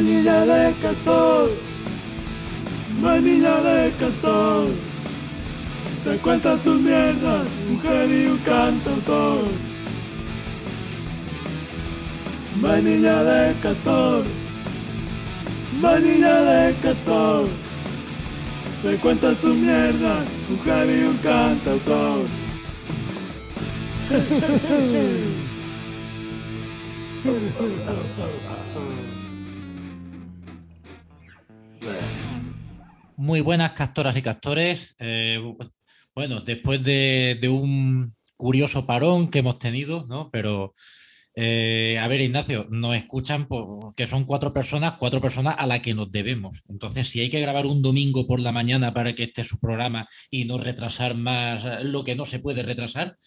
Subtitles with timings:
[0.00, 1.50] Vainilla de castor,
[3.02, 4.72] vainilla de castor.
[6.04, 9.44] Te cuentan sus mierdas, mujer y un cantautor.
[12.62, 14.24] Vainilla de castor,
[15.82, 17.48] vainilla de castor.
[18.82, 22.26] Te cuentan sus mierdas, mujer y un cantautor.
[33.20, 34.94] Muy buenas castoras y castores.
[34.98, 35.38] Eh,
[36.14, 40.30] bueno, después de, un curioso parón que hemos tenido, ¿no?
[40.30, 40.72] Pero,
[41.34, 43.46] eh, a ver, Ignacio, nos escuchan
[43.94, 46.62] que son cuatro personas, cuatro personas a las que nos debemos.
[46.70, 50.08] Entonces, si hay que grabar un domingo por la mañana para que esté su programa
[50.30, 53.18] y no retrasar más lo que no se puede retrasar,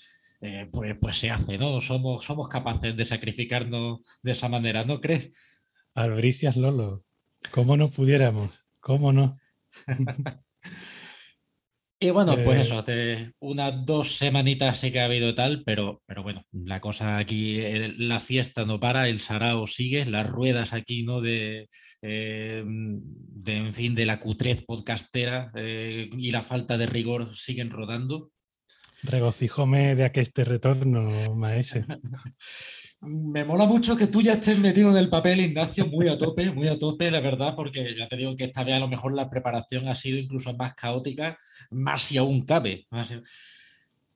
[0.42, 1.82] eh, pues, pues se hace, ¿no?
[1.82, 5.30] Somos, somos capaces de sacrificarnos de esa manera, ¿no crees?
[5.94, 7.06] Albricias Lolo,
[7.52, 8.60] ¿cómo no pudiéramos?
[8.80, 9.38] ¿Cómo no?
[12.00, 16.02] Y bueno, pues Eh, eso, te- unas dos semanitas sí que ha habido tal, pero,
[16.06, 20.74] pero bueno, la cosa aquí, eh, la fiesta no para, el sarao sigue, las ruedas
[20.74, 21.22] aquí, ¿no?
[21.22, 21.70] De,
[22.02, 27.70] eh, de en fin, de la cutrez podcastera eh, y la falta de rigor siguen
[27.70, 28.32] rodando.
[29.04, 31.86] Regocijóme de aqueste retorno, maese.
[33.06, 36.52] Me mola mucho que tú ya estés metido en el papel, Ignacio, muy a tope,
[36.54, 39.14] muy a tope, la verdad, porque ya te digo que esta vez a lo mejor
[39.14, 41.38] la preparación ha sido incluso más caótica,
[41.70, 42.88] más si aún cabe.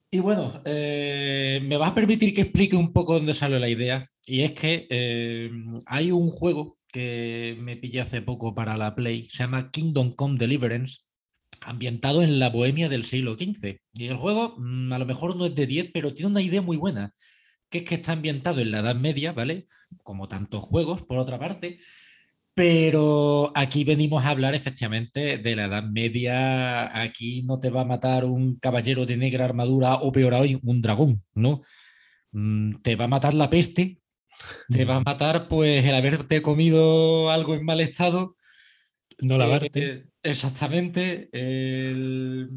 [0.10, 4.08] Y bueno, eh, me vas a permitir que explique un poco dónde sale la idea.
[4.26, 5.52] Y es que eh,
[5.86, 10.38] hay un juego que me pillé hace poco para la Play, se llama Kingdom Come
[10.38, 11.00] Deliverance,
[11.66, 13.80] ambientado en la Bohemia del siglo XV.
[13.96, 16.62] Y el juego mm, a lo mejor no es de 10, pero tiene una idea
[16.62, 17.14] muy buena
[17.69, 19.67] que es que está ambientado en la Edad Media, ¿vale?
[20.03, 21.78] Como tantos juegos, por otra parte.
[22.53, 27.01] Pero aquí venimos a hablar efectivamente de la Edad Media.
[27.01, 30.81] Aquí no te va a matar un caballero de negra armadura o peor aún, un
[30.81, 31.61] dragón, ¿no?
[32.31, 34.01] Mm, Te va a matar la peste,
[34.69, 38.35] te va a matar pues el haberte comido algo en mal estado.
[39.19, 39.69] No lavarte.
[39.75, 41.29] Eh, exactamente.
[41.31, 42.49] El,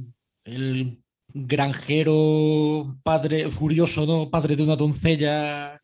[0.45, 1.03] el
[1.35, 4.31] granjero padre furioso, ¿no?
[4.31, 5.81] Padre de una doncella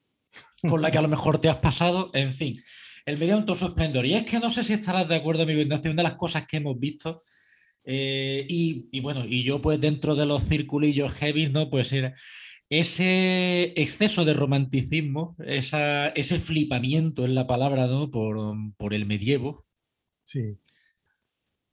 [0.68, 2.10] con la que a lo mejor te has pasado.
[2.14, 2.60] En fin,
[3.04, 4.06] el medio en todo su esplendor.
[4.06, 6.46] Y es que no sé si estarás de acuerdo, amigo Ignacio, una de las cosas
[6.46, 7.22] que hemos visto.
[7.84, 11.70] eh, y, y bueno, y yo pues dentro de los circulillos heavy, ¿no?
[11.70, 12.12] Pues era
[12.68, 18.10] ese exceso de romanticismo, esa, ese flipamiento en la palabra, ¿no?
[18.10, 18.36] Por,
[18.76, 19.64] por el medievo.
[20.24, 20.40] Sí.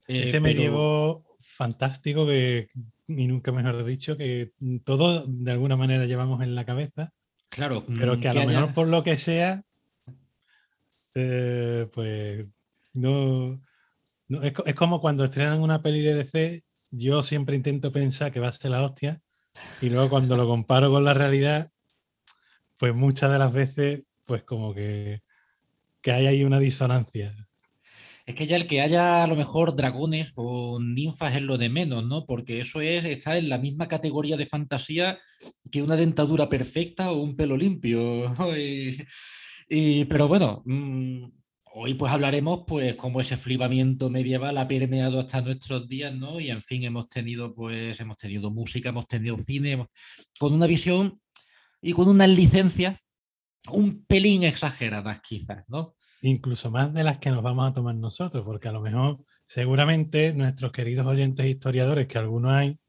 [0.07, 2.67] Eh, Ese pero- medievo fantástico que,
[3.07, 4.51] y nunca mejor dicho, que
[4.85, 7.11] todos de alguna manera llevamos en la cabeza,
[7.49, 9.61] Claro, pero mm, que a lo haya- mejor por lo que sea,
[11.15, 12.45] eh, pues
[12.93, 13.61] no,
[14.27, 18.39] no- es, es como cuando estrenan una peli de DC, yo siempre intento pensar que
[18.39, 19.21] va a ser la hostia,
[19.81, 21.69] y luego cuando lo comparo con la realidad,
[22.77, 25.21] pues muchas de las veces, pues como que,
[26.01, 27.47] que hay ahí una disonancia.
[28.25, 31.69] Es que ya el que haya a lo mejor dragones o ninfas es lo de
[31.69, 32.25] menos, ¿no?
[32.25, 35.19] Porque eso es, está en la misma categoría de fantasía
[35.72, 38.00] que una dentadura perfecta o un pelo limpio.
[39.69, 41.23] Y, pero bueno, mm,
[41.75, 46.39] hoy pues hablaremos pues cómo ese flipamiento medieval ha permeado hasta nuestros días, ¿no?
[46.39, 49.88] Y en fin, hemos tenido pues, hemos tenido música, hemos tenido cine,
[50.38, 51.19] con una visión
[51.81, 53.00] y con unas licencias
[53.72, 55.95] un pelín exageradas quizás, ¿no?
[56.23, 60.34] Incluso más de las que nos vamos a tomar nosotros, porque a lo mejor seguramente
[60.34, 62.79] nuestros queridos oyentes historiadores, que algunos hay,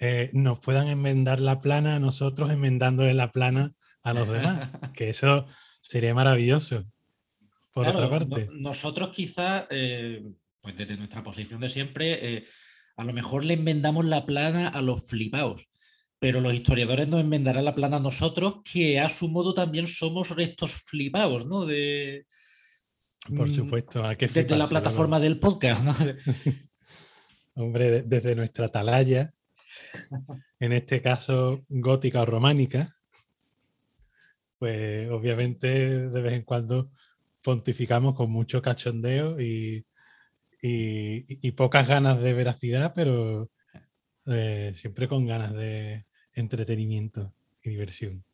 [0.00, 5.10] eh, nos puedan enmendar la plana a nosotros enmendándole la plana a los demás, que
[5.10, 5.46] eso
[5.82, 6.84] sería maravilloso.
[7.72, 10.22] Por Claro, otra no- parte, nosotros quizás, eh,
[10.62, 12.44] pues desde nuestra posición de siempre, eh,
[12.96, 15.68] a lo mejor le enmendamos la plana a los flipaos,
[16.18, 20.30] pero los historiadores nos enmendarán la plana a nosotros, que a su modo también somos
[20.38, 21.66] estos flipaos, ¿no?
[21.66, 22.26] De,
[23.36, 25.22] por mm, supuesto, que Desde la plataforma ¿no?
[25.24, 25.94] del podcast, ¿no?
[27.54, 29.32] Hombre, de- desde nuestra atalaya,
[30.58, 32.96] en este caso gótica o románica,
[34.58, 36.90] pues obviamente de vez en cuando
[37.42, 39.84] pontificamos con mucho cachondeo y,
[40.62, 43.50] y- y pocas ganas de veracidad, pero
[44.26, 46.04] eh, siempre con ganas de
[46.34, 47.32] entretenimiento
[47.62, 48.24] y diversión.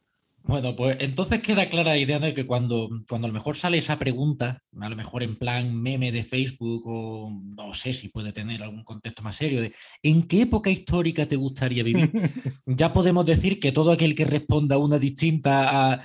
[0.46, 3.78] Bueno, pues entonces queda clara la idea de que cuando, cuando a lo mejor sale
[3.78, 8.32] esa pregunta, a lo mejor en plan meme de Facebook o no sé si puede
[8.32, 12.12] tener algún contexto más serio, de ¿en qué época histórica te gustaría vivir?
[12.66, 16.00] ya podemos decir que todo aquel que responda una distinta a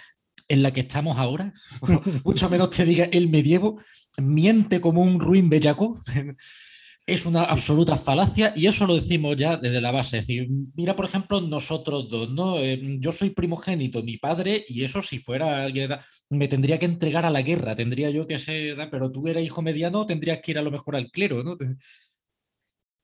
[0.47, 1.53] en la que estamos ahora,
[2.25, 3.79] mucho menos te diga el medievo,
[4.17, 6.01] miente como un ruin bellaco.
[7.07, 10.19] Es una absoluta falacia y eso lo decimos ya desde la base.
[10.19, 12.59] Es decir, mira, por ejemplo, nosotros dos, ¿no?
[12.59, 15.91] Eh, yo soy primogénito, mi padre, y eso si fuera alguien,
[16.29, 19.61] me tendría que entregar a la guerra, tendría yo que ser, pero tú eres hijo
[19.61, 21.57] mediano, tendrías que ir a lo mejor al clero, ¿no?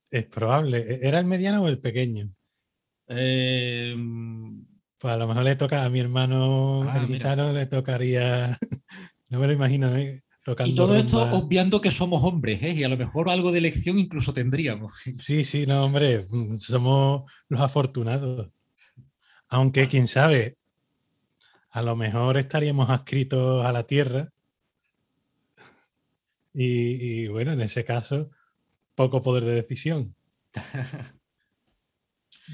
[0.10, 0.78] Es probable.
[0.80, 2.30] ¿E-, ¿Era el mediano o el pequeño?
[3.08, 3.96] Eh,
[5.00, 7.18] pues a lo mejor le toca a mi hermano Ah, el mira.
[7.18, 8.58] gitano, le tocaría.
[9.30, 10.24] No me lo imagino, ¿eh?
[10.48, 12.72] Tocando y todo esto obviando que somos hombres, ¿eh?
[12.72, 14.94] Y a lo mejor algo de elección incluso tendríamos.
[14.94, 18.50] Sí, sí, no, hombre, mm, somos los afortunados.
[19.50, 20.58] Aunque, quién sabe,
[21.70, 24.32] a lo mejor estaríamos adscritos a la tierra.
[26.54, 28.30] Y, y, bueno, en ese caso,
[28.96, 30.16] poco poder de decisión.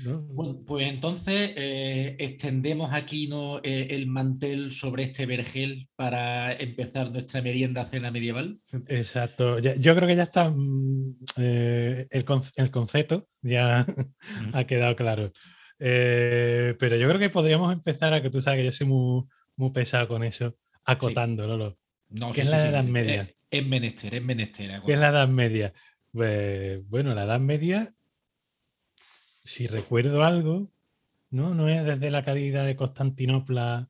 [0.04, 0.22] ¿no?
[0.22, 3.60] Bueno, pues entonces eh, extendemos aquí ¿no?
[3.64, 8.60] eh, el mantel sobre este vergel para empezar nuestra merienda cena medieval.
[8.88, 9.60] Exacto.
[9.60, 12.26] Ya- yo creo que ya está mm, eh, el,
[12.56, 13.86] el concepto, ya
[14.54, 15.32] ha quedado claro.
[15.80, 19.24] Eh, pero yo creo que podríamos empezar a que tú sabes que yo soy muy,
[19.56, 20.56] muy pesado con eso,
[20.86, 21.78] acotando, Lolo.
[22.10, 23.24] No, ¿Qué es la Edad Media?
[23.24, 24.82] Es, es menester, es menester.
[24.86, 25.74] ¿Qué es la Edad Media?
[26.12, 27.88] Pues, bueno, la Edad Media,
[29.44, 30.72] si recuerdo algo,
[31.30, 31.54] ¿no?
[31.56, 33.90] No es desde la caída de Constantinopla,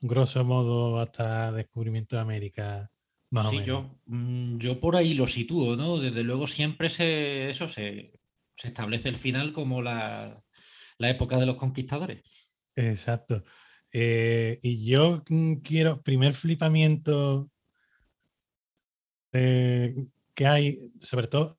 [0.00, 2.90] grosso modo, hasta descubrimiento de América,
[3.30, 3.66] más o Sí, menos.
[3.66, 5.98] yo, mm, yo por ahí lo sitúo, ¿no?
[5.98, 8.20] Desde luego siempre se, eso se,
[8.56, 10.42] se establece el final como la,
[10.98, 12.52] la época de los conquistadores.
[12.74, 13.44] Exacto.
[13.92, 17.50] Eh, y yo mm, quiero, primer flipamiento
[19.32, 19.94] eh,
[20.34, 21.55] que hay, sobre todo,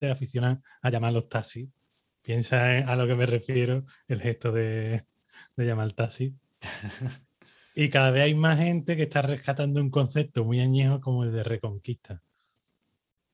[0.00, 1.68] se aficionan a llamar los taxis.
[2.22, 5.04] Piensa en- a lo que me refiero, el gesto de,
[5.56, 6.34] de llamar taxi.
[7.72, 11.32] Y cada vez hay más gente que está rescatando un concepto muy añejo como el
[11.32, 12.20] de reconquista.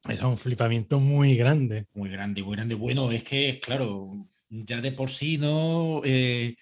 [0.09, 1.87] Es un flipamiento muy grande.
[1.95, 2.75] Muy grande, muy grande.
[2.75, 6.03] Bueno, es que, claro, ya de por sí, ¿no?
[6.05, 6.55] Eh,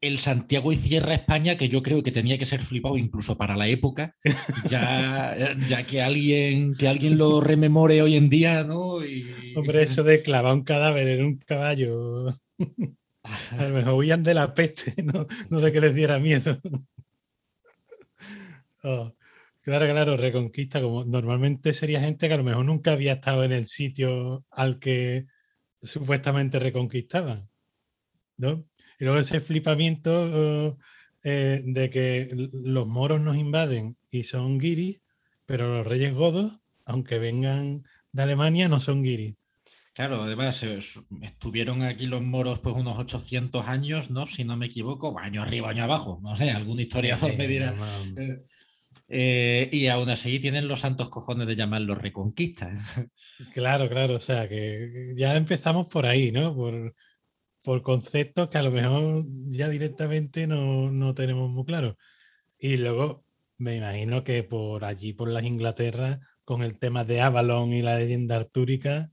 [0.00, 3.56] el Santiago y Cierra España, que yo creo que tenía que ser flipado incluso para
[3.56, 4.16] la época,
[4.66, 5.36] ya,
[5.68, 9.04] ya que, alguien, que alguien lo rememore hoy en día, ¿no?
[9.04, 12.28] Y, Hombre, eso de clavar un cadáver en un caballo.
[12.28, 16.60] A lo mejor huían de la peste, no, no de que les diera miedo.
[18.84, 19.12] Oh,
[19.60, 23.52] claro, claro, Reconquista, como normalmente sería gente que a lo mejor nunca había estado en
[23.52, 25.26] el sitio al que
[25.82, 27.48] supuestamente reconquistaban.
[28.38, 28.64] ¿no?
[28.98, 30.78] Y luego ese flipamiento oh,
[31.22, 35.00] eh, de que los moros nos invaden y son guiris,
[35.46, 39.36] pero los reyes godos, aunque vengan de Alemania, no son guiris.
[39.98, 40.78] Claro, además eh,
[41.22, 44.28] estuvieron aquí los moros pues unos 800 años, ¿no?
[44.28, 47.74] Si no me equivoco, año arriba, año abajo, no sé, algún historiador me dirá.
[48.16, 48.42] Eh,
[49.08, 53.06] eh, y aún así tienen los santos cojones de llamarlos reconquistas.
[53.52, 56.54] Claro, claro, o sea que ya empezamos por ahí, ¿no?
[56.54, 56.94] Por,
[57.68, 61.96] por conceptos que a lo mejor ya directamente no, no tenemos muy claros.
[62.58, 63.26] Y luego
[63.58, 67.98] me imagino que por allí, por las Inglaterras, con el tema de Avalon y la
[67.98, 69.10] leyenda artúrica,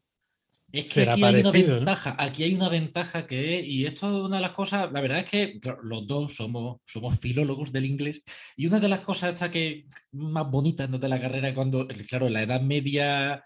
[0.71, 1.75] Es que Será aquí hay una parecido, ¿no?
[1.79, 5.01] ventaja, aquí hay una ventaja que es, y esto es una de las cosas, la
[5.01, 8.21] verdad es que claro, los dos somos, somos filólogos del inglés,
[8.55, 9.83] y una de las cosas esta que
[10.13, 10.97] más bonitas ¿no?
[10.97, 13.43] de la carrera cuando, claro, en la Edad Media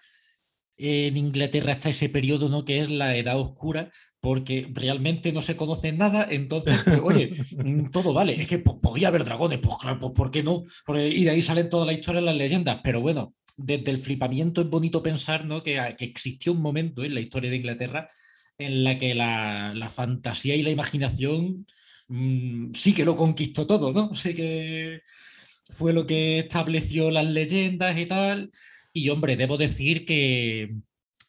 [0.79, 2.65] en Inglaterra está ese periodo, ¿no?
[2.65, 7.33] Que es la Edad Oscura, porque realmente no se conoce nada, entonces, pues, oye,
[7.63, 10.63] mm, todo vale, es que pues, podía haber dragones, pues claro, pues ¿por qué no?
[10.85, 14.61] Porque- y de ahí salen toda la historia, las leyendas, pero bueno, desde el flipamiento
[14.61, 15.63] es bonito pensar ¿no?
[15.63, 18.07] que, que existió un momento en la historia de Inglaterra
[18.57, 21.65] en la que la, la fantasía y la imaginación
[22.07, 24.15] mm, sí que lo conquistó todo, ¿no?
[24.15, 25.01] Sí que
[25.69, 28.49] fue lo que estableció las leyendas y tal.
[28.99, 30.75] Y hombre, debo decir que,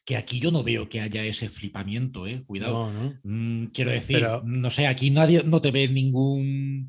[0.04, 2.42] que aquí yo no veo que haya ese flipamiento, ¿eh?
[2.46, 2.92] Cuidado.
[2.92, 3.20] no, ¿no?
[3.22, 6.88] Mm, quiero decir, Pero- no sé, aquí nadie no te ve ningún.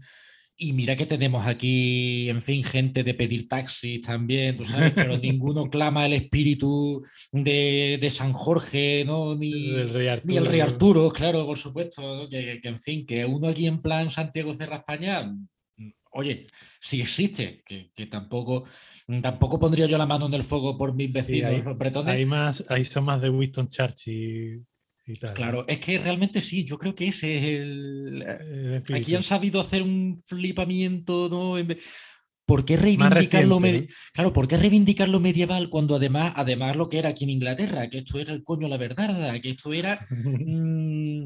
[0.63, 5.17] Y mira que tenemos aquí, en fin, gente de pedir taxis también, tú sabes, pero
[5.17, 9.35] ninguno clama el espíritu de, de San Jorge, ¿no?
[9.35, 11.05] Ni, El rey ni el rey Arturo.
[11.07, 12.01] Arturo, claro, por supuesto.
[12.03, 12.29] ¿no?
[12.29, 15.33] Que, que, en fin, que uno aquí en plan Santiago Cerra España,
[16.11, 16.47] oye,
[16.79, 18.65] sí existe, que, que tampoco,
[19.21, 22.13] tampoco pondría yo la mano en el fuego por mis vecinos bretones.
[22.13, 24.65] Hay más, ahí son más de Winston Churchill
[25.07, 25.29] y tal.
[25.29, 25.35] ¿no?
[25.35, 28.21] Claro, es que realmente sí, yo creo que ese es el.
[28.21, 31.57] El Aquí han sabido hacer un flipamiento, ¿no?
[32.45, 33.61] ¿Por qué reivindicar lo
[34.13, 37.89] Claro, ¿por qué reivindicar lo medieval cuando además, además lo que era aquí en Inglaterra,
[37.89, 40.05] que esto era el coño la verdad, que esto era
[40.45, 41.23] mm,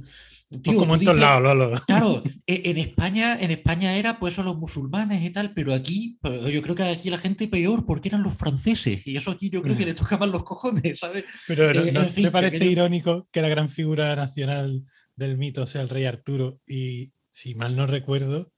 [0.64, 1.82] Como en todos lados.
[1.82, 6.20] Claro, e, en España, en España era pues son los musulmanes y tal, pero aquí,
[6.24, 9.06] yo creo que aquí la gente peor porque eran los franceses.
[9.06, 11.26] Y eso aquí yo creo que le tocaban los cojones, ¿sabes?
[11.48, 14.86] Pero ¿no, eh, te parece irónico que la gran figura nacional
[15.16, 16.60] del mito sea el rey Arturo?
[16.68, 18.52] Y si mal no recuerdo,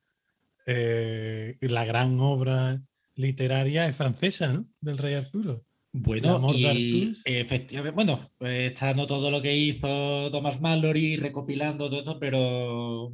[0.66, 2.82] eh, la gran obra
[3.16, 4.66] literaria es francesa, ¿no?
[4.80, 5.67] Del rey Arturo.
[6.00, 12.00] Bueno, y efectivamente, bueno, pues está no todo lo que hizo Thomas Mallory recopilando todo
[12.00, 13.14] esto, pero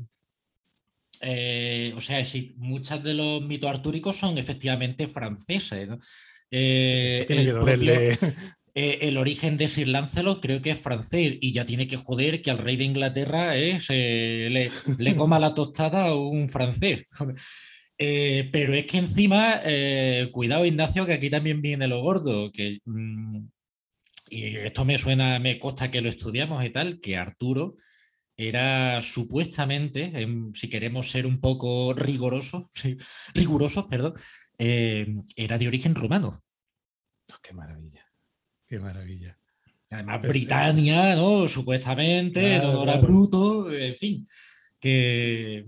[1.25, 5.89] eh, o sea, sí, muchas de los mitos artúricos son efectivamente franceses.
[6.51, 7.25] Eh,
[8.75, 12.41] eh, el, origen de Sir Lancelot creo que es francés y ya tiene que joder
[12.41, 17.05] que al rey de Inglaterra le, le, coma la tostada a un francés.
[17.97, 22.79] Eh, pero es que encima, eh, cuidado Ignacio, que aquí también viene lo gordo, que,
[22.85, 23.45] mm,
[24.29, 27.75] y esto me suena, me consta que lo estudiamos y tal, que Arturo
[28.35, 30.11] era supuestamente,
[30.53, 32.65] si queremos ser un poco rigurosos,
[33.35, 34.13] rigurosos, perdón,
[34.57, 36.43] eh, era de origen romano.
[37.31, 38.05] Oh, qué maravilla,
[38.65, 39.37] qué maravilla.
[39.91, 41.47] Además, Britania, ¿no?
[41.47, 44.27] Supuestamente, no era bruto, en fin,
[44.79, 45.65] que...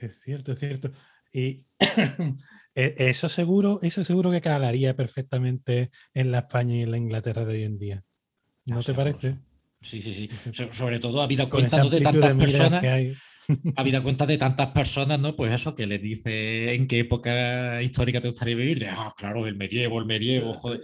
[0.00, 0.90] Es cierto, es cierto.
[1.32, 1.64] Y
[2.74, 7.44] e, eso seguro, eso seguro que calaría perfectamente en la España y en la Inglaterra
[7.44, 8.04] de hoy en día.
[8.66, 9.38] ¿No te parece?
[9.80, 10.28] Sí, sí, sí.
[10.70, 12.84] Sobre todo habida cuenta de tantas personas.
[13.76, 15.34] habida cuenta de tantas personas, ¿no?
[15.34, 18.78] Pues eso, que les dice en qué época histórica te gustaría vivir.
[18.78, 20.80] De, ah, claro, el medievo, el medievo, joder.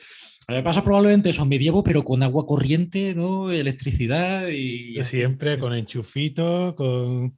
[0.49, 3.53] Me pasa probablemente eso, medievo, pero con agua corriente, ¿no?
[3.53, 5.03] Electricidad y.
[5.05, 7.37] Siempre con enchufito, con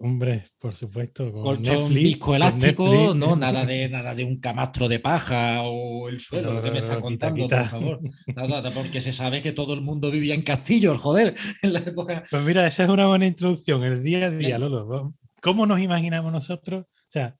[0.00, 1.30] Hombre, por supuesto.
[1.30, 6.18] Con Colchón disco elástico, no, nada de nada de un camastro de paja o el
[6.18, 8.00] suelo, que me está contando, por favor.
[8.34, 12.24] Nada, porque se sabe que todo el mundo vivía en castillos, joder, en la época.
[12.28, 15.14] Pues mira, esa es una buena introducción, el día a día, Lolo.
[15.40, 16.84] ¿Cómo nos imaginamos nosotros?
[16.84, 17.38] O sea,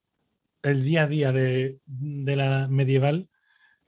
[0.63, 3.29] el día a día de, la medieval,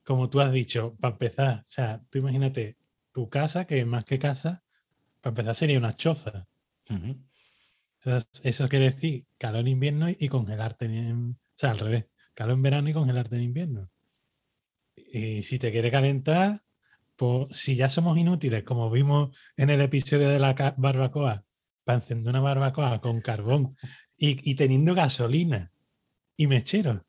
[0.02, 2.76] como tú has dicho, para empezar, o sea, tú imagínate
[3.12, 4.64] tu casa, que más que casa,
[5.20, 6.48] para empezar sería una choza.
[8.42, 11.32] Eso quiere decir calor en invierno y congelarte en.
[11.32, 12.06] O sea, al revés.
[12.34, 13.90] Calor en verano y congelarte en invierno.
[15.12, 16.60] Y si te quiere calentar,
[17.16, 21.44] pues si ya somos inútiles, como vimos en el episodio de la barbacoa,
[21.84, 23.70] para encender una barbacoa con carbón
[24.16, 25.72] y, teniendo gasolina
[26.36, 27.04] y mechero,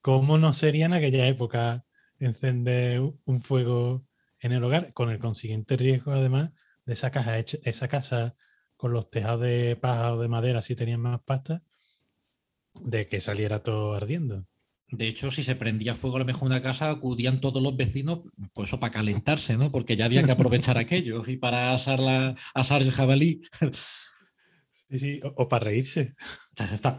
[0.00, 1.84] ¿cómo no sería en aquella época
[2.18, 4.06] encender un fuego
[4.40, 4.92] en el hogar?
[4.92, 6.52] Con el consiguiente riesgo, además,
[6.84, 8.36] de esa, caja esa casa
[8.76, 11.62] con los tejados de paja o de madera si tenían más pasta,
[12.74, 14.46] de que saliera todo ardiendo.
[14.88, 18.20] De hecho, si se prendía fuego a lo mejor una casa, acudían todos los vecinos,
[18.52, 19.72] pues eso para calentarse, ¿no?
[19.72, 23.42] Porque ya había que aprovechar aquello y para asar, la, asar el jabalí.
[24.88, 26.14] Sí, sí, o, para reírse.
[26.56, 26.96] Está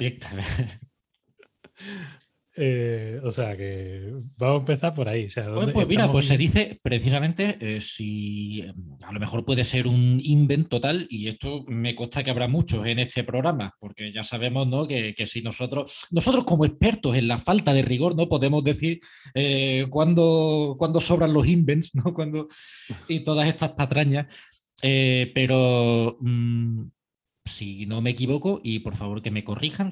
[2.59, 5.27] Eh, o sea que vamos a empezar por ahí.
[5.73, 8.65] pues, mira, pues se dice precisamente eh, si
[9.03, 12.85] a lo mejor puede ser un invent total, y esto me consta que habrá muchos
[12.87, 14.87] en este programa, porque ya sabemos ¿no?
[14.87, 18.99] que, si nosotros, nosotros como expertos en la falta de rigor, no podemos decir
[19.35, 22.13] eh, cuándo, sobran los invents, ¿no?
[22.13, 22.47] Cuando,
[23.07, 24.25] y todas estas patrañas.
[24.81, 26.85] pero mm,
[27.47, 29.91] si no me equivoco, y por favor que me corrijan,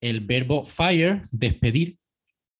[0.00, 1.98] el verbo fire, despedir,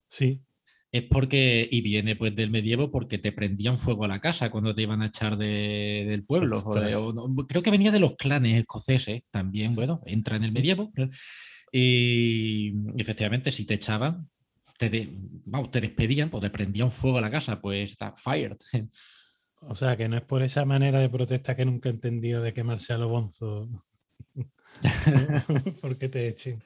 [0.09, 0.43] sí.
[0.91, 4.75] es porque, y viene pues del medievo, porque te prendían fuego a la casa cuando
[4.75, 6.63] te iban a echar del pueblo.
[7.47, 10.93] creo que venía de los clanes escoceses también, bueno, entra en el medievo.
[11.71, 14.29] Y efectivamente, si te echaban,
[14.79, 18.57] te, te despedían, pues te prendían fuego a la casa, pues está fired.
[19.63, 22.55] O sea, que no es por esa manera de protesta que nunca he entendido de
[22.55, 23.69] quemarse a los bonzos
[25.81, 26.63] Porque te echen.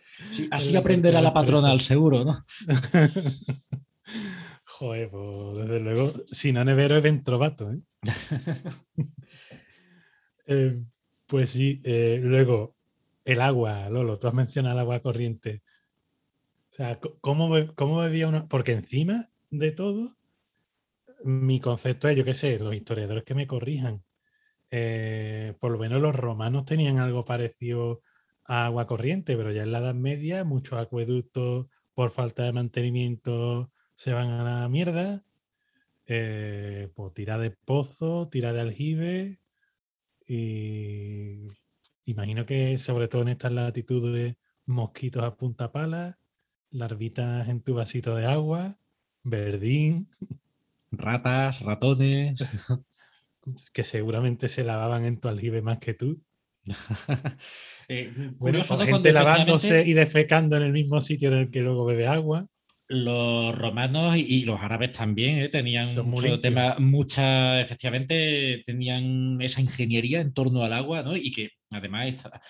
[0.50, 2.44] así aprenderá la patrona al seguro, ¿no?
[4.64, 7.78] Joder, pues desde luego, si no nevero es ventrovato, ¿eh?
[10.46, 10.82] ¿eh?
[11.26, 12.74] pues sí, eh, luego
[13.24, 15.62] el agua, Lolo, tú has mencionado el agua corriente.
[16.70, 18.48] O sea, ¿cómo, cómo bebía uno?
[18.48, 20.16] Porque encima de todo,
[21.22, 24.02] mi concepto es, yo qué sé, los historiadores que me corrijan,
[24.74, 28.00] eh, por lo menos los romanos tenían algo parecido
[28.46, 33.70] a agua corriente, pero ya en la Edad Media muchos acueductos por falta de mantenimiento
[33.94, 35.24] se van a la mierda.
[36.06, 39.40] Eh, pues tira de pozo, tira de aljibe
[40.26, 41.48] y
[42.06, 46.18] imagino que sobre todo en estas latitudes mosquitos a punta pala,
[46.70, 48.78] larvitas en tu vasito de agua,
[49.22, 50.08] verdín.
[50.90, 52.40] Ratas, ratones.
[53.72, 56.22] que seguramente se lavaban en tu aljibe más que tú.
[57.88, 62.06] eh, bueno, gente lavándose y defecando en el mismo sitio en el que luego bebe
[62.06, 62.46] agua
[62.92, 65.48] los romanos y, los árabes también ¿eh?
[65.48, 71.16] tenían mucho tema, mucha, efectivamente, tenían esa ingeniería en torno al agua, ¿no?
[71.16, 72.42] Y que además está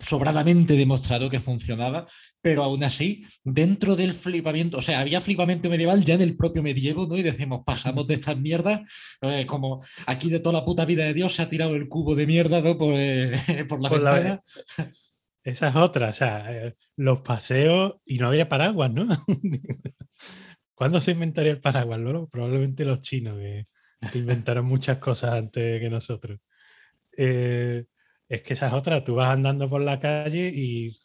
[0.00, 2.06] sobradamente demostrado que funcionaba,
[2.42, 6.64] pero aún así, dentro del flipamiento, o sea, había flipamiento medieval ya en el propio
[6.64, 7.16] medievo, ¿no?
[7.16, 8.80] Y decimos, pasamos de estas mierdas,
[9.22, 12.16] eh, como aquí de toda la puta vida de Dios se ha tirado el cubo
[12.16, 12.76] de mierda ¿no?
[12.76, 13.34] por, eh,
[13.68, 14.42] por la ventana.
[15.42, 19.06] Esa es otra, o sea, eh, los paseos y no había paraguas, ¿no?
[20.74, 22.00] ¿Cuándo se inventaría el paraguas?
[22.00, 22.26] ¿no?
[22.28, 23.66] Probablemente los chinos, que,
[24.14, 26.40] inventaron muchas cosas antes que nosotros.
[27.16, 27.84] Eh,
[28.28, 30.96] es que esa es otra, tú vas andando por la calle y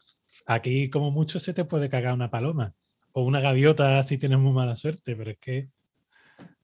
[0.45, 2.73] aquí como mucho se te puede cagar una paloma
[3.13, 5.69] o una gaviota si tienes muy mala suerte, pero es que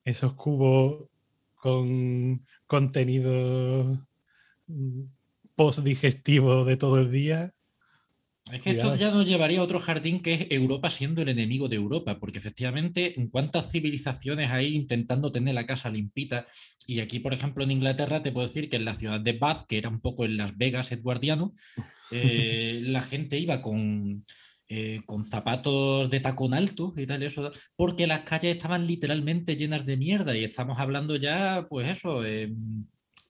[0.03, 1.09] esos cubos
[1.55, 4.07] con contenido
[4.67, 5.03] mm,
[5.55, 7.53] post digestivo de todo el día
[8.49, 11.69] es que esto ya nos llevaría a otro jardín que es Europa siendo el enemigo
[11.69, 16.47] de Europa, porque efectivamente, en cuántas civilizaciones hay intentando tener la casa limpita,
[16.87, 19.67] y aquí, por ejemplo, en Inglaterra, te puedo decir que en la ciudad de Bath,
[19.67, 21.53] que era un poco en Las Vegas edwardiano,
[22.11, 24.25] eh, la gente iba con,
[24.67, 29.85] eh, con zapatos de tacón alto y tal, eso, porque las calles estaban literalmente llenas
[29.85, 32.23] de mierda, y estamos hablando ya, pues eso,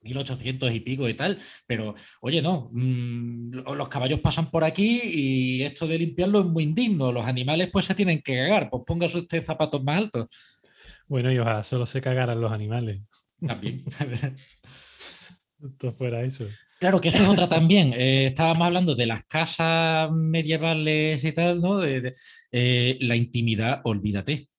[0.01, 5.63] 1800 y pico y tal, pero oye, no, mm, los caballos pasan por aquí y
[5.63, 9.19] esto de limpiarlo es muy indigno, los animales pues se tienen que cagar, pues póngase
[9.19, 10.27] usted zapatos más altos.
[11.07, 13.01] Bueno, y ojalá solo se cagaran los animales.
[13.45, 13.81] También.
[15.63, 16.47] Esto fuera eso.
[16.79, 17.93] Claro que eso es otra también.
[17.93, 21.77] Eh, estábamos hablando de las casas medievales y tal, ¿no?
[21.77, 22.11] De,
[22.51, 24.49] eh, la intimidad, olvídate.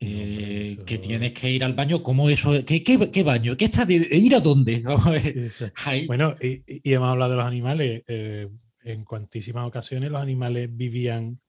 [0.00, 2.52] Eh, que tienes que ir al baño, ¿cómo eso?
[2.64, 3.56] ¿Qué, qué, baño?
[3.56, 4.82] ¿Qué está de, ir a dónde?
[6.06, 8.02] bueno, y, hemos hablado de los animales.
[8.06, 8.48] Eh,
[8.84, 11.40] en cuantísimas ocasiones los animales vivían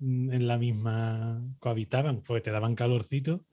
[0.00, 3.46] en la misma, cohabitaban, porque te daban calorcito.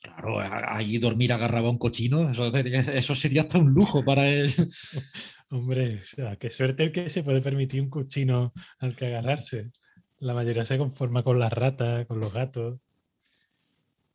[0.00, 4.52] Claro, allí dormir agarraba un cochino, eso eso sería hasta un lujo para él.
[5.50, 9.70] Hombre, o sea, qué suerte el que se puede permitir un cochino al que agarrarse.
[10.18, 12.80] La mayoría se conforma con las ratas, con los gatos.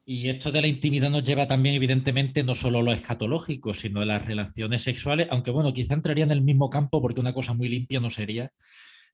[0.06, 4.02] Y esto de la intimidad nos lleva también, evidentemente, no solo a lo escatológico, sino
[4.02, 7.54] a las relaciones sexuales, aunque bueno, quizá entraría en el mismo campo porque una cosa
[7.54, 8.52] muy limpia no sería.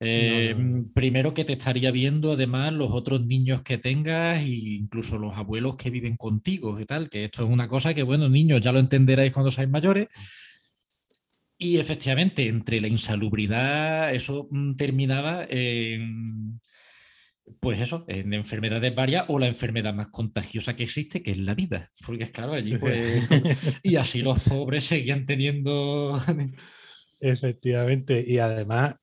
[0.01, 0.55] Eh,
[0.95, 5.75] primero que te estaría viendo además los otros niños que tengas e incluso los abuelos
[5.75, 8.79] que viven contigo y tal, que esto es una cosa que, bueno, niños, ya lo
[8.79, 10.07] entenderáis cuando seáis mayores.
[11.57, 16.59] Y efectivamente, entre la insalubridad, eso mm, terminaba en
[17.59, 21.55] pues eso, en enfermedades varias o la enfermedad más contagiosa que existe, que es la
[21.55, 21.89] vida.
[22.05, 23.27] Porque es claro, allí pues,
[23.83, 26.19] y así los pobres seguían teniendo...
[27.21, 28.95] Efectivamente, y además,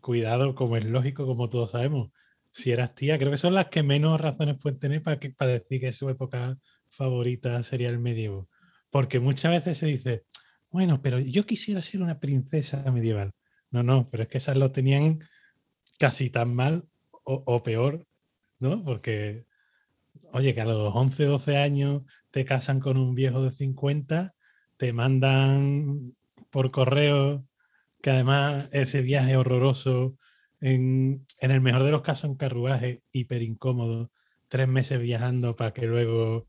[0.00, 2.10] cuidado, como es lógico, como todos sabemos,
[2.52, 5.50] si eras tía, creo que son las que menos razones pueden tener para, que, para
[5.50, 6.56] decir que su época
[6.90, 8.48] favorita sería el medievo.
[8.90, 10.24] Porque muchas veces se dice,
[10.70, 13.32] bueno, pero yo quisiera ser una princesa medieval.
[13.70, 15.20] No, no, pero es que esas lo tenían
[15.98, 16.86] casi tan mal
[17.26, 18.06] o, peor,
[18.60, 18.84] ¿no?
[18.84, 19.46] Porque,
[20.32, 24.34] oye, que a los 11, 12 años te casan con un viejo de 50,
[24.76, 26.12] te mandan
[26.50, 27.46] por correo,
[28.02, 30.16] que además ese viaje horroroso,
[30.60, 34.12] en, el mejor de los casos, un carruaje hiper incómodo,
[34.48, 36.48] tres meses viajando para que luego,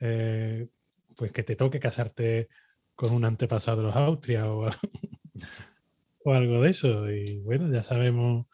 [0.00, 0.68] eh,
[1.16, 2.48] pues que te toque casarte
[2.94, 4.68] con un antepasado de los Austrias o,
[6.24, 7.10] o algo de eso.
[7.10, 8.46] Y bueno, ya sabemos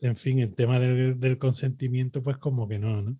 [0.00, 3.16] en fin, el tema del, consentimiento, pues como que no, ¿no?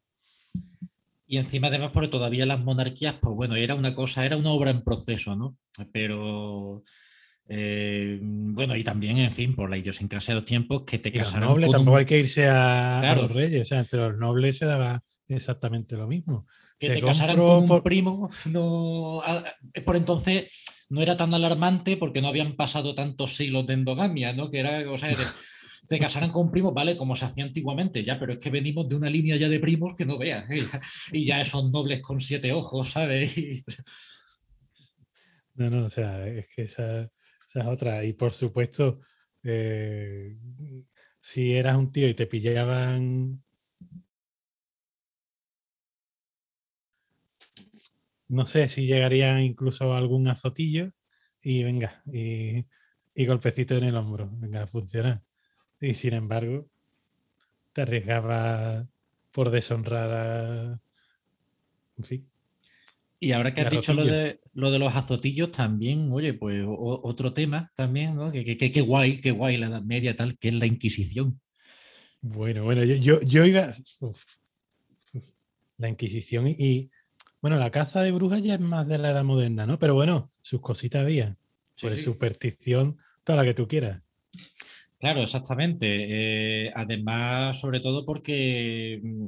[1.26, 4.70] Y encima, además, porque todavía las monarquías, pues bueno, era una cosa, era una obra
[4.70, 5.56] en proceso, ¿no?
[5.92, 6.82] Pero.
[7.52, 11.48] Eh, bueno, y también, en fin, por la idiosincrasia de los tiempos, que te casaron.
[11.48, 15.02] Nobles, tampoco hay que irse a, los reyes, o sea, entre los nobles se daba
[15.28, 16.46] exactamente lo mismo.
[16.78, 19.22] Que te, casaran con un primo, no,
[19.84, 24.50] por entonces no era tan alarmante porque no habían pasado tantos siglos de endogamia, ¿no?
[24.50, 25.10] Que era, o sea,
[25.90, 28.94] te casaran con primos, vale, como se hacía antiguamente, ya, pero es que venimos de
[28.94, 30.62] una línea ya de primos que no veas, ¿eh?
[31.12, 33.34] y ya son nobles con siete ojos, ¿sabes?
[35.56, 38.02] No, no, o sea, es que esa, es otra.
[38.04, 39.00] Y por supuesto,
[39.42, 40.38] eh,
[41.20, 43.42] si eras un tío y te pillaban
[48.28, 50.92] no sé si llegaría incluso algún azotillo
[51.42, 52.64] y venga, y,
[53.26, 55.22] golpecito en el hombro, venga, a funcionar.
[55.80, 56.68] Y sin embargo,
[57.72, 58.86] te arriesgaba
[59.32, 60.80] por deshonrar a...
[61.96, 62.30] En fin.
[63.18, 67.00] Y ahora que has dicho lo de, lo de los azotillos también, oye, pues o-
[67.04, 68.32] otro tema también, ¿no?
[68.32, 71.40] Que, que- que- que guay, qué guay la Edad Media tal, que es la Inquisición.
[72.22, 73.74] Bueno, bueno, yo, yo, yo iba.
[74.00, 74.24] uf,
[75.76, 76.90] la Inquisición y, y,
[77.42, 79.78] Bueno, la caza de brujas ya es más de la edad moderna, ¿no?
[79.78, 81.36] Pero bueno, sus cositas había.
[81.74, 82.02] Sí, Pues sí.
[82.02, 84.02] superstición, toda la que tú quieras.
[85.00, 85.86] Claro, exactamente.
[86.66, 89.26] Eh, además, sobre todo porque mm,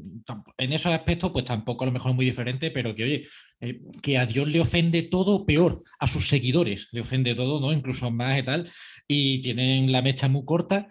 [0.58, 3.26] en esos aspectos, pues tampoco a lo mejor es muy diferente, pero que, oye,
[3.60, 7.72] eh, que a Dios le ofende todo peor, a sus seguidores le ofende todo, ¿no?
[7.72, 8.70] Incluso más y tal,
[9.08, 10.88] y tienen la mecha muy corta.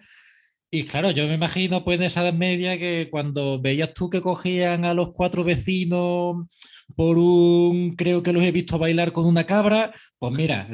[0.70, 4.22] Y claro, yo me imagino pues en esa edad media que cuando veías tú que
[4.22, 6.46] cogían a los cuatro vecinos
[6.94, 10.68] por un, creo que los he visto bailar con una cabra, pues mira,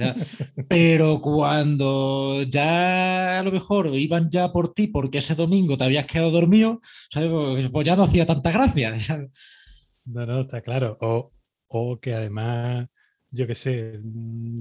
[0.69, 6.07] pero cuando ya a lo mejor iban ya por ti porque ese domingo te habías
[6.07, 7.31] quedado dormido, ¿sabes?
[7.31, 8.99] Pues- pues ya no hacía tanta gracia.
[9.01, 9.31] ¿sabes?
[10.05, 10.97] No, no, está claro.
[11.01, 11.33] O,
[11.69, 12.87] o que además,
[13.31, 14.01] yo qué sé,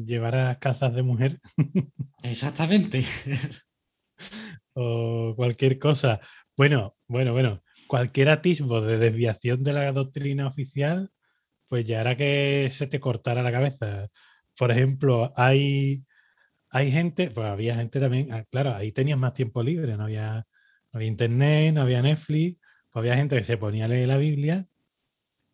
[0.06, 1.40] llevaras calzas de mujer
[2.24, 3.04] Exactamente.
[4.74, 6.20] o cualquier cosa.
[6.56, 7.64] Bueno, bueno, bueno.
[7.88, 11.10] Cualquier atisbo de desviación de la doctrina oficial,
[11.68, 14.10] pues ya era que se te cortara la cabeza.
[14.58, 16.06] Por ejemplo, hay,
[16.72, 20.36] hay gente, pues había gente también, ah, claro, ahí tenías más tiempo libre, no había,
[20.94, 22.60] no había internet, no había Netflix,
[22.92, 24.68] pues había gente que se ponía a leer la Biblia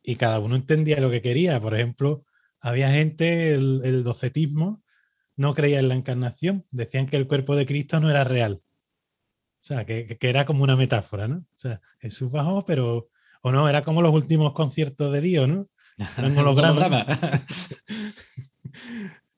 [0.03, 1.59] y cada uno entendía lo que quería.
[1.59, 2.25] Por ejemplo,
[2.59, 4.83] había gente, el, el docetismo,
[5.37, 8.61] no creía en la encarnación, decían que el cuerpo de Cristo no era real.
[9.61, 11.37] O sea, que, que- que era como una metáfora, ¿no?
[11.37, 13.09] O sea, Jesús bajó, pero,
[13.41, 15.69] o no, era como los últimos conciertos de Dios, ¿no?
[16.17, 16.37] Hologramas.
[16.37, 17.45] Holograma.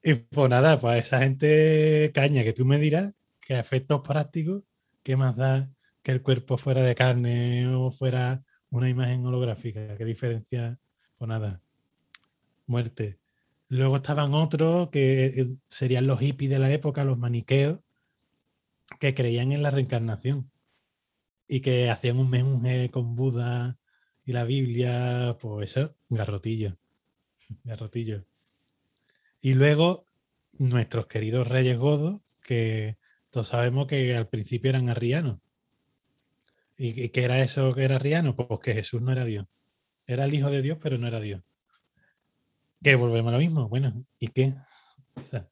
[0.08, 4.62] Y pues nada, pues esa gente caña que tú me dirás que a efectos prácticos,
[5.02, 5.68] ¿qué más da
[6.04, 9.98] que el cuerpo fuera de carne o fuera una imagen holográfica?
[9.98, 10.78] ¿Qué diferencia?
[11.18, 11.60] Pues nada,
[12.68, 13.18] muerte.
[13.68, 17.80] Luego estaban otros que eh, serían los hippies de la época, los maniqueos,
[19.00, 20.52] que creían en la reencarnación
[21.48, 23.80] y que hacían un menuje con Buda
[24.25, 26.77] y la Biblia, pues eso, garrotillo,
[27.63, 28.25] garrotillo.
[29.39, 30.05] Y luego
[30.53, 32.97] nuestros queridos reyes godos, que
[33.29, 35.39] todos sabemos que al principio eran arrianos.
[36.77, 38.35] ¿Y qué era eso que era arriano?
[38.35, 39.45] Pues que Jesús no era Dios.
[40.07, 41.41] Era el Hijo de Dios, pero no era Dios.
[42.83, 43.69] Que volvemos a lo mismo.
[43.69, 44.55] Bueno, ¿y qué?
[45.13, 45.47] O sea,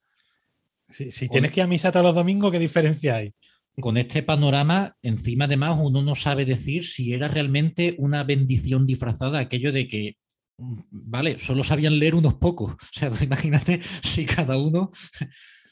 [0.90, 3.34] si, si tienes que ir a misa todos los domingos, ¿qué diferencia hay?
[3.80, 9.40] Con este panorama, encima además, uno no sabe decir si era realmente una bendición disfrazada,
[9.40, 10.18] aquello de que,
[10.58, 12.76] mm, vale, solo sabían leer unos pocos.
[12.92, 14.92] O sea, imagínate si cada uno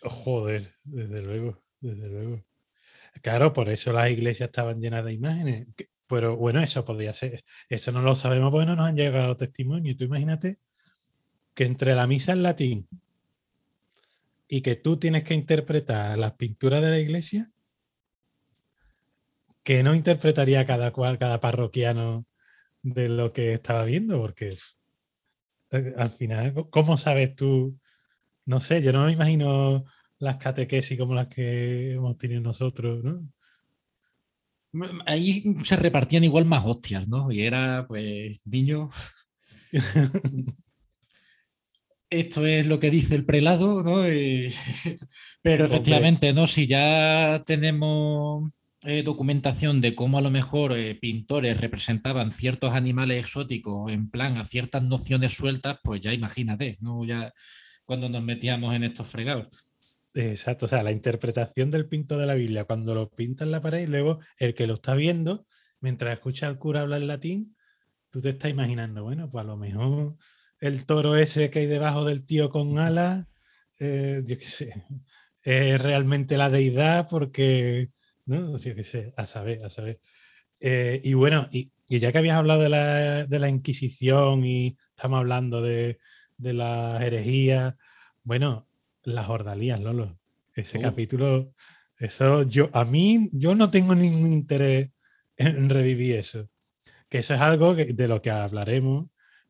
[0.04, 2.44] Joder, desde luego, desde luego.
[3.22, 5.68] Claro, por eso las iglesias estaban llenas de imágenes.
[6.08, 7.44] Pero bueno, eso podría ser.
[7.70, 9.98] Eso no lo sabemos porque no nos han llegado testimonios.
[9.98, 10.58] Tú imagínate
[11.54, 12.88] que entre la misa en latín
[14.48, 17.52] y que tú tienes que interpretar las pinturas de la iglesia,
[19.64, 22.26] que no interpretaría cada cual, cada parroquiano
[22.82, 24.56] de lo que estaba viendo, porque
[25.72, 27.78] eh, al final, ¿cómo sabes tú?
[28.46, 29.86] No sé, yo no me imagino
[30.20, 33.28] las catequesis como las que hemos tenido nosotros, ¿no?
[35.06, 37.30] ahí se repartían igual más hostias, ¿no?
[37.32, 38.90] Y era, pues, niño,
[42.10, 44.08] esto es lo que dice el prelado, ¿no?
[44.12, 44.54] Y-
[45.42, 46.48] Pero efectivamente, ¿no?
[46.48, 53.20] Si ya tenemos eh, documentación de cómo a lo mejor eh, pintores representaban ciertos animales
[53.20, 57.06] exóticos en plan a ciertas nociones sueltas, pues ya imagínate, ¿no?
[57.06, 57.32] Ya
[57.86, 59.48] cuando nos metíamos en estos fregados.
[60.14, 63.62] Exacto, o sea, la interpretación del pinto de la Biblia, cuando lo pinta en la
[63.62, 65.46] pared y luego el que lo está viendo,
[65.80, 67.56] mientras escucha al cura hablar latín,
[68.10, 70.18] tú te estás imaginando, bueno, pues a lo mejor
[70.60, 73.26] el toro ese que hay debajo del tío con alas,
[73.80, 74.86] eh, yo qué sé,
[75.44, 77.90] es realmente la deidad porque,
[78.26, 78.58] ¿no?
[78.58, 80.00] Yo qué sé, a saber, a saber.
[80.60, 84.78] Eh, y bueno, y, y ya que habías hablado de la, de la Inquisición y
[84.96, 85.98] estamos hablando de,
[86.38, 87.76] de las herejías,
[88.24, 88.68] bueno,
[89.04, 90.20] las ordalías, Lolo.
[90.54, 90.82] Ese Uh.
[90.82, 91.54] capítulo,
[91.98, 94.90] eso yo, a mí, yo no tengo ningún interés
[95.38, 96.50] en revivir eso.
[97.10, 99.08] Que eso es algo que- de lo que hablaremos,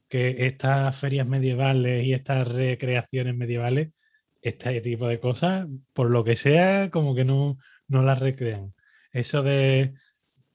[0.07, 3.89] que estas ferias medievales y estas recreaciones medievales,
[4.41, 7.57] este tipo de cosas, por lo que sea, como que no,
[7.91, 8.73] no las recrean.
[9.11, 9.93] Eso de,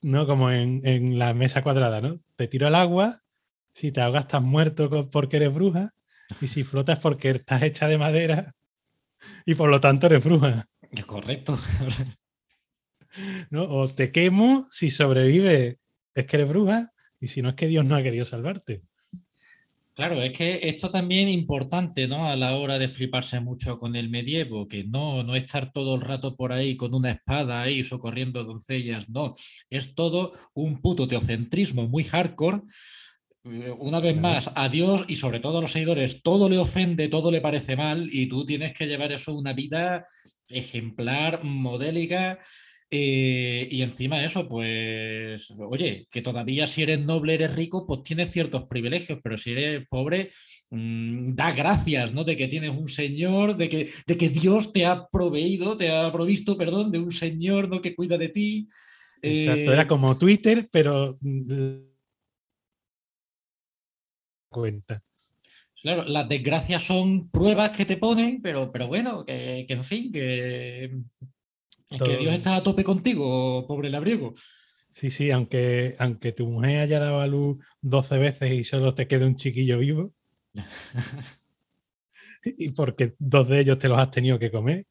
[0.03, 0.27] ¿no?
[0.27, 2.21] Como en, en la mesa cuadrada, ¿no?
[2.37, 3.23] Te tiro al agua,
[3.73, 5.95] si te ahogas estás muerto porque eres bruja,
[6.41, 8.55] y si flotas porque estás hecha de madera
[9.45, 11.59] y por lo tanto eres bruja, Es correcto.
[13.51, 13.65] ¿no?
[13.65, 15.77] O te quemo si sobrevives,
[16.15, 18.83] es que eres bruja, y si no es que Dios no ha querido salvarte.
[19.97, 22.29] Claro, es que esto también es importante, ¿no?
[22.29, 26.03] A la hora de fliparse mucho con el medievo, que no, no estar todo el
[26.03, 29.33] rato por ahí con una espada ahí socorriendo doncellas, no,
[29.71, 32.61] es todo un puto teocentrismo muy hardcore.
[33.45, 37.09] Eh, Una vez más, a Dios y sobre todo a los seguidores, todo le ofende,
[37.09, 40.07] todo le parece mal y tú tienes que llevar eso una vida
[40.49, 42.39] ejemplar, modélica.
[42.89, 48.31] Eh, y encima eso, pues, oye, que todavía si eres noble, eres rico, pues tienes
[48.31, 50.31] ciertos privilegios, pero si eres pobre,
[50.71, 52.23] mm, da gracias, ¿no?
[52.23, 56.13] De que tienes un señor, de que, de que Dios te ha proveído, te ha
[56.13, 57.83] provisto, perdón, de un señor, ¿no?
[57.83, 58.69] Que cuida de ti.
[59.21, 61.19] Exacto, Eh, era como Twitter, pero
[64.49, 65.03] cuenta.
[65.83, 70.13] Claro, las desgracias son pruebas que te ponen, pero, pero bueno, que, que en fin,
[70.13, 70.91] que,
[71.89, 74.35] que Todo- Dios está a tope contigo, pobre labriego.
[74.95, 79.07] Sí, sí, aunque, aunque tu mujer haya dado a luz 12 veces y solo te
[79.07, 80.13] quede un chiquillo vivo.
[82.45, 84.87] y porque dos de ellos te los has tenido que comer.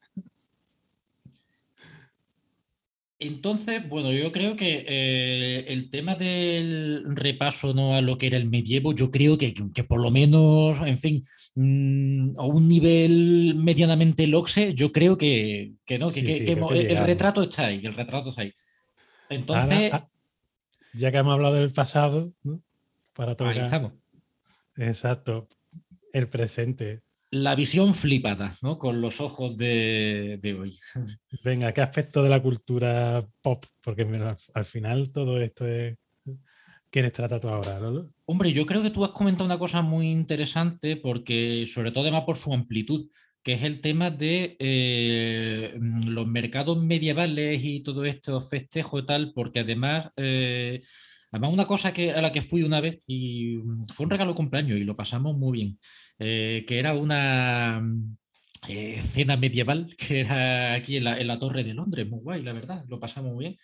[3.18, 7.94] Entonces, bueno, yo creo que eh, el tema del repaso ¿no?
[7.94, 11.24] a lo que era el medievo, yo creo que, que por lo menos, en fin,
[11.54, 16.98] mm, a un nivel medianamente loxe, yo creo que, que no, que, Sí, sí, el
[16.98, 18.52] retrato está ahí, el retrato está ahí.
[19.30, 20.08] Entonces, ah,
[20.92, 22.62] ya que hemos hablado del pasado, ¿no?
[23.14, 23.56] para ahí tocar.
[23.56, 23.92] estamos.
[24.76, 25.48] Exacto.
[26.12, 27.02] El presente.
[27.30, 28.78] La visión flipada, ¿no?
[28.78, 30.78] Con los ojos de, de hoy.
[31.44, 33.64] Venga, ¿qué aspecto de la cultura pop?
[33.82, 35.96] Porque al, al final todo esto es.
[36.88, 38.10] ¿Quieres tratar tú ahora, Lolo?
[38.26, 42.22] Hombre, yo creo que tú has comentado una cosa muy interesante porque, sobre todo además
[42.22, 43.10] por su amplitud,
[43.46, 49.32] que es el tema de eh, los mercados medievales y todo esto festejo y tal,
[49.34, 50.82] porque además, eh,
[51.30, 53.58] además una cosa que, a la que fui una vez y
[53.94, 55.78] fue un regalo de cumpleaños y lo pasamos muy bien,
[56.18, 58.16] eh, que era una mm,
[58.68, 62.42] eh, cena medieval que era aquí en la, en la Torre de Londres, muy guay,
[62.42, 63.56] la verdad, lo pasamos muy bien.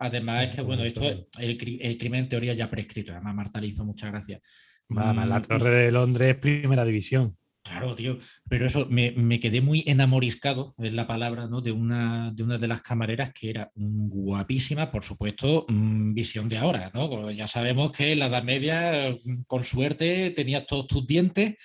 [0.00, 3.12] Además, es que bueno, esto es el, el crimen en teoría ya prescrito.
[3.12, 4.40] Además, Marta le hizo muchas gracias.
[4.88, 7.36] Vamos, la Mm, Torre de Londres es primera división.
[7.68, 8.18] Claro, tío.
[8.48, 11.60] Pero eso, me, me quedé muy enamoriscado, es la palabra, ¿no?
[11.60, 16.56] De una, de una de las camareras que era guapísima, por supuesto, mm, visión de
[16.56, 17.10] ahora, ¿no?
[17.10, 21.56] Porque ya sabemos que en la Edad Media, mm, con suerte, tenías todos tus dientes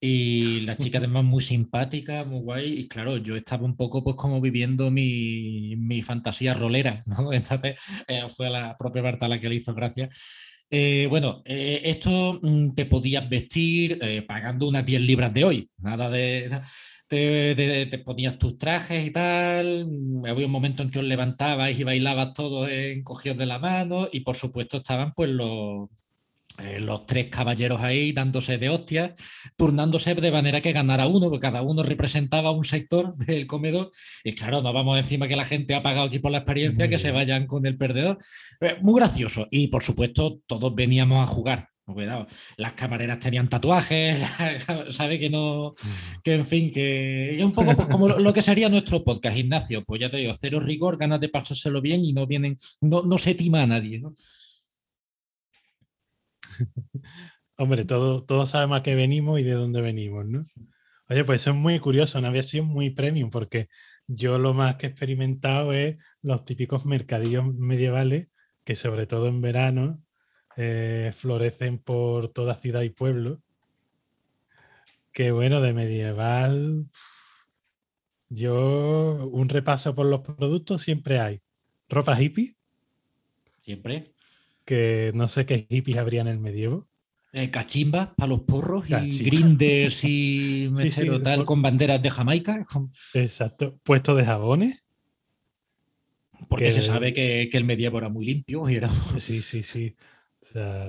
[0.00, 2.80] y, la chica además muy simpática, muy guay.
[2.80, 7.32] Y claro, yo estaba un poco pues como viviendo mi, mi fantasía rolera, ¿no?
[7.32, 7.76] Entonces
[8.06, 10.08] eh, fue la propia Marta la que le hizo gracia.
[10.70, 15.70] Eh, bueno, eh, esto mm, te podías vestir eh, pagando unas 10 libras de hoy,
[15.78, 16.60] nada de...
[17.08, 21.78] Te, te- ponías tus trajes y tal, mm, había un momento en que os levantabais
[21.78, 25.88] y bailabas todos encogidos de la mano y por supuesto estaban pues los,
[26.58, 29.12] eh, los tres caballeros ahí dándose de hostias,
[29.56, 33.90] turnándose de manera que ganara uno, porque cada uno representaba un sector del comedor
[34.24, 36.90] y claro, no vamos encima que la gente ha pagado aquí por la experiencia, Muy
[36.90, 37.14] que se bien.
[37.14, 38.18] vayan con el perdedor.
[38.60, 39.46] Eh, Muy gracioso.
[39.50, 41.68] Y por supuesto, todos veníamos a jugar.
[41.84, 42.26] Cuidado,
[42.58, 44.18] las camareras tenían tatuajes,
[44.90, 45.72] sabe que no,
[46.22, 49.38] que en fin, que es un poco pues, como lo lo que sería nuestro podcast,
[49.38, 49.84] Ignacio.
[49.84, 53.16] Pues ya te digo, cero rigor, ganas de pasárselo bien y no vienen, no, no
[53.16, 54.12] se tima a nadie, ¿no?
[57.56, 60.44] Hombre, todo- todos sabemos a qué venimos y de dónde venimos, ¿no?
[61.08, 63.68] Oye, pues eso es muy curioso, una versión muy premium, porque
[64.06, 68.28] yo lo más que he experimentado es los típicos mercadillos medievales
[68.64, 70.02] que sobre todo en verano
[70.56, 73.40] eh, florecen por toda ciudad y pueblo.
[75.12, 76.86] Que bueno, de medieval,
[78.28, 81.40] yo un repaso por los productos siempre hay.
[81.88, 82.54] Ropa hippie,
[83.62, 84.14] Siempre.
[84.68, 86.86] Que no sé qué hippies habría en el medievo.
[87.32, 92.10] Eh, cachimbas para los porros y grinders y mechero sí, tal por- con banderas de
[92.10, 92.62] Jamaica.
[92.70, 93.78] con- Exacto.
[93.82, 94.84] Puesto de jabones.
[96.50, 98.90] Porque Que- se sabe que, que el medievo era muy limpio y era.
[98.90, 99.96] Sí, sí, sí.
[100.42, 100.86] O sea,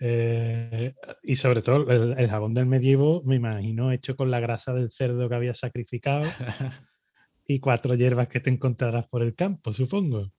[0.00, 4.72] eh, y sobre todo el, el jabón del medievo, me imagino, hecho con la grasa
[4.72, 6.22] del cerdo que había sacrificado
[7.46, 10.32] y cuatro hierbas que te encontrarás por el campo, supongo.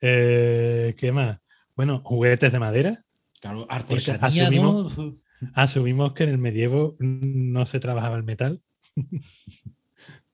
[0.00, 1.38] Eh, ¿Qué más?
[1.76, 3.04] Bueno, juguetes de madera.
[3.40, 4.88] Claro, artesanía, ¿no?
[4.88, 5.22] asumimos-
[5.54, 8.62] Asumimos que en el medievo no se trabajaba el metal.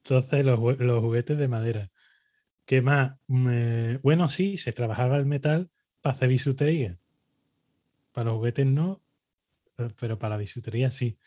[0.04, 1.90] Entonces, los, los juguetes de madera.
[2.64, 3.16] ¿Qué más?
[3.26, 6.98] Mm, eh, bueno, sí, se trabajaba el metal para hacer bisutería.
[8.12, 9.02] Para los juguetes no,
[9.78, 11.18] eh, pero para la bisutería sí.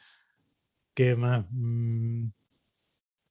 [0.94, 1.46] ¿Qué más?
[1.52, 2.28] Mm,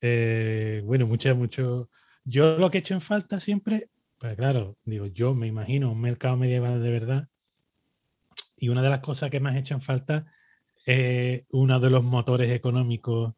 [0.01, 1.91] eh, bueno, mucho, mucho.
[2.25, 6.01] Yo lo que he hecho en falta siempre, pues claro, digo, yo me imagino un
[6.01, 7.29] mercado medieval de verdad.
[8.57, 10.27] Y una de las cosas que más en falta
[10.87, 13.35] eh, uno de los motores económicos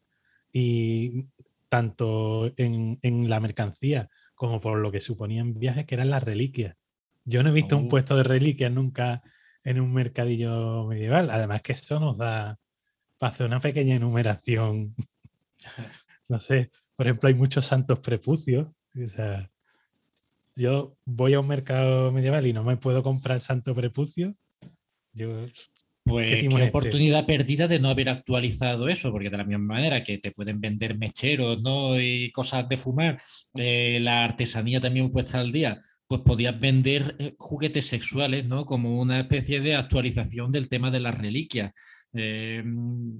[0.51, 1.27] y
[1.69, 6.75] tanto en, en, la mercancía como por lo que suponían viajes, que eran las reliquias.
[7.25, 7.89] Yo no he visto un Oh.
[7.89, 9.21] puesto de reliquias nunca
[9.63, 11.29] en un mercadillo medieval.
[11.29, 12.59] Además que eso nos da
[13.17, 14.95] para hacer una pequeña enumeración.
[16.29, 18.67] No sé, por ejemplo, hay muchos santos prepucios.
[19.01, 19.49] O sea,
[20.57, 24.35] yo voy a un mercado medieval y no me puedo comprar santo prepucio.
[25.13, 25.29] Yo,
[26.03, 26.69] Pues ¿Qué qué, este?
[26.69, 30.61] oportunidad perdida de no haber actualizado eso, porque de la misma manera que te pueden
[30.61, 31.99] vender mecheros ¿no?
[31.99, 33.19] y cosas de fumar,
[33.55, 38.65] eh, la artesanía también puesta al día, pues podías vender eh, juguetes sexuales, ¿no?
[38.65, 41.73] Como una especie de actualización del tema de las reliquias.
[42.13, 42.63] Eh,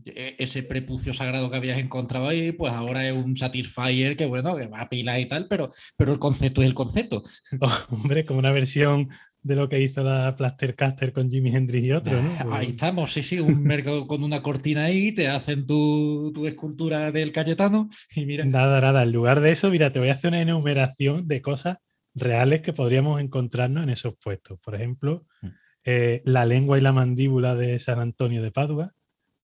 [0.05, 4.55] e- ese prepucio sagrado que habías encontrado ahí, pues ahora es un Satisfyer que, bueno,
[4.55, 7.21] que va a pilas y tal, pero, pero el concepto es el concepto.
[7.61, 9.09] oh, hombre, como una versión
[9.43, 12.31] de lo que hizo la Plastercaster con Jimi Hendrix y otro, ¿no?
[12.39, 16.31] Ah, Pues- Ahí estamos, sí, sí, un mercado con una cortina ahí, te hacen tu,
[16.33, 19.03] tu escultura del Cayetano y mira, Nada, nada.
[19.03, 21.77] En lugar de eso, mira, te voy a hacer una enumeración de cosas
[22.15, 24.57] reales que podríamos encontrarnos en esos puestos.
[24.59, 25.47] Por ejemplo, Mm.
[25.89, 28.93] Eh, la lengua y la mandíbula de San Antonio de Padua,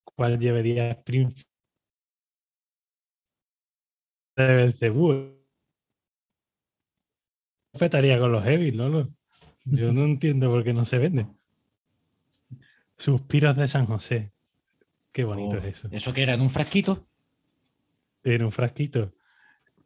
[0.03, 1.49] cual llevaría príncipe
[4.35, 5.41] de Belcebú.
[7.79, 9.09] Petaría con los heavy, Lolo.
[9.65, 11.27] Yo no entiendo por qué no se vende.
[12.97, 14.33] Suspiros de San José.
[15.13, 17.07] Qué bonito oh, es eso eso que era en un frasquito,
[18.25, 19.13] en un frasquito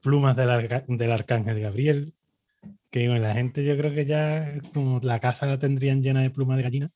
[0.01, 2.15] plumas del, arca- del arcángel Gabriel,
[2.89, 6.29] que bueno, la gente yo creo que ya como la casa la tendrían llena de
[6.29, 6.89] plumas de gallina,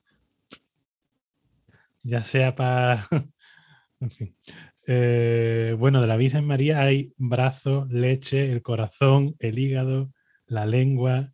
[2.03, 3.05] ya sea para...
[3.99, 4.35] en fin.
[4.87, 10.11] Eh, bueno, de la Virgen María hay brazos, leche, el corazón, el hígado,
[10.47, 11.31] la lengua,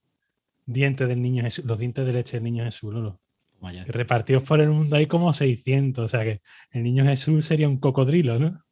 [0.65, 3.21] dientes del niño Jesús, los dientes de leche del niño Jesús, Lolo,
[3.62, 7.69] vaya, repartidos por el mundo hay como 600, o sea que el niño Jesús sería
[7.69, 8.66] un cocodrilo, ¿no?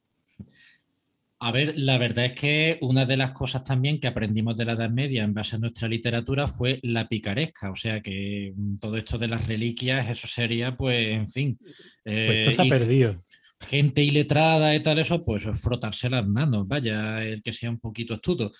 [1.47, 4.71] A ver, la verdad es que una de las cosas también que aprendimos de la
[4.71, 8.97] Edad Media en base a nuestra literatura fue la picaresca, o sea que mm, todo
[8.97, 11.55] esto de las reliquias, eso sería, pues, en fin.
[11.59, 13.15] Pues eh, esto se ha y perdido.
[13.61, 17.79] gente iletrada y tal, eso, pues es frotarse las manos, vaya, el que sea un
[17.79, 18.51] poquito astuto.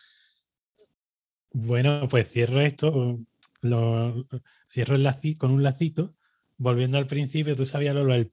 [1.54, 3.20] Bueno, pues cierro esto,
[3.62, 4.28] lo,
[4.72, 6.14] cierro el laci- con un lacito.
[6.58, 8.32] Volviendo al principio, tú sabías lo del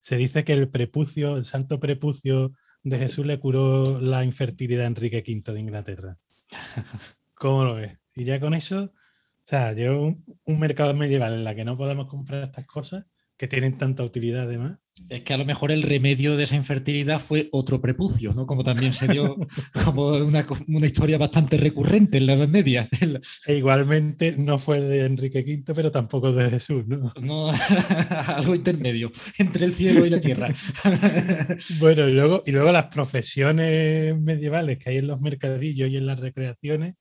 [0.00, 2.52] Se dice que el prepucio, el santo prepucio
[2.86, 6.18] de Jesús le curó la infertilidad a Enrique V de Inglaterra.
[7.34, 7.98] ¿Cómo lo ves?
[8.14, 11.76] Y ya con eso, o sea, yo un, un mercado medieval en la que no
[11.76, 14.78] podamos comprar estas cosas, que tienen tanta utilidad además,
[15.08, 18.46] Es que a lo mejor el remedio de esa infertilidad fue otro prepucio, ¿no?
[18.46, 19.36] Como también se dio
[19.84, 20.44] como una,
[20.86, 22.88] historia bastante recurrente en la Edad Media.
[23.46, 27.12] E igualmente no fue de Enrique V, pero tampoco de Jesús, ¿no?
[27.20, 27.50] no,
[28.26, 30.48] algo intermedio entre el cielo y la tierra.
[31.78, 36.06] Bueno, y luego, y luego las profesiones medievales que hay en los mercadillos y en
[36.06, 36.94] las recreaciones,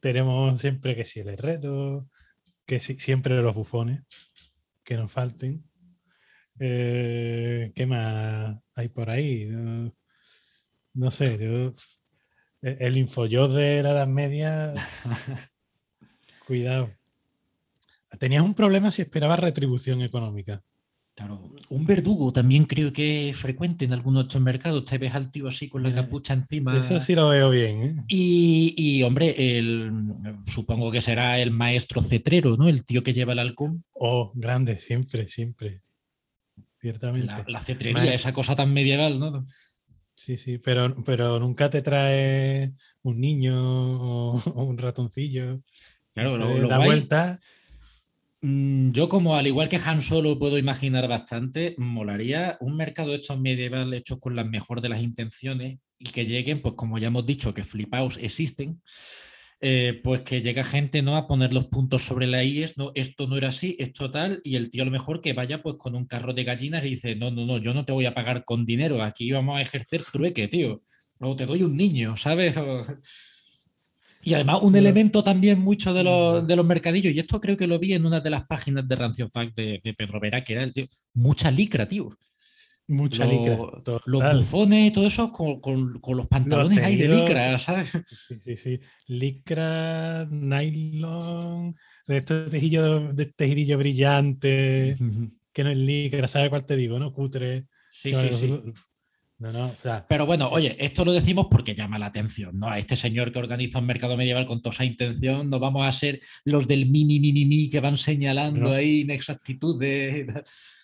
[0.00, 2.08] tenemos siempre que si el herrero,
[2.66, 4.02] que si, siempre los bufones,
[4.84, 5.64] que nos falten.
[6.58, 9.46] Eh, ¿Qué más hay por ahí?
[9.46, 9.94] No,
[10.94, 11.72] no sé, yo,
[12.62, 14.72] e- el infoyo de la Edad Media,
[16.46, 16.90] cuidado.
[18.18, 20.62] Tenías un problema si esperabas retribución económica.
[21.16, 24.84] Claro, un verdugo también creo que es frecuente en algunos de estos mercados.
[24.84, 26.76] Te ves al tío así con la Mira, capucha encima.
[26.76, 27.82] Eso sí lo veo bien.
[27.82, 28.04] ¿eh?
[28.08, 29.92] Y, y, hombre, el,
[30.44, 32.68] supongo que será el maestro cetrero, ¿no?
[32.68, 33.84] El tío que lleva el halcón.
[33.92, 35.82] Oh, grande, siempre, siempre.
[36.84, 37.26] Ciertamente.
[37.26, 39.46] La, la cetrería, esa cosa tan medieval, ¿no?
[40.14, 45.62] Sí, sí, pero, pero nunca te trae un niño o, o un ratoncillo.
[46.12, 47.40] Claro, lo, lo da guay- vuelta.
[48.42, 53.16] Mm, Yo, como al igual que Han Solo, puedo imaginar bastante, molaría un mercado de
[53.16, 57.06] estos medieval hechos con la mejor de las intenciones y que lleguen, pues como ya
[57.06, 58.82] hemos dicho, que flipaos existen,
[59.66, 61.16] eh, pues que llega gente ¿no?
[61.16, 64.56] a poner los puntos sobre la IES, no, esto no era así, esto tal, y
[64.56, 67.16] el tío a lo mejor que vaya pues con un carro de gallinas y dice,
[67.16, 70.02] no, no, no, yo no te voy a pagar con dinero, aquí vamos a ejercer
[70.04, 70.82] trueque, tío,
[71.18, 72.54] o te doy un niño, ¿sabes?
[74.26, 77.66] Y además un elemento también mucho de los, de los mercadillos, y esto creo que
[77.66, 80.54] lo vi en una de las páginas de Rancio Fact de, de Pedro Vera, que
[80.54, 82.10] era el tío, mucha licra, tío.
[82.86, 84.00] Mucha Lo- licra.
[84.06, 87.90] Los bufones y todo eso con, con- con los pantalones ahí de licra, ¿sabes?
[88.06, 88.80] Sí, sí, sí.
[89.06, 91.74] Licra, nylon,
[92.06, 94.96] de estos tejillos de tejidillo brillante,
[95.52, 96.98] que no es licra, ¿sabes cuál te digo?
[96.98, 97.12] ¿No?
[97.12, 97.66] Cutre.
[97.90, 98.48] Sí, sí, vale, sí.
[98.48, 98.62] los-
[99.38, 102.68] No, no, o sea, Pero bueno, oye, esto lo decimos porque llama la atención, ¿no?
[102.68, 105.92] A este señor que organiza un mercado medieval con toda esa intención, no vamos a
[105.92, 108.72] ser los del mi, mi, mi, mi, mi que van señalando No.
[108.72, 110.26] ahí inexactitudes.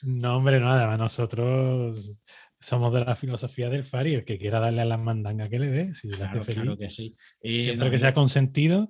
[0.03, 2.20] no, hombre, no, además nosotros
[2.59, 5.68] somos de la filosofía del Fari, el que quiera darle a las mandangas que le
[5.68, 6.61] dé, si Claro, feliz.
[6.62, 7.14] claro que sí.
[7.42, 8.88] Y, Siempre que sea consentido,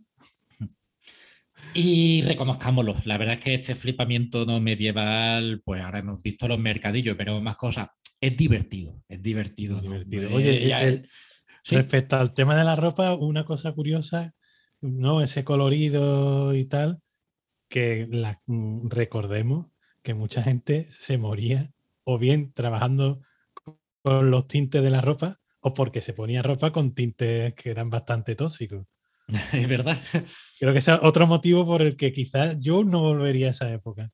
[1.75, 6.59] y reconozcámoslo, la verdad es que este flipamiento no medieval, pues ahora hemos visto los
[6.59, 7.89] mercadillos, pero más cosas,
[8.21, 9.81] es divertido, es divertido.
[9.81, 10.29] Divertido.
[10.31, 11.09] Eh, Oye, el-
[11.63, 11.77] sí.
[11.77, 14.35] Respecto al tema de la ropa, una cosa curiosa,
[14.81, 15.23] ¿no?
[15.23, 17.01] Ese colorido y tal,
[17.69, 19.67] que la- mm, recordemos
[20.03, 21.71] que mucha gente se moría
[22.05, 23.21] o bien trabajando
[24.03, 27.91] con los tintes de la ropa o porque se ponía ropa con tintes que eran
[27.91, 28.87] bastante tóxicos.
[29.53, 29.99] es verdad.
[30.59, 33.73] Creo que ese es otro motivo por el que quizás yo no volvería a esa
[33.73, 34.11] época.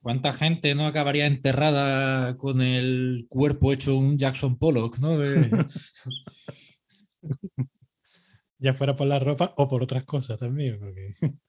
[0.00, 5.18] ¿Cuánta gente no acabaría enterrada con el cuerpo hecho un Jackson Pollock, ¿no?
[5.18, 5.50] De-
[8.58, 10.78] Ya fuera por la ropa o por otras cosas también.
[10.78, 11.12] Porque...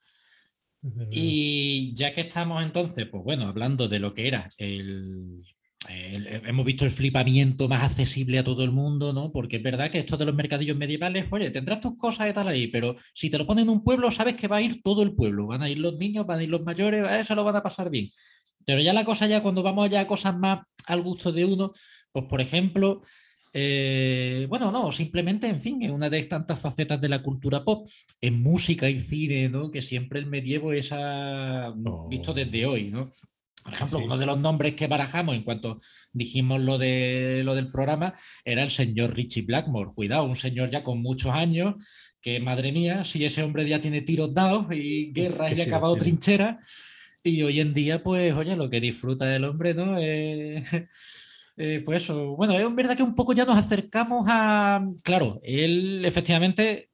[1.09, 5.43] Y ya que estamos entonces, pues bueno, hablando de lo que era el,
[5.89, 9.31] el- hemos visto el flipamiento más accesible a todo el mundo, ¿no?
[9.31, 12.47] Porque es verdad que esto de los mercadillos medievales, oye, tendrás tus cosas y tal
[12.47, 15.03] ahí, pero si te lo ponen en un pueblo, sabes que va a ir todo
[15.03, 15.47] el pueblo.
[15.47, 17.63] Van a ir los niños, van a ir los mayores, a eso lo van a
[17.63, 18.09] pasar bien.
[18.65, 21.71] Pero ya la cosa, ya cuando vamos ya a cosas más al gusto de uno,
[22.11, 23.01] pues por ejemplo,
[23.53, 27.87] eh, bueno, no, simplemente, en fin, es una de tantas facetas de la cultura pop,
[28.21, 29.71] en música y cine, ¿no?
[29.71, 30.91] Que siempre el medievo es
[32.09, 32.35] visto Oh.
[32.35, 33.09] desde hoy, ¿no?
[33.67, 34.05] Por ejemplo, Sí.
[34.05, 35.77] uno de los nombres que barajamos en cuanto
[36.13, 38.13] dijimos lo, de, lo del programa
[38.45, 39.91] era el señor Richie Blackmore.
[39.93, 41.75] Cuidado, un señor ya con muchos años,
[42.21, 45.65] que madre mía, si ese hombre ya tiene tiros dados y guerras y sí ha
[45.65, 46.11] acabado tiene.
[46.11, 46.55] trincheras.
[47.23, 49.97] Y hoy en día, pues, oye, lo que disfruta el hombre, ¿no?
[49.99, 50.63] Eh,
[51.57, 54.81] eh, pues eso, bueno, es verdad que un poco ya nos acercamos a.
[55.03, 56.89] Claro, él efectivamente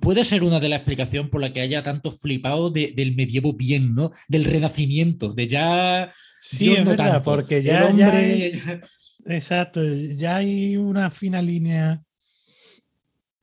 [0.00, 3.52] puede ser una de las explicaciones por la que haya tanto flipado de- del medievo
[3.54, 4.10] bien, ¿no?
[4.28, 6.12] Del renacimiento, de ya.
[6.40, 8.52] Sí, Dios es no verdad, tanto, porque ya, ya hombre-
[9.26, 9.80] Exacto,
[10.16, 12.02] ya hay una fina línea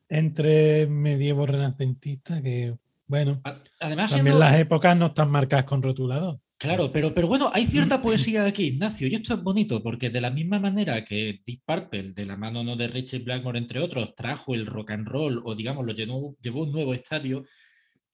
[0.08, 2.74] entre medievo renacentista que,
[3.06, 3.40] bueno,
[3.80, 6.40] Además, también siendo- las épocas no están marcadas con rotulador.
[6.58, 10.20] Claro, pero, pero bueno, hay cierta poesía aquí, Ignacio, y esto es bonito, porque de
[10.20, 12.74] la misma manera que Deep Purple, de la mano ¿no?
[12.74, 16.62] de Richard Blackmore, entre otros, trajo el rock and roll, o digamos, lo llenó, llevó
[16.62, 17.44] a un nuevo estadio,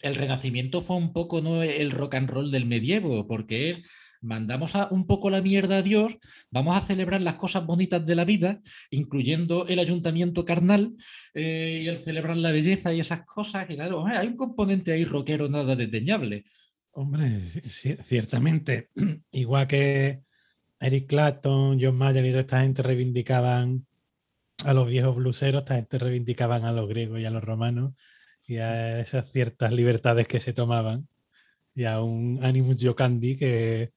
[0.03, 1.63] el renacimiento fue un poco ¿no?
[1.63, 3.81] el rock and roll del medievo, porque es
[4.25, 6.17] mandamos a, un poco la mierda a Dios,
[6.51, 10.95] vamos a celebrar las cosas bonitas de la vida, incluyendo el ayuntamiento carnal
[11.35, 15.05] eh, y el celebrar la belleza y esas cosas, y claro, hay un componente ahí
[15.05, 16.45] rockero nada desdeñable.
[16.97, 18.91] Hombre, ciertamente,
[19.33, 20.23] igual que
[20.79, 23.87] Eric Clapton, John Mayer y toda esta gente reivindicaban
[24.65, 27.95] a los viejos bluseros, esta gente reivindicaban a los griegos y a los romanos
[28.47, 31.09] y a esas ciertas libertades que se tomaban
[31.75, 33.93] y a un Animus Jocandi que,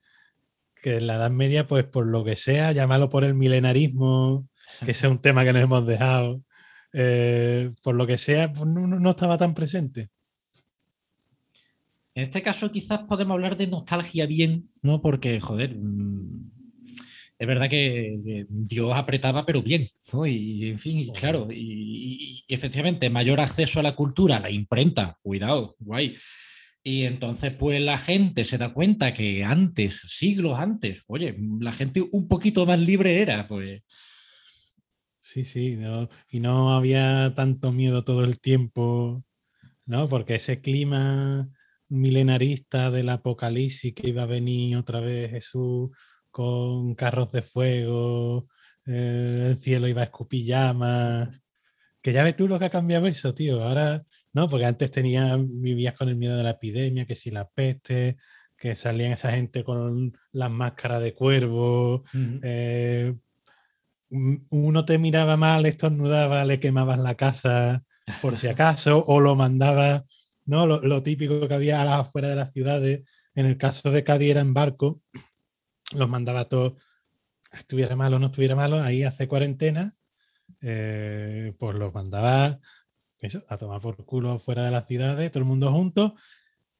[0.74, 4.48] que en la Edad Media, pues por lo que sea, llámalo por el milenarismo,
[4.84, 6.42] que ese es un tema que nos hemos dejado,
[6.92, 10.10] eh, por lo que sea, pues no estaba tan presente.
[12.18, 15.00] En este caso quizás podemos hablar de nostalgia bien, ¿no?
[15.00, 16.50] Porque, joder, mm,
[17.38, 20.26] es verdad que Dios apretaba, pero bien, ¿no?
[20.26, 25.16] Y, en fin, y claro, y, y- efectivamente, mayor acceso a la cultura, la imprenta,
[25.22, 26.16] cuidado, guay.
[26.82, 32.04] Y entonces, pues la gente se da cuenta que antes, siglos antes, oye, la gente
[32.10, 33.82] un poquito más libre era, pues.
[35.20, 39.24] Sí, sí, no- y no había tanto miedo todo el tiempo,
[39.86, 40.08] ¿no?
[40.08, 41.48] Porque ese clima
[41.88, 45.90] milenarista del apocalipsis que iba a venir otra vez Jesús
[46.30, 48.48] con carros de fuego,
[48.86, 51.42] eh, el cielo iba a escupir llamas,
[52.00, 53.62] que ya ves tú lo que ha cambiado eso, tío.
[53.64, 57.48] Ahora, no, porque antes tenías, vivías con el miedo de la epidemia, que si la
[57.48, 58.16] peste,
[58.56, 62.04] que salían esa gente con las máscaras de cuervo,
[62.42, 63.14] eh,
[64.10, 67.82] un- uno te miraba mal, estornudaba, le quemabas la casa
[68.22, 70.04] por si acaso, o lo mandaba,
[70.48, 70.66] ¿no?
[70.66, 73.02] Lo, lo típico que había a las afueras de las ciudades,
[73.34, 75.00] en el caso de Cádiz era en barco,
[75.94, 76.74] los mandaba todos,
[77.52, 79.94] estuviera malo o no estuviera malo, ahí hace cuarentena,
[80.60, 82.58] eh, pues los mandaba
[83.20, 86.16] eso, a tomar por culo fuera de las ciudades, todo el mundo junto,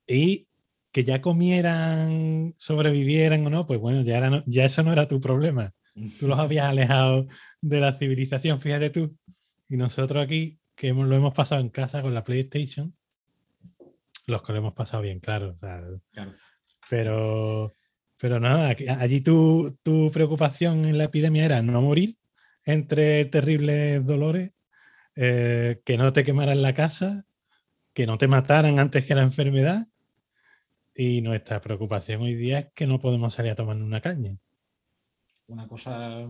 [0.06, 0.48] y
[0.90, 5.06] que ya comieran, sobrevivieran o no, pues bueno, ya, era no- ya eso no era
[5.06, 5.74] tu problema
[6.18, 7.26] tú los habías alejado
[7.60, 9.16] de la civilización, fíjate tú.
[9.68, 12.94] Y nosotros aquí, que hemos- lo hemos pasado en casa con la PlayStation,
[14.28, 15.50] los que lo hemos pasado bien, claro.
[15.54, 16.34] o sea, Claro.
[16.88, 17.72] pero,
[18.18, 22.16] pero nada, allí tu, tu preocupación en la epidemia era no morir,
[22.64, 24.52] entre terribles dolores,
[25.16, 27.24] eh, que no te quemaran la casa,
[27.94, 29.86] que no te mataran antes que la enfermedad.
[30.94, 34.36] Y nuestra preocupación hoy día es que no podemos salir a tomar una caña.
[35.46, 36.28] Una cosa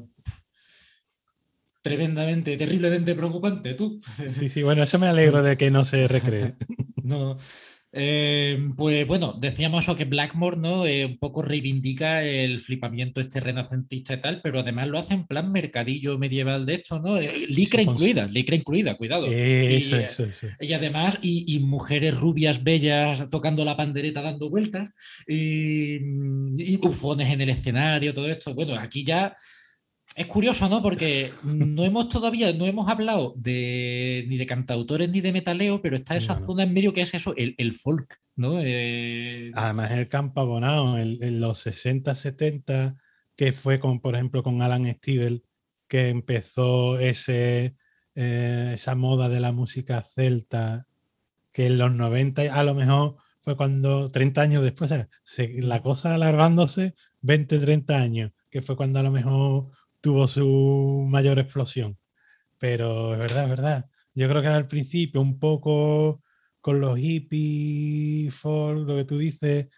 [1.83, 3.99] tremendamente, terriblemente preocupante, tú.
[4.29, 6.55] Sí, sí, bueno, eso me alegro de que no se recree.
[7.03, 7.39] no,
[7.91, 10.87] eh, pues bueno, decíamos eso que Blackmore ¿no?
[10.87, 15.27] Eh, un poco reivindica el flipamiento este renacentista y tal, pero además lo hace en
[15.27, 17.19] plan mercadillo medieval de esto, ¿no?
[17.19, 19.27] Eh, licra incluida, licra incluida, cuidado.
[19.27, 20.47] Eso, y, eso, eso.
[20.61, 24.91] y además, y, mujeres rubias bellas tocando la pandereta, dando vueltas,
[25.27, 28.55] y, y bufones en el escenario, todo esto.
[28.55, 29.37] Bueno, aquí ya
[30.19, 30.83] es curioso, ¿no?
[30.83, 35.95] Porque no hemos todavía, no hemos hablado de, ni de cantautores ni de metaleo, pero
[35.95, 38.61] está esa zona en medio que es eso, el, folk, ¿no?
[38.61, 39.53] Eh...
[39.55, 42.97] Además, el campo abonado, en los 60, 70,
[43.37, 45.45] que fue con, por ejemplo, con Alan Stivell,
[45.87, 47.77] que empezó ese,
[48.17, 50.89] eh, esa moda de la música celta,
[51.53, 54.93] que en los 90 a lo mejor fue cuando, 30 años después,
[55.59, 59.71] la cosa alargándose, 20, 30 años, que fue cuando a lo mejor
[60.01, 61.99] tuvo su mayor explosión.
[62.59, 63.91] Pero es verdad, es verdad.
[64.15, 66.23] Yo creo que al principio un poco
[66.61, 69.69] con los hippies, folk, lo que tú dices,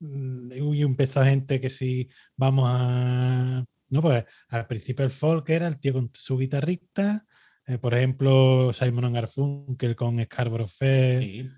[0.00, 3.64] mm, y empezó gente que si vamos a...
[3.88, 7.24] No, pues al principio el folk era el tío con su guitarrista,
[7.66, 11.50] eh, por ejemplo, Simon Garfunkel con Scarborough Fair,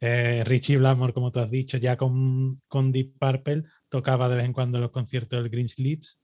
[0.00, 4.44] eh, Richie Blackmore, como tú has dicho, ya con, con Deep Purple, tocaba de vez
[4.46, 6.18] en cuando los conciertos del Green Sleeves.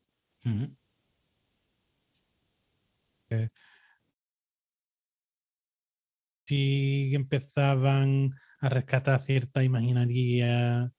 [6.46, 10.92] Si empezaban a rescatar cierta imaginaría,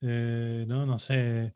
[0.00, 1.54] eh, no, no sé.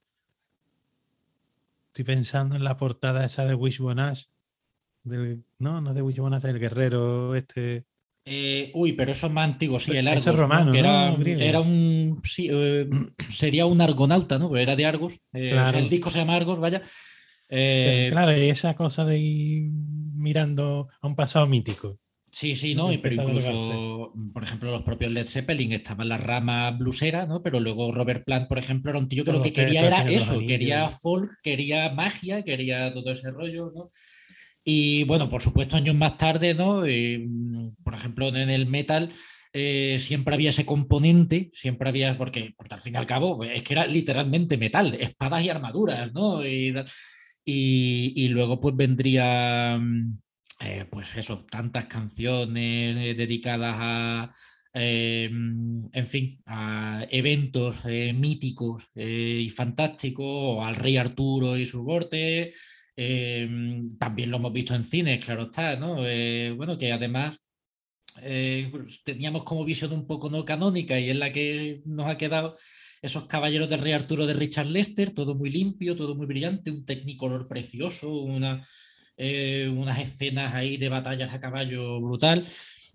[1.88, 4.24] Estoy pensando en la portada esa de Wishbone Ash.
[5.04, 7.84] no, no de Wishbone Ash, del guerrero este.
[8.26, 10.34] Eh, uy, pero eso es más antiguo, sí, el Argos.
[10.34, 12.22] romano, era, un.
[12.38, 12.88] Eh,
[13.28, 14.56] sería un argonauta, ¿no?
[14.56, 15.20] era de Argos.
[15.32, 16.82] el disco se llama Argos, vaya.
[17.48, 19.70] claro, y esa cosa de
[20.24, 22.00] mirando a un pasado mítico.
[22.32, 27.26] Sí, sí, no, pero incluso, por ejemplo, los propios Led Zeppelin estaban la rama blusera,
[27.26, 27.44] ¿no?
[27.44, 30.40] Pero luego Robert Plant, por ejemplo, era un tío que lo que quería era eso,
[30.40, 33.88] quería folk, quería magia, quería todo ese rollo, ¿no?
[34.64, 36.80] Y bueno, por supuesto, años más tarde, ¿no?
[37.84, 39.12] por ejemplo, en el metal
[39.52, 43.62] eh, siempre había ese componente, siempre había, porque, porque al fin y al cabo es
[43.62, 46.44] que era literalmente metal, espadas y armaduras, ¿no?
[46.44, 46.74] Y,
[47.44, 50.18] y, luego pues vendría, mm,
[50.60, 54.34] eh, pues eso, tantas canciones eh, dedicadas a,
[54.74, 57.84] eh, mm, en fin, a eventos
[58.14, 62.52] míticos y fantásticos, o al rey Arturo y su corte.
[62.96, 65.96] Mm, también lo hemos visto en cines, claro está, ¿no?
[66.56, 67.36] bueno, que además
[68.70, 72.54] pues, teníamos como visión un poco no canónica y es la que nos ha quedado
[73.04, 76.86] esos caballeros del Rey Arturo de Richard Lester, todo muy limpio, todo muy brillante, un
[76.86, 78.66] technicolor precioso, una,
[79.18, 82.46] eh, unas escenas ahí de batallas a caballo brutal.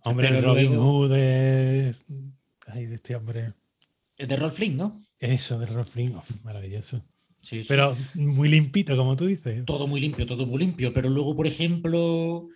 [0.06, 1.96] Hombre, el Robin Hood de...
[2.66, 3.54] Ay, de este hombre.
[4.18, 5.00] De Rolf Flynn, ¿no?
[5.20, 7.06] Eso, de Rolf Flynn, oh, maravilloso.
[7.40, 9.64] Sí, Pero muy limpito, como tú dices.
[9.66, 10.92] Todo muy limpio, todo muy limpio.
[10.92, 12.50] Pero luego, por ejemplo,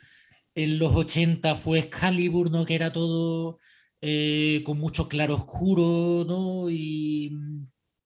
[0.55, 2.65] en los 80 fue Excalibur, ¿no?
[2.65, 3.59] Que era todo
[4.05, 6.69] eh, con mucho claro oscuro, ¿no?
[6.69, 7.31] Y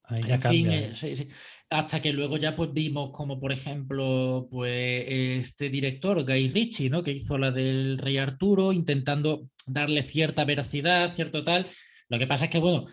[0.10, 1.28] en fin, eh,
[1.72, 7.02] hasta que luego ya pues vimos como por ejemplo pues este director Guy Ritchie, ¿no?
[7.02, 11.66] Que hizo la del Rey Arturo, intentando darle cierta veracidad, cierto tal.
[12.10, 12.86] Lo que pasa es que bueno,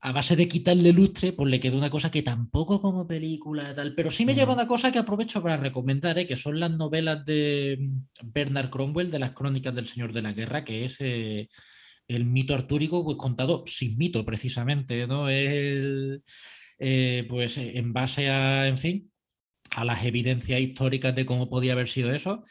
[0.00, 3.94] a base de quitarle lustre, pues le quedó una cosa que tampoco como película tal,
[3.94, 6.26] pero sí me lleva una cosa que aprovecho para recomendar, ¿eh?
[6.26, 7.78] que son las novelas de
[8.24, 11.48] Bernard Cromwell de las Crónicas del Señor de la Guerra, que es eh,
[12.08, 15.28] el mito artúrico pues, contado sin mito, precisamente, ¿no?
[15.28, 16.22] El,
[16.78, 19.12] eh, pues en base a, en fin,
[19.74, 22.44] a las evidencias históricas de cómo podía haber sido eso.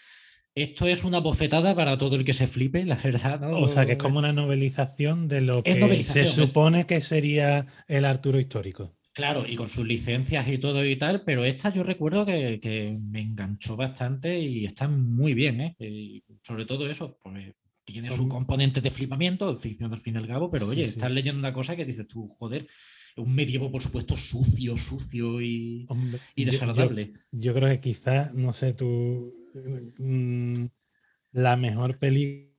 [0.56, 3.40] Esto es una bofetada para todo el que se flipe, la verdad.
[3.40, 3.60] ¿no?
[3.60, 8.06] O sea, que es como una novelización de lo que se supone que sería el
[8.06, 8.96] Arturo histórico.
[9.14, 13.22] Claro, y con sus licencias y todo y tal, pero esta yo recuerdo que, me
[13.22, 15.76] enganchó bastante y está muy bien, ¿eh?
[15.80, 17.54] Y sobre todo eso, pues
[17.86, 21.40] tiene su componente de flipamiento, ficción al fin y al cabo, pero oye, estás leyendo
[21.40, 22.68] una cosa que dices tú, joder,
[23.18, 25.88] un medievo, por supuesto, sucio, sucio y,
[26.36, 27.14] desagradable.
[27.32, 29.34] Yo, creo que quizás, no sé, tú,
[29.98, 30.66] mm,
[31.34, 32.54] la mejor película,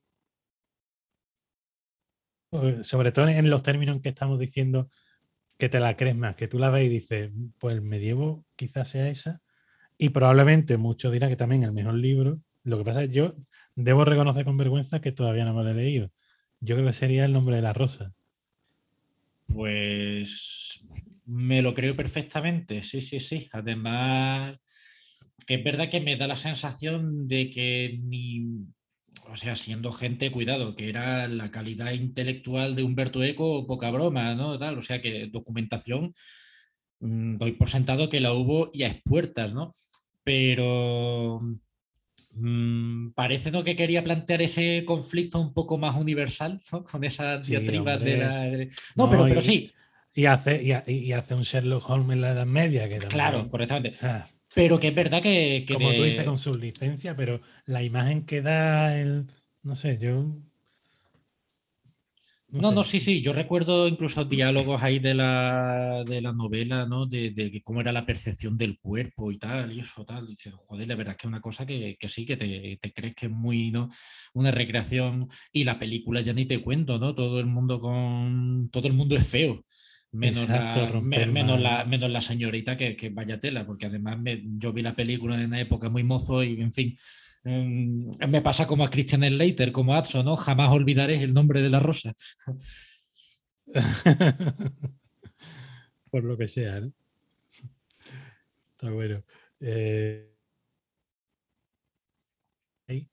[2.83, 4.89] sobre todo en los términos que estamos diciendo,
[5.59, 8.89] que te la crees más, que tú la ves y dices, pues el medievo quizás
[8.89, 9.41] sea esa,
[9.97, 12.41] Y probablemente muchos dirán que también el mejor libro.
[12.65, 13.35] Lo que pasa es que yo
[13.77, 16.11] debo reconocer con vergüenza que todavía no me lo he leído.
[16.61, 18.15] Yo creo que sería El nombre de la rosa.
[19.47, 20.85] Pues
[21.27, 23.49] me lo creo perfectamente, sí, sí, sí.
[23.53, 24.57] Además,
[25.47, 28.47] es verdad que me da la sensación de que ni,
[29.29, 34.35] o sea, siendo gente, cuidado, que era la calidad intelectual de Humberto Eco, poca broma,
[34.35, 34.59] ¿no?
[34.59, 36.15] Tal, o sea, que documentación,
[37.01, 39.73] mm, doy por sentado que la hubo y a expuertas, ¿no?
[40.25, 41.43] Pero
[42.37, 43.63] mm, parece ¿no?
[43.65, 46.85] que quería plantear ese conflicto un poco más universal, ¿no?
[46.85, 48.39] Con esas Sí, diatribas de la...
[48.45, 48.67] de-
[48.97, 49.71] No, No, pero, pero sí,
[50.15, 52.85] Y hace, y, ha- y hace un Sherlock Holmes en la Edad Media.
[52.85, 53.91] Que también- claro, correctamente.
[53.91, 55.65] o sea, Pero que es verdad que...
[55.67, 59.27] que como tú dices, con su licencia, pero la imagen que da el.
[59.63, 60.25] No sé, yo.
[62.57, 63.21] No, no, sí, sí.
[63.21, 67.05] Yo recuerdo incluso diálogos ahí de la, de la novela, ¿no?
[67.05, 70.31] De, de cómo era la percepción del cuerpo y tal, y eso, tal.
[70.31, 72.93] Y joder, la verdad es que es una cosa que, que sí, que te, te
[72.93, 73.89] crees que es muy, ¿no?
[74.35, 75.27] Una recreación.
[75.53, 77.13] Y la película ya ni te cuento, ¿no?
[77.15, 78.69] Todo el mundo con.
[78.71, 79.65] Todo el mundo es feo.
[80.13, 84.21] Menos, Exacto, la, me- menos, la- menos la señorita que, que vaya tela, porque además
[84.21, 86.95] me- yo vi la película en una época muy mozo y, en fin,
[87.45, 90.37] me pasa como a Christian Slater, como a Adso, ¿no?
[90.37, 92.15] Jamás olvidaré el nombre de la rosa.
[96.11, 96.93] Por lo que sea, ¿no?
[98.73, 99.25] Está bueno.
[99.61, 100.35] Eh,
[102.89, 103.09] hay.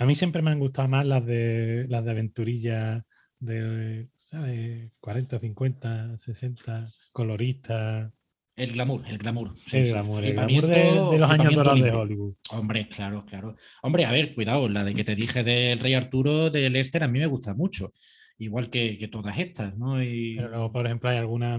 [0.00, 3.06] A mí siempre me han gustado más las de las de aventurilla
[3.38, 4.90] de, ¿sabes?
[5.00, 8.12] 40, 50, 60, coloristas.
[8.56, 9.56] El glamour, el glamour.
[9.56, 11.90] sí, el glamour, el glamour de, los años dorados de.
[11.90, 12.34] Hollywood.
[12.50, 13.56] Hombre, claro, claro.
[13.82, 17.08] Hombre, a ver, cuidado, la de que te dije del Rey Arturo de Lester a
[17.08, 17.92] mí me gusta mucho.
[18.38, 20.02] Igual que, que todas estas, ¿no?
[20.02, 20.36] Y...
[20.36, 21.58] Pero luego, por ejemplo, hay alguna,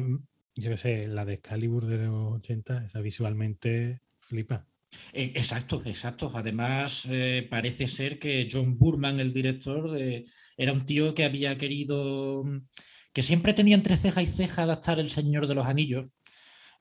[0.56, 4.66] yo qué sé, la de Excalibur de los 80, esa visualmente flipa.
[5.14, 6.32] Eh, Exacto, exacto.
[6.34, 10.24] Además, eh, parece ser que John Burman, el director, eh,
[10.58, 12.68] era un tío que había querido, mm,
[13.14, 16.08] que siempre tenía entre ceja y ceja adaptar El Señor de los Anillos.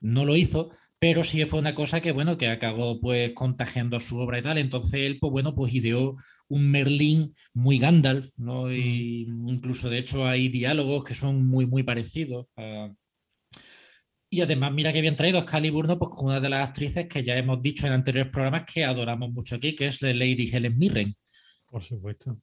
[0.00, 4.18] No lo hizo, pero sí fue una cosa que, bueno, que acabó pues contagiando su
[4.18, 4.58] obra y tal.
[4.58, 6.16] Entonces él, pues bueno, pues ideó
[6.48, 8.72] un Merlín muy Gandalf, ¿no?
[8.72, 12.46] Y incluso, de hecho, hay diálogos que son muy, muy parecidos.
[12.56, 12.90] a-
[14.30, 15.98] y además, mira que bien traído Excalibur, ¿no?
[15.98, 19.30] Pues con una de las actrices que ya hemos dicho en anteriores programas que adoramos
[19.32, 21.14] mucho aquí, que es la Lady Helen Mirren.
[21.70, 22.40] Por supuesto.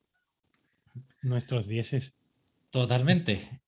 [1.22, 2.14] Nuestros dieces.
[2.70, 3.62] Totalmente.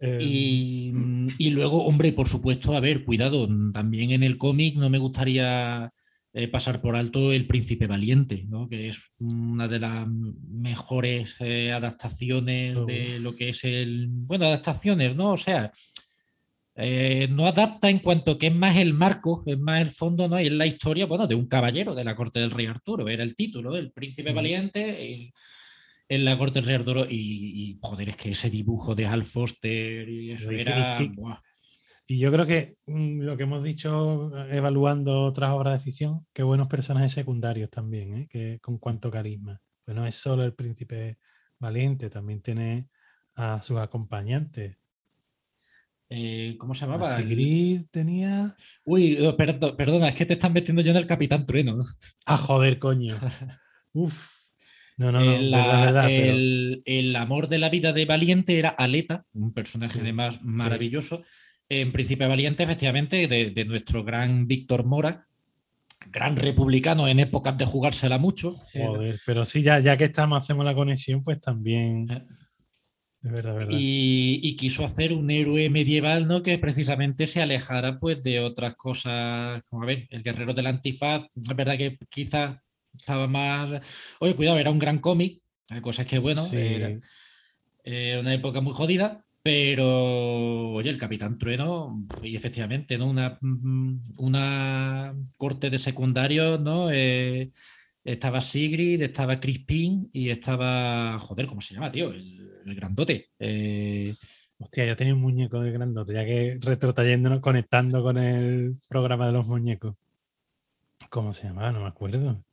[0.00, 0.92] Eh, Y,
[1.38, 5.92] y luego, hombre, por supuesto, a ver, cuidado, también en el cómic no me gustaría
[6.32, 8.68] eh, pasar por alto El Príncipe Valiente, ¿no?
[8.68, 14.06] que es una de las mejores eh, adaptaciones de lo que es el.
[14.08, 15.32] Bueno, adaptaciones, ¿no?
[15.32, 15.70] O sea,
[16.76, 20.40] eh, no adapta en cuanto que es más el marco, es más el fondo, ¿no?
[20.40, 23.22] Y es la historia, bueno, de un caballero de la corte del rey Arturo, era
[23.24, 24.34] el título, El Príncipe Sí.
[24.34, 25.04] Valiente.
[25.04, 25.32] y-
[26.10, 27.16] en la corte del rey Arturo y,
[27.70, 30.98] y, joder, es que ese dibujo de Hal Foster y eso Y era.
[32.06, 36.42] y yo creo que mm, lo que hemos dicho evaluando otras obras de ficción, qué
[36.42, 38.28] buenos personajes secundarios también, ¿eh?
[38.28, 39.60] que con cuánto carisma.
[39.84, 41.18] Pues no es solo el príncipe
[41.58, 42.88] valiente, también tiene
[43.36, 44.76] a sus acompañantes.
[46.08, 47.16] Eh, ¿Cómo se llamaba?
[47.16, 48.56] Sigrid tenía.
[48.84, 51.76] Uy, oh, perdo- perdona, es que te están metiendo ya en el Capitán Trueno.
[51.76, 51.84] ¿no?
[52.26, 53.14] ¡Ah, joder, coño!
[53.92, 54.39] Uf.
[55.00, 55.32] No, no, no.
[55.32, 59.24] El, verdad, la- verdad, pero- el- el amor de la vida de Valiente era Aleta,
[59.32, 61.22] un personaje Sí, además maravilloso.
[61.70, 65.26] En Príncipe Valiente, efectivamente, de, de nuestro gran Víctor Mora,
[66.12, 68.52] gran republicano en épocas de jugársela mucho.
[68.52, 72.10] Joder, pero sí, ya, ya que estamos, hacemos la conexión, pues también.
[72.10, 72.26] Eh.
[73.22, 73.70] Es verdad, verdad.
[73.78, 76.42] Y, y quiso hacer un héroe medieval, ¿no?
[76.42, 81.22] Que precisamente se alejara pues de otras cosas, como a ver, el guerrero del antifaz,
[81.34, 82.56] es verdad que quizás
[82.96, 83.80] estaba más...
[84.20, 86.56] Oye, cuidado, era un gran cómic, la cosa es que bueno, Sí.
[86.56, 86.98] era,
[87.84, 93.08] era una época muy jodida, pero oye, el Capitán Trueno, y efectivamente, ¿no?
[93.08, 96.90] Una, mm, una corte de secundarios, ¿no?
[96.92, 97.50] Eh,
[98.04, 102.10] estaba Sigrid, estaba Crispin y estaba, joder, ¿cómo se llama, tío?
[102.10, 103.30] El, el grandote.
[103.38, 104.14] Eh,
[104.58, 109.32] Hostia, yo tenía un muñeco de grandote, ya que retrotrayéndonos, conectando con el programa de
[109.32, 109.94] los muñecos.
[111.08, 111.72] ¿Cómo se llamaba?
[111.72, 112.44] No me acuerdo.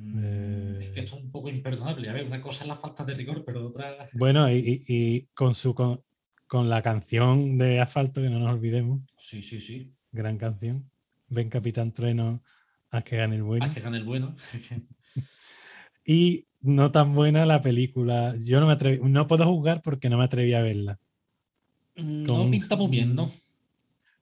[0.00, 1.04] Mm, es que Eh.
[1.04, 2.08] esto es un poco imperdonable.
[2.08, 4.08] A ver, una cosa es la falta de rigor, pero otra...
[4.12, 6.02] Bueno, y, y- y con su con,
[6.46, 9.92] con la canción de Asfalto, que no nos olvidemos, Sí, sí, sí.
[10.12, 10.90] gran canción.
[11.28, 12.42] Ven Capitán Trueno,
[12.90, 13.64] haz que gane el bueno.
[13.66, 14.34] Haz que gane el bueno.
[16.04, 18.34] Y no tan buena la película.
[18.42, 20.98] Yo no me atreví, no puedo juzgar porque no me atreví a verla.
[21.96, 23.30] no Con- pinta muy bien, ¿no?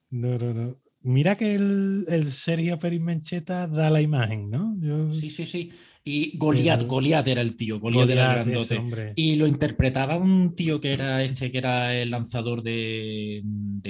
[0.09, 0.75] No, no, no.
[1.01, 4.75] Mira que el, Sergio Pérez Mencheta da la imagen, ¿no?
[5.13, 5.71] Sí, sí, sí.
[6.03, 9.13] Y Goliat, Goliat era el tío, Goliat, era el grandote.
[9.15, 13.43] y lo interpretaba un tío que era este, que era el lanzador de,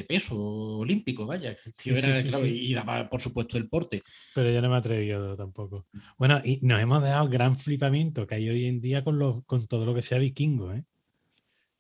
[0.07, 0.35] peso
[0.77, 1.55] olímpico, vaya.
[1.65, 4.01] El tío era, claro, y daba, por supuesto, el porte.
[4.35, 5.87] Pero yo no me he atrevido tampoco.
[6.17, 9.65] Bueno, y nos hemos dejado gran flipamiento que hay hoy en día con, los, con
[9.67, 10.83] todo lo que sea vikingo, ¿eh?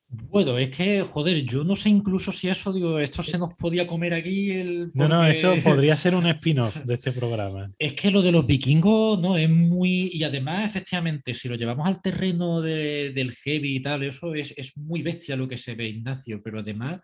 [0.09, 3.85] Bueno, es que, joder, yo no sé incluso si eso, digo, esto se nos podía
[3.85, 4.51] comer aquí.
[4.51, 7.73] El, No, no, eso podría ser un spin-off de este programa.
[7.77, 10.09] Es que lo de los vikingos, no, es muy.
[10.13, 15.01] Y además, efectivamente, si lo llevamos al terreno del heavy y tal, eso es, muy
[15.01, 17.01] bestia lo que se ve, Ignacio, pero además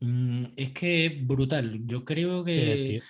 [0.00, 1.82] mm, es que es brutal.
[1.84, 3.00] Yo creo que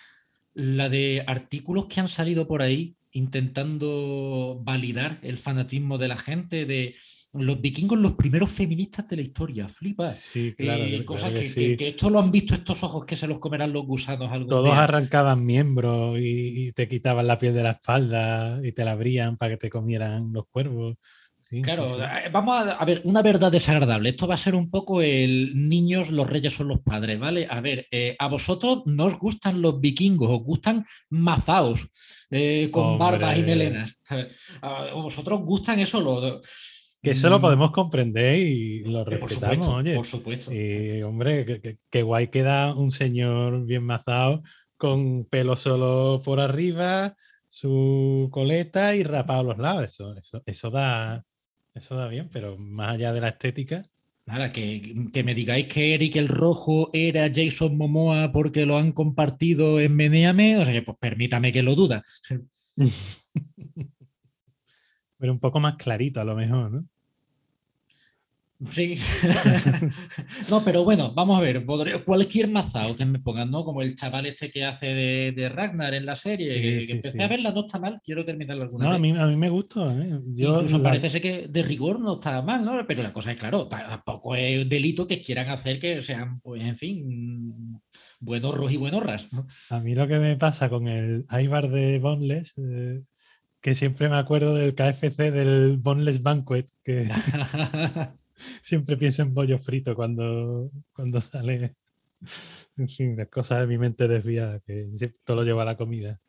[0.53, 6.67] la de artículos que han salido por ahí intentando validar el fanatismo de la gente
[6.67, 6.97] de
[7.35, 10.09] los vikingos los primeros feministas de la historia, flipa.
[10.09, 10.85] Sí, claro.
[10.85, 14.31] Eh, cosas que, esto lo han visto estos ojos que se los comerán los gusanos.
[14.49, 19.37] Todos arrancaban miembros y, te quitaban la piel de la espalda y te la abrían
[19.37, 20.97] para que te comieran los cuervos.
[21.63, 24.11] claro, eh, vamos a, ver, una verdad desagradable.
[24.11, 27.47] Esto va a ser un poco el niños, los reyes son los padres, ¿vale?
[27.51, 31.89] A ver, eh, a vosotros no os gustan los vikingos, os gustan mazaos
[32.71, 33.97] con barbas y melenas.
[34.63, 36.41] A vosotros gustan eso, los
[37.05, 37.43] que eso lo mm.
[37.43, 39.95] podemos comprender y lo respetamos, oye.
[39.95, 40.53] Por supuesto.
[40.53, 44.43] Y hombre, que, guay queda un señor bien mazado
[44.77, 47.15] con pelo solo por arriba,
[47.47, 49.85] su coleta y rapado a los lados.
[49.85, 51.25] Eso, eso, eso, da,
[51.75, 53.85] eso da bien, pero más allá de la estética.
[54.27, 59.79] Nada, que, me digáis que Eric el Rojo era Jason Momoa porque lo han compartido
[59.79, 62.03] en Meneame, o sea que pues permítame que lo duda.
[65.19, 66.87] pero un poco más clarito a lo mejor, ¿no?
[68.71, 68.97] Sí.
[70.51, 71.65] no, pero bueno, vamos a ver.
[72.05, 73.65] cualquier mazao que me pongan, ¿no?
[73.65, 74.87] Como el chaval este que hace
[75.33, 78.85] de, Ragnar en la serie, que, empecé a verla, no está mal, quiero terminarla alguna
[78.85, 78.99] no, vez.
[78.99, 79.85] A mí, a mí me gusta.
[79.87, 80.21] ¿eh?
[80.37, 82.85] Incluso parece ser que de rigor no está mal, ¿no?
[82.87, 86.77] Pero la cosa es, claro, tampoco es delito que quieran hacer que sean, pues, en
[86.77, 87.81] fin,
[88.21, 89.33] buenos y buenorras.
[89.33, 89.47] ¿no?
[89.71, 93.03] A mí lo que me pasa con el Ibar de Boneless, eh,
[93.61, 97.11] que siempre me acuerdo del KFC del Boneless Banquet, que...
[98.63, 101.77] Siempre pienso en pollo frito cuando, cuando sale.
[102.77, 106.21] En fin, las cosas de mi mente desviada, que todo lo lleva a la comida.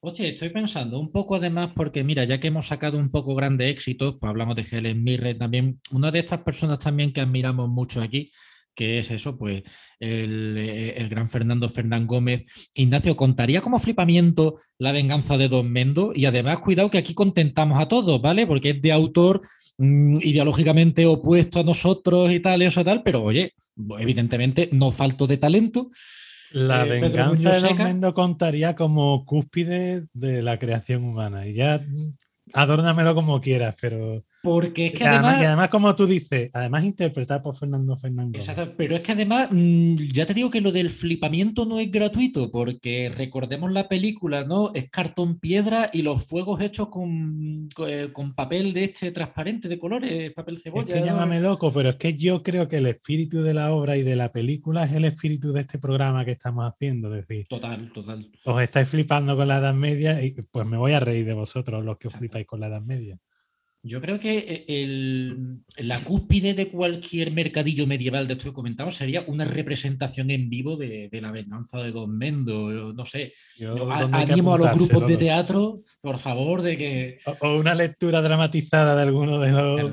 [0.00, 3.70] Oye, estoy pensando un poco además, porque mira, ya que hemos sacado un poco grandes
[3.70, 5.80] éxitos, pues hablamos de Helen Mirren también.
[5.90, 8.30] Una de estas personas también que admiramos mucho aquí
[8.74, 9.62] que es eso, pues
[10.00, 12.44] eh, el, gran Fernando Fernán Gómez.
[12.74, 16.12] Ignacio, ¿contaría como flipamiento la venganza de Don Mendo?
[16.14, 18.46] Y además, cuidado que aquí contentamos a todos, ¿vale?
[18.46, 19.40] Porque es de autor
[19.78, 23.54] mm, ideológicamente opuesto a nosotros y tal, y eso tal, pero oye,
[23.98, 25.88] evidentemente no falto de talento.
[26.52, 31.46] La eh, venganza de Don Mendo contaría como cúspide de la creación humana.
[31.46, 32.16] Y ya mm,
[32.54, 37.42] adórnamelo como quieras, pero porque es que además, Y además, como tú dices, además interpretar
[37.42, 38.48] por Fernando Fernández.
[38.48, 41.90] Exacto, pero es que además, mm, ya te digo que lo del flipamiento no es
[41.90, 44.72] gratuito, porque recordemos la película, ¿no?
[44.74, 49.78] Es cartón piedra y los fuegos hechos con, eh, con, papel de este transparente de
[49.78, 50.94] colores, papel cebolla.
[50.94, 53.96] Es que llámame loco, pero es que yo creo que el espíritu de la obra
[53.96, 57.10] y de la película es el espíritu de este programa que estamos haciendo.
[57.10, 58.28] decir, total, total.
[58.44, 61.84] Os estáis flipando con la Edad Media y pues me voy a reír de vosotros,
[61.84, 63.18] los que os flipáis con la Edad Media.
[63.84, 65.36] Yo creo que eh,
[65.78, 70.76] la cúspide de cualquier mercadillo medieval de esto que comentamos sería una representación en vivo
[70.76, 72.92] de, la venganza de Don Mendo.
[72.92, 73.32] No sé.
[74.12, 77.18] animo a los grupos de teatro, por favor, de que.
[77.40, 79.92] O, una lectura dramatizada de alguno de los.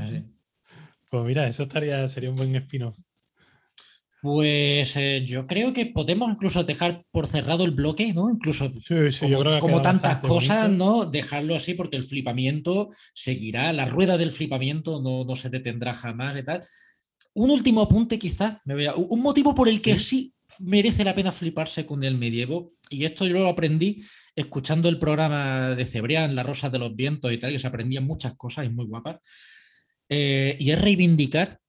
[1.09, 2.95] Pues mira, eso estaría, sería un buen spin-off.
[4.21, 8.29] Pues eh, yo creo que podemos incluso dejar por cerrado el bloque, ¿no?
[8.29, 8.71] Incluso
[9.59, 11.05] como, tantas cosas, ¿no?
[11.05, 16.43] Dejarlo así porque el flipamiento seguirá, la rueda del flipamiento no, se detendrá jamás y
[16.43, 16.61] tal.
[17.33, 22.03] Un último apunte quizás, un motivo por el que sí merece la pena fliparse con
[22.03, 24.03] el medievo, y esto yo lo aprendí
[24.35, 28.05] escuchando el programa de Cebrián, La Rosa de los Vientos y tal, que se aprendían
[28.05, 29.19] muchas cosas y muy guapas,
[30.09, 31.59] eh, y es reivindicar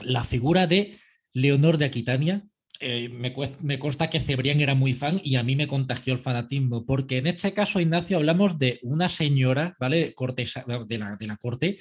[0.00, 0.98] la figura de
[1.32, 2.44] Leonor de Aquitania.
[2.80, 6.84] Eh, me, consta que Cebrián era muy fan y a mí me contagió el fanatismo,
[6.84, 10.14] porque en este caso, Ignacio, hablamos de una señora, ¿vale?
[10.14, 11.78] Cortesa, de, la, de la corte,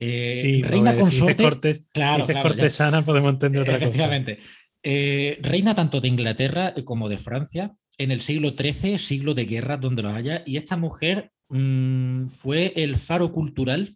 [0.00, 1.84] eh, reina consorte.
[1.92, 4.38] claro, cortesana, podemos entender otra efectivamente,
[4.82, 9.76] eh, reina tanto de Inglaterra como de Francia en el siglo XIII, siglo de guerra
[9.76, 13.94] donde lo haya, y esta mujer mm, fue el faro cultural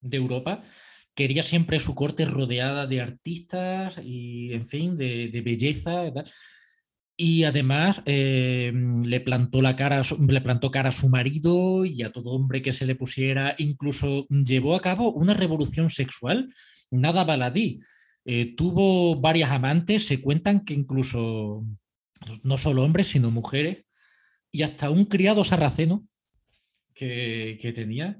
[0.00, 0.64] de Europa
[1.14, 6.12] quería siempre su corte rodeada de artistas y, en fin, de, belleza.
[7.16, 8.72] Y además eh,
[9.04, 12.72] le plantó la cara, le plantó cara a su marido y a todo hombre que
[12.72, 13.54] se le pusiera.
[13.58, 16.52] Incluso llevó a cabo una revolución sexual,
[16.90, 17.80] nada baladí.
[18.24, 21.64] Eh, tuvo varias amantes, se cuentan que incluso
[22.44, 23.84] no solo hombres, sino mujeres,
[24.50, 26.06] y hasta un criado sarraceno
[26.94, 28.18] que, que tenía.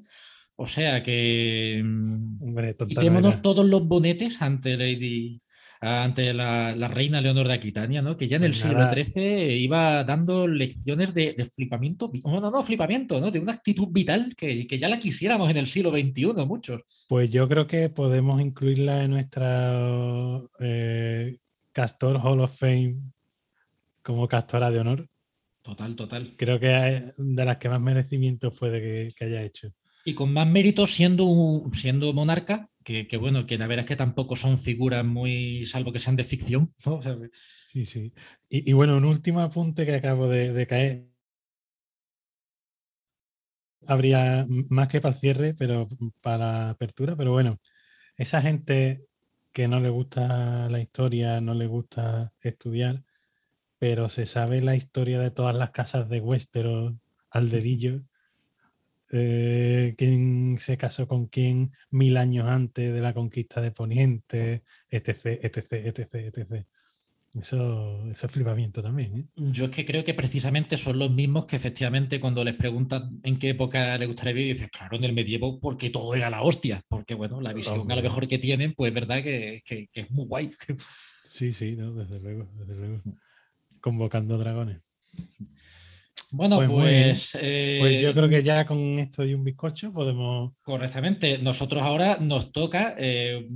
[0.57, 1.83] O sea que.
[1.85, 5.41] Mm, Hombre, quitémonos todos los bonetes ante Lady,
[5.83, 8.17] ante la, reina Leonor de Aquitania, ¿no?
[8.17, 12.63] que ya en el pues siglo XIII iba dando lecciones de, flipamiento, no, no, no,
[12.63, 13.33] flipamiento, ¿no?
[13.33, 16.83] de una actitud vital que, que, ya la quisiéramos en el siglo XXI muchos.
[17.09, 21.39] Pues yo creo que podemos incluirla en nuestra eh,
[21.73, 22.99] Castor Hall of Fame
[24.03, 25.09] como castora de honor.
[25.63, 26.31] Total, total.
[26.37, 29.73] Creo que de las que más merecimiento fue de que haya hecho.
[30.05, 31.25] Y con más mérito siendo,
[31.73, 35.99] siendo monarca, que, bueno, que la verdad es que tampoco son figuras muy, salvo que
[35.99, 36.69] sean de ficción.
[37.71, 38.13] sí, sí.
[38.49, 41.09] Y, bueno, un último apunte que acabo de, caer.
[43.87, 45.89] Habría más que para el cierre, pero
[46.21, 47.61] para apertura, pero bueno,
[48.17, 49.07] esa gente
[49.53, 53.05] que no le gusta la historia, no le gusta estudiar,
[53.79, 56.95] pero se sabe la historia de todas las casas de Westeros
[57.31, 58.03] al dedillo
[59.13, 65.39] eh, quién se casó con quién mil años antes de la conquista de Poniente, etc,
[65.43, 66.67] etc, etc, etc.
[67.35, 69.17] Eso, eso es flipamiento también.
[69.17, 69.27] ¿eh?
[69.37, 73.39] Yo es que creo que precisamente son los mismos que efectivamente cuando les preguntan en
[73.39, 76.83] qué época le gustaría vivir, dices, claro, en el medievo porque todo era la hostia,
[76.89, 80.11] porque bueno, la visión a lo mejor que tienen, pues es verdad que, que, es
[80.11, 80.53] muy guay.
[81.25, 82.97] Sí, sí, no, desde luego, desde luego.
[83.81, 84.83] Convocando dragones.
[86.35, 87.37] Bueno, pues, pues,
[87.79, 90.55] pues, yo creo que eh, ya con esto y un bizcocho podemos.
[90.63, 91.37] Correctamente.
[91.39, 93.47] Nosotros ahora nos toca, eh,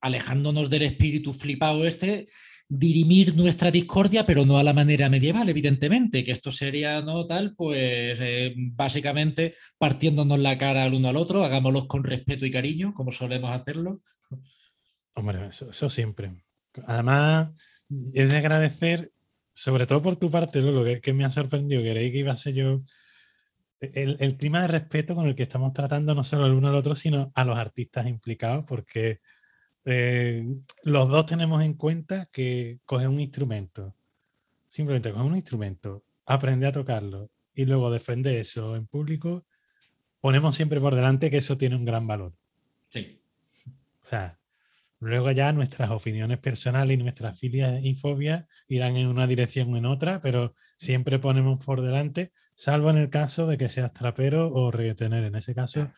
[0.00, 2.24] alejándonos del espíritu flipado este,
[2.66, 7.54] dirimir nuestra discordia, pero no a la manera medieval, evidentemente, que esto sería no tal,
[7.54, 12.94] pues eh, básicamente partiéndonos la cara al uno al otro, hagámoslo con respeto y cariño,
[12.94, 14.00] como solemos hacerlo.
[15.14, 16.32] Hombre, eso, eso siempre.
[16.86, 17.50] Además,
[18.14, 19.12] es de agradecer
[19.52, 22.54] sobre todo por tu parte, lo que, me ha sorprendido, que que iba a ser
[22.54, 22.82] yo
[23.82, 26.94] el, clima de respeto con el que estamos tratando no solo el uno al otro,
[26.94, 29.20] sino a los artistas implicados, porque
[29.84, 30.44] eh,
[30.84, 33.94] los dos tenemos en cuenta que coge un instrumento,
[34.68, 39.44] simplemente coge un instrumento, aprende a tocarlo y luego defende eso en público,
[40.20, 42.32] ponemos siempre por delante que eso tiene un gran valor.
[42.88, 43.20] Sí.
[44.00, 44.38] O sea,
[45.02, 49.76] Luego ya nuestras opiniones personales y nuestras filias y fobias irán en una dirección o
[49.76, 54.52] en otra, pero siempre ponemos por delante, salvo en el caso de que seas trapero
[54.52, 55.24] o retener.
[55.24, 55.90] En ese caso,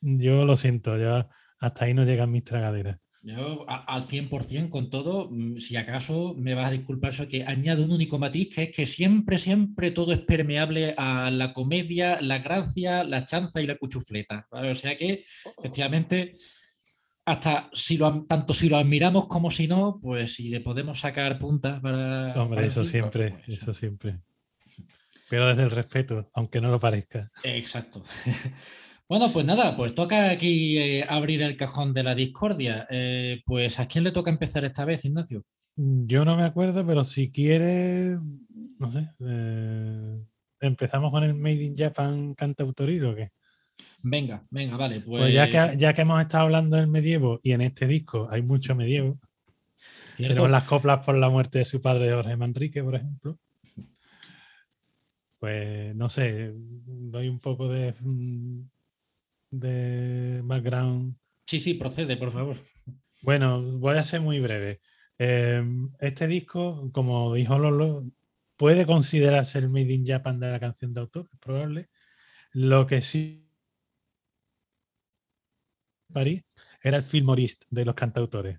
[0.00, 1.28] yo lo siento, ya
[1.58, 2.98] hasta ahí no llegan mis tragaderas.
[3.22, 7.82] Yo al 100% con todo, mm, si acaso me vas a disculpar eso, que añado
[7.82, 12.38] un único matiz, que es que siempre, siempre todo es permeable a la comedia, la
[12.38, 14.46] gracia, la chanza y la cuchufleta.
[14.50, 15.24] O sea que,
[15.58, 16.34] efectivamente,
[17.26, 21.38] hasta si lo, tanto si lo admiramos como si no, pues si le podemos sacar
[21.38, 22.34] puntas para.
[22.34, 24.20] Hombre, eso siempre, pues eso siempre.
[25.28, 27.30] Pero desde el respeto, aunque no lo parezca.
[27.42, 28.02] Exacto.
[29.06, 32.86] Bueno, pues nada, pues toca aquí eh, abrir el cajón de la discordia.
[32.88, 35.44] Eh, pues ¿a quién le toca empezar esta vez, Ignacio?
[35.76, 38.16] Yo no me acuerdo, pero si quiere,
[38.78, 40.24] no sé, eh,
[40.58, 43.30] empezamos con el Made in Japan cantautoril o qué.
[44.06, 45.00] Venga, venga, vale.
[45.00, 45.22] Pues...
[45.22, 48.42] pues, ya, que, ya que hemos estado hablando del medievo y en este disco hay
[48.42, 49.18] mucho medievo,
[50.16, 53.38] tenemos las coplas por la muerte de su padre Jorge Manrique, por ejemplo.
[55.38, 57.94] Pues no sé, doy un poco de,
[59.50, 61.16] de background.
[61.46, 62.58] Sí, sí, procede, por favor.
[63.22, 64.80] Bueno, voy a ser muy breve.
[65.16, 68.04] Em, este disco, como dijo Lolo,
[68.56, 71.88] puede considerarse el Made in Japan de la canción de autor, es probable.
[72.52, 73.43] Lo que sí
[76.14, 76.42] París
[76.82, 78.58] era el filmorist de los cantautores.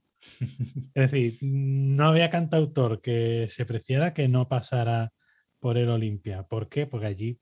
[0.93, 5.11] es decir, no había cantautor que se preciara que no pasara
[5.59, 6.43] por el Olimpia.
[6.43, 6.85] ¿Por qué?
[6.85, 7.39] Porque allí,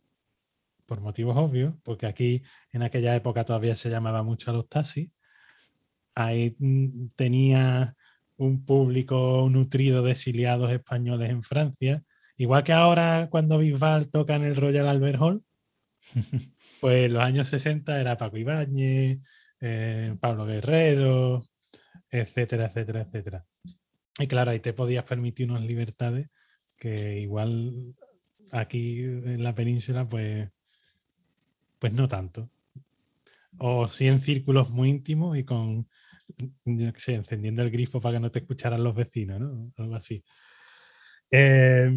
[0.86, 5.12] por motivos obvios, porque aquí en aquella época todavía se llamaba mucho a los taxis,
[6.16, 7.96] ahí mm, tenía
[8.38, 12.04] un público nutrido de exiliados españoles en Francia,
[12.38, 15.44] igual que ahora cuando Bisbal toca en el Royal Albert Hall,
[16.82, 19.20] pues en los años 60 era Paco Ibáñez,
[19.66, 21.46] eh, Pablo Guerrero,
[22.10, 23.46] etcétera, etcétera, etcétera.
[24.20, 26.28] Y claro, ahí te podías permitir unas libertades
[26.78, 27.96] que igual
[28.52, 30.50] aquí en la península, pues,
[31.80, 32.52] pues no tanto.
[33.58, 35.88] O sí en círculos muy íntimos y con,
[36.66, 39.72] yo sé, encendiendo el grifo para que no te escucharan los vecinos, ¿no?
[39.78, 40.24] Algo así.
[41.32, 41.90] Eh,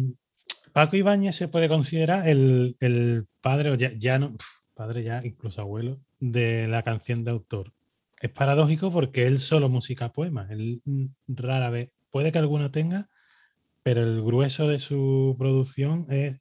[0.71, 4.37] Paco Ibáñez se puede considerar el, padre, o ya, no,
[4.73, 7.73] padre ya, incluso abuelo, de la canción de autor.
[8.19, 10.49] Es paradójico porque él solo música poemas.
[10.51, 13.09] Él mm, rara vez, puede que alguno tenga,
[13.83, 16.39] pero el grueso de su producción es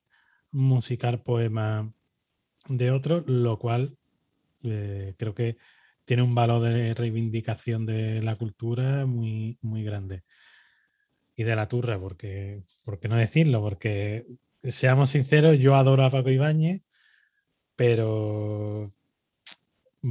[0.51, 1.91] musicar poemas
[2.69, 3.97] de otros, lo cual
[4.65, 5.59] eh, creo que
[6.05, 10.25] tiene un valor de reivindicación de la cultura muy, muy grande.
[11.37, 13.61] Y de la turra, porque, ¿por no decirlo?
[13.61, 14.27] Porque,
[14.63, 16.83] seamos sinceros, yo adoro a Paco Ibáñez,
[17.77, 18.96] pero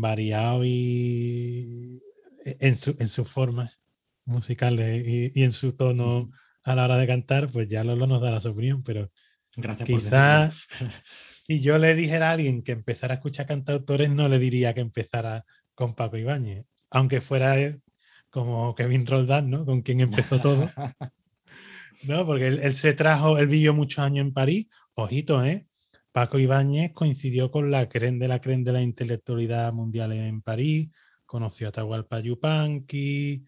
[0.01, 2.01] variado y
[2.43, 3.79] en, sus formas
[4.25, 6.27] musicales y, en su tono
[6.63, 9.11] a la hora de cantar, pues ya Lolo nos da su opinión, pero
[9.57, 10.67] Gracias quizás
[11.47, 14.81] si yo le dijera a alguien que empezara a escuchar cantautores, no le diría que
[14.81, 17.81] empezara con Paco Ibáñez, aunque fuera él,
[18.29, 19.65] como Kevin Roldán, ¿no?
[19.65, 20.69] Con quien empezó todo.
[22.07, 22.25] ¿No?
[22.25, 25.67] Porque él, se trajo, él vivió muchos años en París, ojito, ¿eh?
[26.15, 30.89] Paco Ibáñez coincidió con la cren de la cren de la intelectualidad mundial en París,
[31.25, 33.45] conoció a Tahualpa Yupanqui,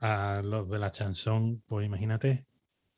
[0.00, 2.44] a los de la chanson, pues imagínate,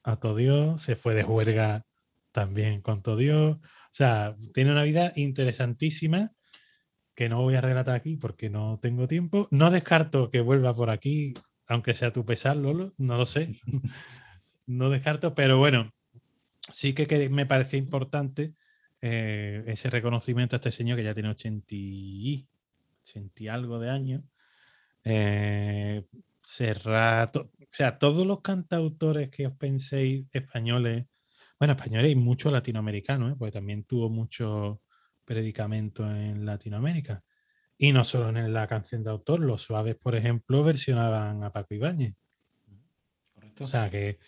[0.04, 1.84] a todo Dios, se fue de juerga
[2.32, 3.58] también con todo Dios.
[3.58, 6.32] O sea, tiene una vida interesantísima
[7.14, 9.48] que no voy a relatar aquí porque no tengo tiempo.
[9.50, 11.34] No descarto que vuelva por aquí,
[11.66, 13.50] aunque sea tu pesar, Lolo, no lo sé.
[14.66, 15.90] no descarto, pero bueno,
[16.72, 18.54] sí que, me parece importante
[19.06, 22.48] eh, ese reconocimiento a este señor que ya tiene 80 y,
[23.50, 24.22] algo de años.
[25.04, 31.04] Eh, o sea, todos los cantautores que os penséis españoles,
[31.58, 33.36] bueno, españoles y muchos latinoamericanos, ¿eh?
[33.38, 34.80] porque también tuvo mucho
[35.26, 37.22] predicamento en Latinoamérica.
[37.76, 41.74] Y no solo en la canción de autor, los suaves, por ejemplo, versionaban a Paco
[41.74, 42.14] Ibáñez.
[43.60, 44.18] O sea, que,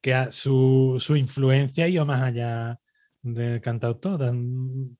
[0.00, 2.80] que su, su, influencia iba más allá
[3.22, 4.18] del cantautor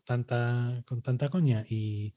[0.04, 1.64] tanta, con tanta coña.
[1.68, 2.14] Y,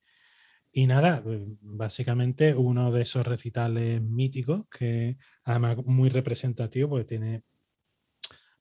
[0.71, 1.23] y nada,
[1.61, 7.43] básicamente uno de esos recitales míticos que además muy representativo porque tiene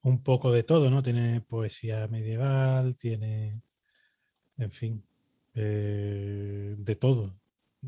[0.03, 1.03] un poco de todo, ¿no?
[1.03, 3.62] Tiene poesía medieval, tiene
[4.59, 5.05] en fin,
[5.55, 7.38] eh, de todo.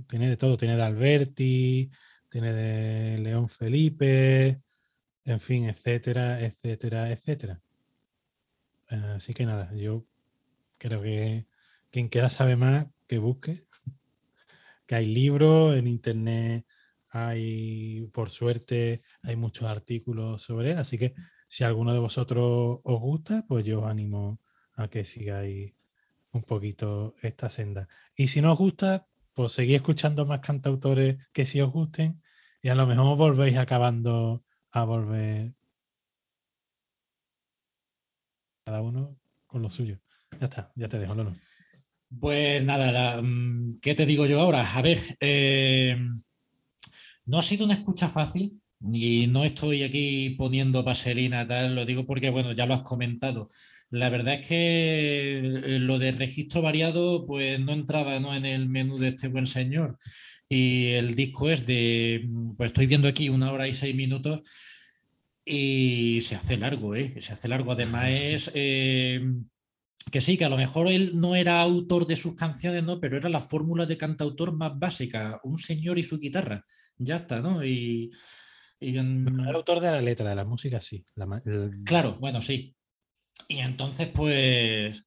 [0.09, 1.91] Tiene de todo, tiene de Alberti,
[2.29, 4.63] tiene de León Felipe,
[5.25, 7.63] en fin, etcétera, etcétera, etcétera.
[8.95, 10.07] Así que nada, yo
[10.79, 11.47] creo que
[11.91, 13.67] quien quiera saber más, que busque.
[14.87, 16.67] Que hay libros en internet,
[17.09, 20.79] hay, por suerte, hay muchos artículos sobre él.
[20.79, 21.15] Así que
[21.49, 24.41] si alguno de vosotros os gusta, pues yo os animo
[24.75, 25.73] a que sigáis
[26.33, 27.89] un poquito esta senda.
[28.15, 32.21] Y si no os gusta, pues seguid escuchando más cantautores que si os gusten
[32.61, 35.55] y a lo mejor volvéis acabando a volver
[38.65, 39.99] cada uno con lo suyo.
[40.41, 41.37] Ya está, ya te dejo, Lono.
[42.19, 44.75] Pues nada, mm, ¿qué te digo yo ahora?
[44.75, 45.97] A ver, eh,
[47.27, 48.55] no ha sido una escucha fácil
[48.93, 53.49] y no estoy aquí poniendo vaselina, tal, lo digo porque, bueno, ya lo has comentado.
[53.91, 58.35] La verdad es que eh, lo de registro variado pues no entraba ¿no?
[58.35, 59.99] en el menú de este buen señor.
[60.49, 64.41] Y el disco es de, pues estoy viendo aquí una hora y seis minutos
[65.45, 67.21] y se hace largo, ¿eh?
[67.21, 67.73] Se hace largo.
[67.73, 69.21] Además es eh,
[70.11, 73.01] que sí, que a lo mejor él no era autor de sus canciones, ¿no?
[73.01, 76.65] Pero era la fórmula de cantautor más básica, un señor y su guitarra.
[76.97, 77.65] Ya está, ¿no?
[77.65, 78.11] Y,
[78.81, 81.05] el autor de la letra, de la música, sí.
[81.85, 82.77] Claro, bueno, sí.
[83.49, 85.05] Y entonces, pues,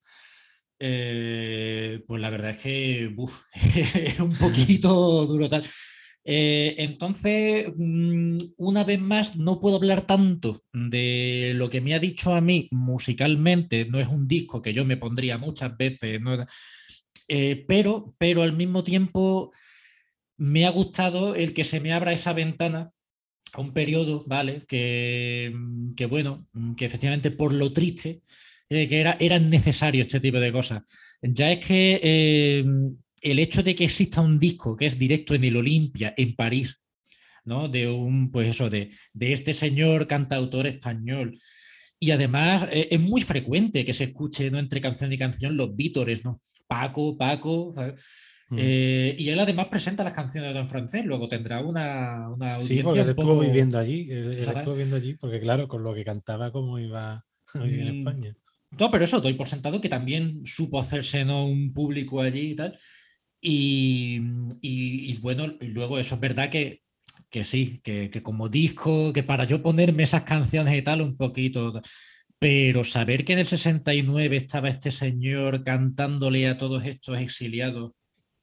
[0.80, 3.04] eh, pues la verdad es que
[4.14, 5.64] era un poquito duro tal.
[6.30, 12.00] Eh, entonces, mm, una vez más, no puedo hablar tanto de lo que me ha
[12.00, 13.86] dicho a mí musicalmente.
[13.86, 16.20] No es un disco que yo me pondría muchas veces,
[17.30, 19.54] eh, pero, pero al mismo tiempo
[20.36, 22.92] me ha gustado el que se me abra esa ventana
[23.56, 24.66] un periodo, ¿vale?
[24.68, 28.22] Que, mm, que, bueno, mm, que efectivamente por lo triste,
[28.70, 30.84] eh, que era, era necesario este tipo de cosas.
[31.22, 32.66] Ya es que eh,
[33.22, 36.80] el hecho de que exista un disco que es directo en el Olimpia, en París,
[37.46, 37.68] ¿no?
[37.68, 41.38] De un, pues eso, de, de este señor cantautor español.
[42.00, 44.60] Y además eh, es muy frecuente que se escuche ¿no?
[44.60, 46.40] entre canción y canción los vítores, ¿no?
[46.68, 47.74] Paco, Paco.
[48.50, 48.58] Mm.
[48.60, 53.02] Eh, y él además presenta las canciones en francés, luego tendrá una, una Sí, porque
[53.02, 56.80] él estuvo viviendo allí, él, estuvo viviendo allí, porque claro, con lo que cantaba, como
[56.80, 58.36] iba a vivir en mm, España.
[58.80, 61.46] No, pero eso doy por sentado que también supo hacerse ¿no?
[61.46, 62.78] un público allí y tal.
[63.42, 64.22] Y,
[64.62, 66.82] y, bueno, luego eso es verdad que,
[67.30, 71.16] que sí, que, que, como disco, que para yo ponerme esas canciones y tal, un
[71.18, 71.82] poquito.
[72.40, 77.94] Pero saber que en el 69 estaba este señor cantándole a todos estos exiliados,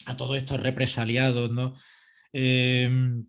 [0.06, 1.72] a todos estos represaliados, ¿no?
[2.32, 3.26] Em,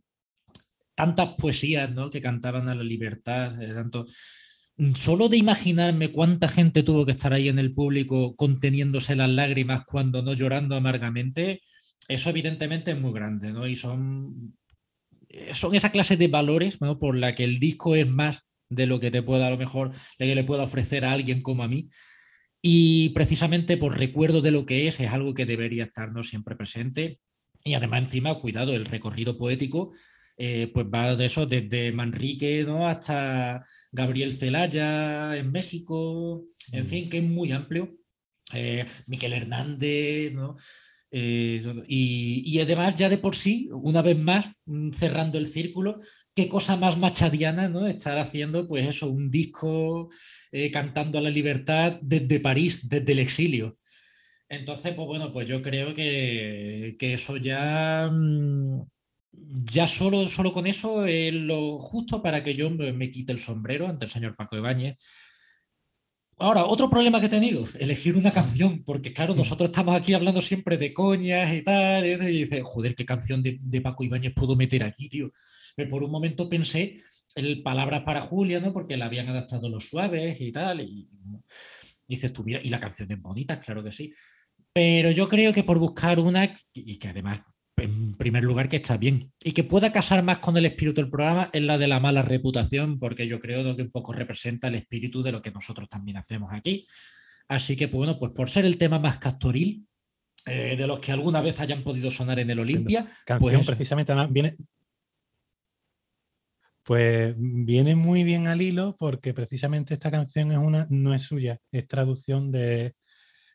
[0.96, 2.10] tantas poesías, ¿no?
[2.10, 4.06] Que cantaban a la libertad, eh, tanto
[4.96, 9.86] solo de imaginarme cuánta gente tuvo que estar ahí en el público conteniéndose las lágrimas
[9.86, 11.62] cuando no llorando amargamente,
[12.08, 13.68] eso evidentemente es muy grande, ¿no?
[13.68, 14.58] Y son,
[15.54, 16.78] son esa clase de valores.
[16.78, 19.92] Por la que el disco es más de lo que te pueda a lo mejor
[20.20, 21.90] le pueda ofrecer a alguien como a mí.
[22.62, 27.20] Y precisamente por recuerdo de lo que es, es algo que debería estarnos siempre presente.
[27.64, 29.92] Y además encima, cuidado, el recorrido poético
[30.38, 32.88] eh, pues va de eso, desde Manrique ¿no?
[32.88, 36.88] hasta Gabriel Celaya en México, en mm.
[36.88, 37.98] fin, que es muy amplio.
[38.54, 40.56] Eh, Miquel Hernández, ¿no?
[41.10, 46.00] Eh, y, y, además ya de por sí, una vez más, mm, cerrando el círculo,
[46.36, 47.88] qué cosa más machadiana, ¿no?
[47.88, 50.10] Estar haciendo, pues eso, un disco
[50.72, 53.78] cantando a la libertad desde París, desde el exilio.
[54.48, 58.82] Entonces, pues bueno, pues yo creo que, que eso ya mm,
[59.64, 63.88] ya solo, solo con eso es lo justo para que yo me, quite el sombrero
[63.88, 64.98] ante el señor Paco Ibáñez.
[66.38, 69.38] Ahora, otro problema que he tenido, elegir una canción, porque claro, mm.
[69.38, 73.82] nosotros estamos aquí hablando siempre de coñas y tal, y dices, joder, ¿qué canción de,
[73.82, 75.32] Paco Ibáñez puedo meter aquí, tío?
[75.90, 76.96] por un momento pensé
[77.36, 78.72] en Palabras para Julia, ¿no?
[78.72, 81.10] Porque la habían adaptado los suaves y tal, y,
[82.08, 84.14] dices tú, mira, y la canción es bonita, claro que sí.
[84.74, 87.40] Pero yo creo que por buscar una, y que además
[87.78, 89.32] en primer lugar, que está bien.
[89.44, 92.22] Y que pueda casar más con el espíritu del programa es la de la mala
[92.22, 96.18] reputación, porque yo creo que un poco representa el espíritu de lo que nosotros también
[96.18, 96.86] hacemos aquí.
[97.48, 99.86] Así que, pues, bueno, pues por ser el tema más castoril,
[100.48, 103.08] eh, de los que alguna vez hayan podido sonar en el Olimpia.
[103.26, 104.56] Canción pues, precisamente viene.
[106.84, 111.60] Pues viene muy bien al hilo porque precisamente esta canción es una, no es suya,
[111.72, 112.94] es traducción de,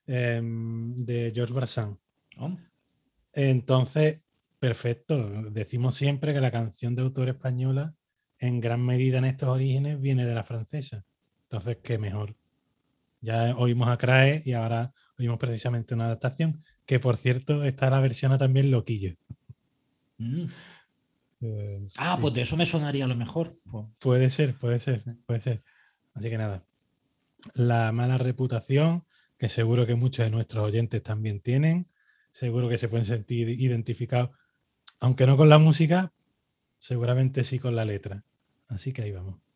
[0.06, 1.96] em, de George Brassens.
[2.38, 2.56] Oh.
[3.32, 4.20] Entonces,
[4.58, 5.50] perfecto.
[5.50, 7.94] Decimos siempre que la canción de autor española,
[8.38, 11.04] en gran medida en estos orígenes, viene de la francesa.
[11.44, 12.36] Entonces, qué mejor.
[13.20, 18.00] Ya oímos a Crae y ahora oímos precisamente una adaptación, que por cierto está la
[18.00, 19.16] versión también Loquillo.
[20.18, 20.44] Mm.
[21.42, 23.52] Eh, ah, pues de eso me sonaría a lo mejor.
[23.98, 25.64] Puede ser, puede ser, puede ser.
[26.14, 26.64] Así que nada.
[27.54, 29.04] La mala reputación,
[29.38, 31.89] que seguro que muchos de nuestros oyentes también tienen,
[32.32, 34.30] seguro que se pueden sentir identificados,
[34.98, 36.12] aunque no con la música,
[36.78, 38.24] seguramente sí con la letra.
[38.68, 39.49] Así que ahí vamos.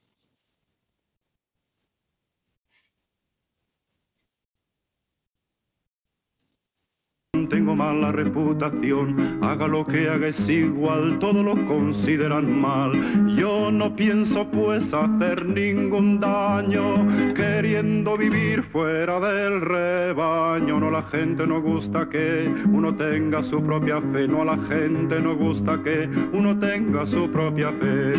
[7.55, 12.91] Tengo mala reputación, haga lo que haga es igual, todo lo consideran mal.
[13.37, 20.81] Yo no pienso pues hacer ningún daño, queriendo vivir fuera del rebaño.
[20.81, 25.21] No la gente no gusta que uno tenga su propia fe, no a la gente
[25.21, 28.15] no gusta que uno tenga su propia fe.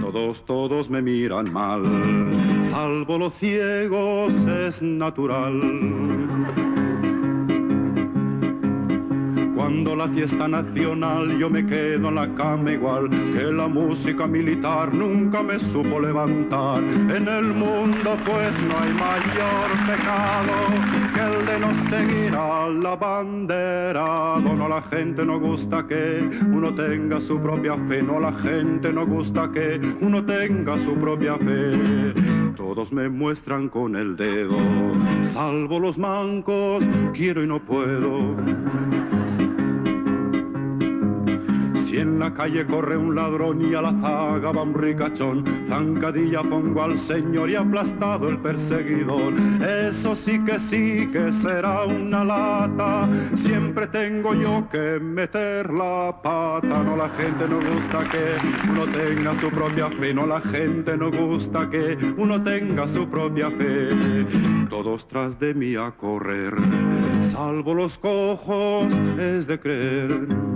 [0.00, 1.82] Todos, todos me miran mal,
[2.70, 6.63] salvo los ciegos es natural.
[9.64, 14.92] Cuando la fiesta nacional yo me quedo en la cama igual que la música militar
[14.92, 16.82] nunca me supo levantar.
[16.82, 20.52] En el mundo pues no hay mayor pecado
[21.14, 24.38] que el de no seguir a la bandera.
[24.38, 29.06] No la gente no gusta que uno tenga su propia fe, no la gente no
[29.06, 32.12] gusta que uno tenga su propia fe.
[32.54, 34.58] Todos me muestran con el dedo,
[35.24, 36.84] salvo los mancos,
[37.14, 38.36] quiero y no puedo.
[41.94, 46.42] Si en la calle corre un ladrón y a la zaga va un ricachón, zancadilla
[46.42, 49.32] pongo al señor y aplastado el perseguidor.
[49.62, 56.82] Eso sí que sí que será una lata, siempre tengo yo que meter la pata.
[56.82, 58.38] No la gente no gusta que
[58.72, 63.52] uno tenga su propia fe, no la gente no gusta que uno tenga su propia
[63.52, 63.90] fe.
[64.68, 66.54] Todos tras de mí a correr,
[67.30, 70.53] salvo los cojos, es de creer.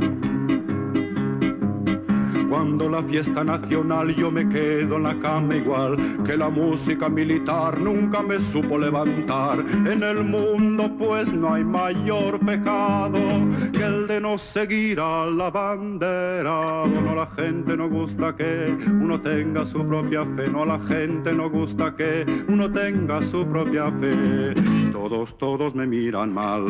[2.58, 7.78] Cuando la fiesta nacional yo me quedo en la cama igual que la música militar
[7.78, 9.60] nunca me supo levantar.
[9.86, 13.20] En el mundo pues no hay mayor pecado
[13.72, 16.84] que el de no seguir a la bandera.
[16.84, 21.48] No la gente no gusta que uno tenga su propia fe, no la gente no
[21.48, 24.54] gusta que uno tenga su propia fe.
[24.90, 26.66] Todos, todos me miran mal,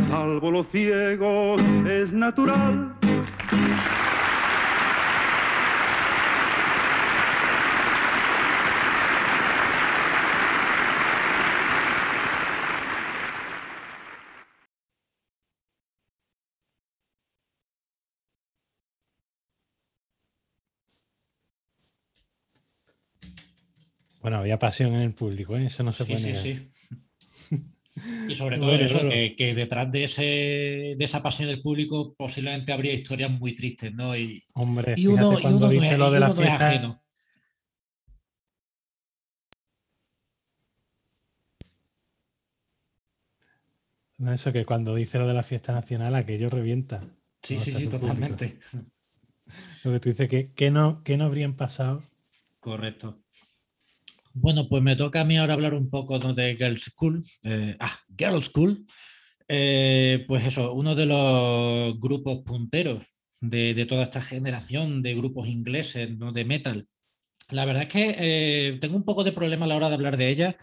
[0.00, 2.94] salvo los ciegos, es natural.
[24.20, 25.66] Bueno, había pasión en el público, ¿eh?
[25.66, 26.54] eso no se puede sí,
[27.48, 27.56] Sí,
[28.28, 30.22] Y sobre todo eso, que, detrás de, ese,
[30.98, 34.16] de esa pasión del público posiblemente habría historias muy tristes, ¿no?
[34.16, 37.00] Y, Hombre, y uno, cuando dice lo de la fiesta...
[44.18, 47.02] No, eso que cuando dice lo de la fiesta nacional, aquello revienta.
[47.42, 48.58] Sí, sí, sí, totalmente.
[49.82, 52.04] Lo que tú dices, que, que, no, que no habrían pasado.
[52.60, 53.18] Correcto.
[54.32, 57.20] Bueno, pues me toca a mí ahora hablar un poco de Girls School.
[57.42, 58.86] Eh, ah, Girls School.
[59.48, 63.04] Eh, pues eso, uno de los grupos punteros
[63.40, 66.32] de, toda esta generación de grupos ingleses ¿no?
[66.32, 66.86] de metal.
[67.50, 70.16] La verdad es que eh, tengo un poco de problema a la hora de hablar
[70.16, 70.56] de ella.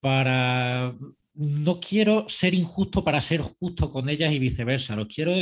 [0.00, 0.94] para
[1.34, 4.96] no quiero ser injusto para ser justo con ellas y viceversa.
[4.96, 5.34] Lo quiero,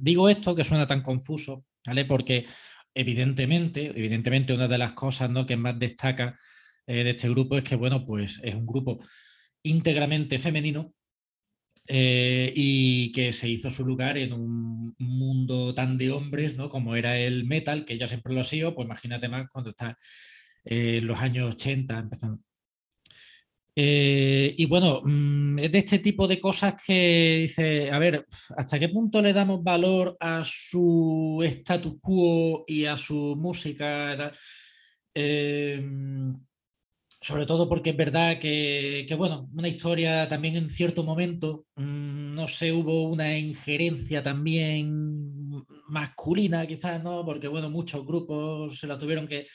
[0.00, 2.04] digo esto que suena tan confuso, ¿vale?
[2.04, 2.46] Porque
[2.94, 5.46] evidentemente, evidentemente una de las cosas ¿no?
[5.46, 6.36] que más destaca
[6.86, 8.98] eh, de este grupo es que, bueno, pues es un grupo
[9.62, 10.94] íntegramente femenino
[11.86, 16.68] eh, y que se hizo su lugar en un mundo tan de hombres, ¿no?
[16.68, 19.98] Como era el metal, que ya siempre lo ha sido, pues imagínate más cuando está
[20.64, 22.42] en los años 80 empezando.
[23.80, 28.26] Eh, y bueno, mm, es de este tipo de cosas que dice, a ver,
[28.56, 34.32] ¿hasta qué punto le damos valor a su status quo y a su música?
[35.14, 35.80] Eh,
[37.20, 42.48] sobre todo porque es verdad que, bueno, una historia también en cierto momento, mm, no
[42.48, 47.24] sé, hubo una injerencia también masculina quizás, ¿no?
[47.24, 49.46] Porque bueno, muchos grupos se la tuvieron que...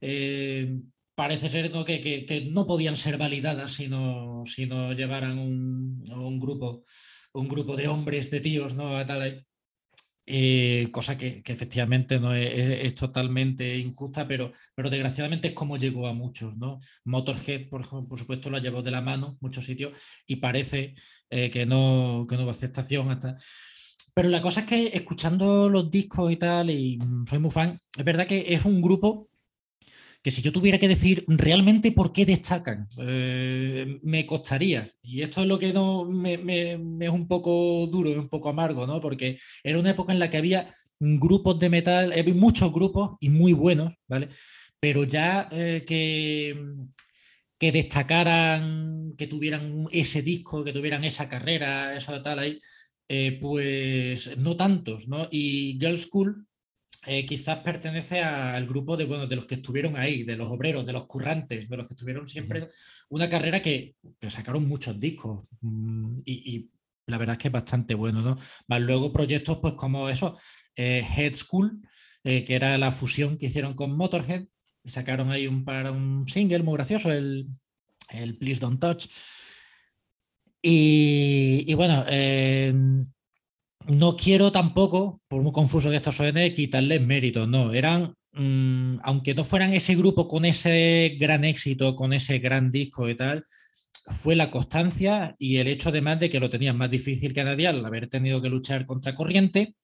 [0.00, 0.80] Eh,
[1.16, 4.44] parece ser que, no podían ser validadas si no,
[4.94, 6.84] llevaran un, grupo,
[7.32, 8.92] un grupo de hombres, de tíos, ¿no?
[10.28, 16.56] Eh, cosa que, efectivamente no es, totalmente injusta, pero, desgraciadamente es como llegó a muchos.
[16.56, 16.78] ¿no?
[17.04, 20.96] Motorhead, por, supuesto, la llevó de la mano muchos sitios y parece
[21.30, 23.38] eh, que, no, que no hubo aceptación hasta...
[24.14, 26.98] Pero la cosa es que escuchando los discos y tal, y
[27.28, 29.30] soy muy fan, es verdad que es un grupo
[30.26, 34.90] que si yo tuviera que decir realmente por qué destacan, eh, me costaría.
[35.00, 38.88] Y esto es lo que no me, es un poco duro, es un poco amargo,
[38.88, 39.00] ¿no?
[39.00, 43.28] Porque era una época en la que había grupos de metal, había muchos grupos y
[43.28, 44.30] muy buenos, ¿vale?
[44.80, 46.60] Pero ya eh, que,
[47.56, 52.58] que destacaran, que tuvieran ese disco, que tuvieran esa carrera, eso tal ahí,
[53.08, 55.28] eh, pues no tantos, ¿no?
[55.30, 56.48] Y Girl School
[57.06, 60.84] eh, quizás pertenece al grupo de, bueno, de los que estuvieron ahí, de los obreros,
[60.84, 62.68] de los currantes, de los que estuvieron siempre
[63.10, 63.94] una carrera que,
[64.28, 66.68] sacaron muchos discos mm, y,
[67.06, 68.36] la verdad es que es bastante bueno, ¿no?
[68.66, 70.36] Más luego proyectos pues como eso,
[70.74, 71.80] eh, Head School,
[72.24, 74.46] eh, que era la fusión que hicieron con Motorhead,
[74.82, 77.46] y sacaron ahí un, para un single muy gracioso, el,
[78.10, 79.06] el Please Don't Touch.
[80.60, 82.04] Y, y bueno,
[83.88, 89.34] no quiero tampoco, por muy confuso que esto suene, quitarles méritos, no, eran, mm, aunque
[89.34, 93.44] no fueran ese grupo con ese gran éxito, con ese gran disco y tal,
[94.06, 97.66] fue la constancia y el hecho además de que lo tenían más difícil que nadie
[97.68, 99.74] al haber tenido que luchar contra corriente.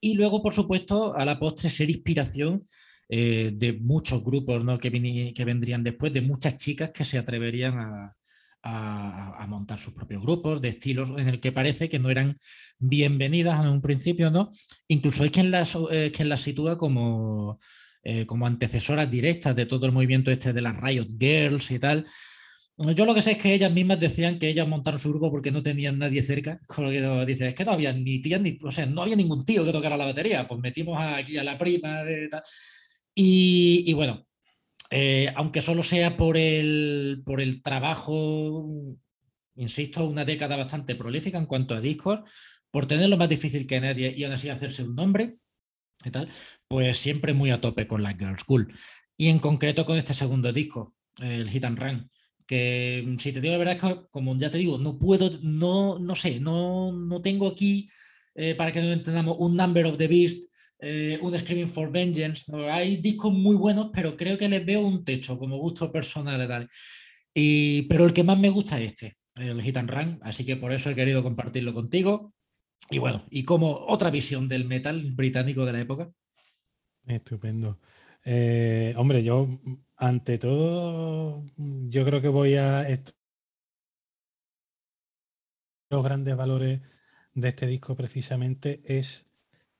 [0.00, 2.62] Y luego, por supuesto, a la postre ser inspiración
[3.08, 4.78] eh, de muchos grupos ¿no?
[4.78, 8.16] que, que vendrían después, de muchas chicas que se atreverían a,
[8.62, 12.38] a, montar sus propios grupos de estilos en el que parece que no eran
[12.78, 14.50] bienvenidas en un principio, ¿no?
[14.88, 17.58] Incluso hay quien las, eh, quien las sitúa como,
[18.02, 22.06] eh, como antecesoras directas de todo el movimiento este de las Riot Girls y tal.
[22.96, 25.50] Yo lo que sé es que ellas mismas decían que ellas montaron su grupo porque
[25.50, 26.60] no tenían nadie cerca.
[27.26, 29.72] dice, es que no había ni tías, ni, o sea, no había ningún tío que
[29.72, 30.46] tocara la batería.
[30.48, 32.42] Pues metimos aquí a la prima de tal.
[33.14, 34.26] Y, y bueno,
[34.90, 38.68] eh, aunque solo sea por el, por el trabajo,
[39.54, 42.20] insisto, una década bastante prolífica en cuanto a discos,
[42.70, 45.36] por tenerlo más difícil que nadie y aún así hacerse un nombre
[46.04, 46.28] y tal,
[46.66, 48.72] pues siempre muy a tope con la Girl School.
[49.16, 52.10] Y en concreto con este segundo disco, el Hit and Run,
[52.46, 55.98] que si te digo la verdad es que, como ya te digo, no puedo, no,
[56.00, 57.88] no sé, no, no tengo aquí,
[58.34, 60.49] eh, para que no entendamos, un Number of the Beast
[60.80, 62.50] eh, un Screaming for Vengeance.
[62.70, 66.46] Hay discos muy buenos, pero creo que les veo un techo como gusto personal.
[66.48, 66.68] Tal.
[67.34, 70.56] Y, pero el que más me gusta es este, el Hit and Run, así que
[70.56, 72.34] por eso he querido compartirlo contigo.
[72.90, 76.10] Y bueno, y como otra visión del metal británico de la época.
[77.06, 77.78] Estupendo.
[78.24, 79.48] Eh, hombre, yo
[79.96, 82.86] ante todo, yo creo que voy a...
[85.90, 86.80] Los grandes valores
[87.34, 89.29] de este disco precisamente es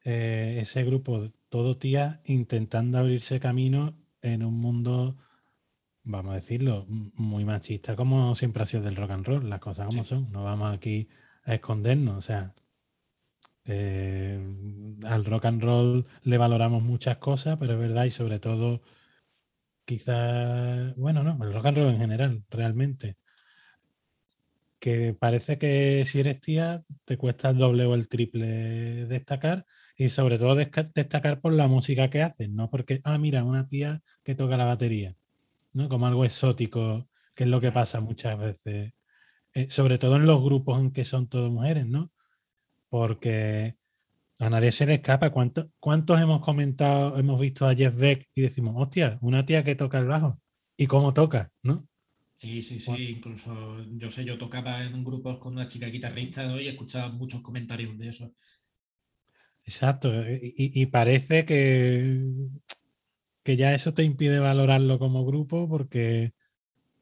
[0.05, 5.17] eh, ese grupo, todo tía, intentando abrirse camino en un mundo
[6.03, 9.89] vamos a decirlo, muy machista como siempre ha sido del rock and roll, las cosas
[9.89, 11.09] como son, no vamos aquí
[11.45, 12.55] a escondernos, o sea,
[13.65, 14.41] eh,
[15.05, 18.83] al rock and roll le valoramos muchas cosas, pero es verdad y sobre todo
[19.85, 23.17] quizás, bueno, no, el rock and roll en general, realmente,
[24.79, 29.67] que parece que si eres tía te cuesta el doble o el triple destacar
[30.01, 34.01] y sobre todo destacar por la música que hacen, no porque, ah, mira, una tía
[34.25, 35.15] que toca la batería,
[35.75, 35.91] ¿no?
[35.91, 37.07] Como algo exótico,
[37.37, 38.95] que es lo que pasa muchas veces,
[39.53, 42.11] eh, sobre todo en los grupos en que son todas mujeres, ¿no?
[42.89, 43.77] Porque
[44.39, 45.29] a nadie se le escapa.
[45.29, 49.75] ¿Cuántos, ¿Cuántos hemos comentado, hemos visto a Jeff Beck y decimos, hostia, una tía que
[49.75, 50.41] toca el bajo?
[50.79, 51.53] ¿Y cómo toca?
[51.63, 51.87] ¿No?
[52.41, 53.17] Sí, sí, sí.
[53.19, 56.59] Incluso yo sé, yo tocaba en un grupo con una chica guitarrista ¿no?
[56.59, 58.33] y escuchaba muchos comentarios de eso.
[59.71, 60.11] Exacto.
[60.43, 62.21] Y, parece que,
[63.45, 66.35] que ya eso te impide valorarlo como grupo porque,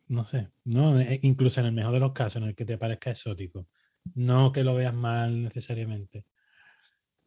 [0.09, 2.79] no sé, no, e, incluso en el mejor de los casos, en el que te
[2.79, 3.69] parezca exótico.
[4.15, 6.27] No que lo veas mal necesariamente.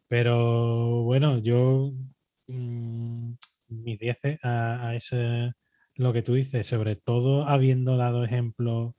[0.08, 1.92] Pero bueno, yo
[2.48, 3.32] mmm,
[3.68, 5.52] mis 10 a, a, ese,
[5.96, 8.96] lo que tú dices, sobre todo habiendo dado ejemplo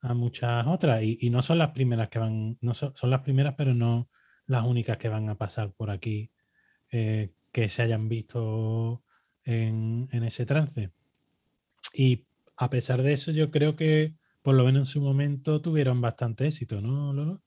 [0.00, 3.74] a muchas otras, y, no son las primeras que van, no son, las primeras, pero
[3.74, 4.08] no
[4.46, 6.30] las únicas que van a pasar por aquí
[6.90, 9.02] eh, que se hayan visto
[9.44, 10.90] en, ese trance.
[11.94, 12.24] Y
[12.56, 16.46] a pesar de eso, yo creo que por lo menos en su momento tuvieron bastante
[16.46, 17.42] éxito, ¿no, Lolo?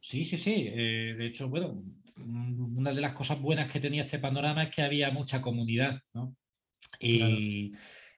[0.00, 0.66] Sí, sí, sí.
[0.68, 1.82] Eh, de hecho, bueno,
[2.26, 6.36] una de las cosas buenas que tenía este panorama es que había mucha comunidad, ¿no?
[7.00, 7.72] Y,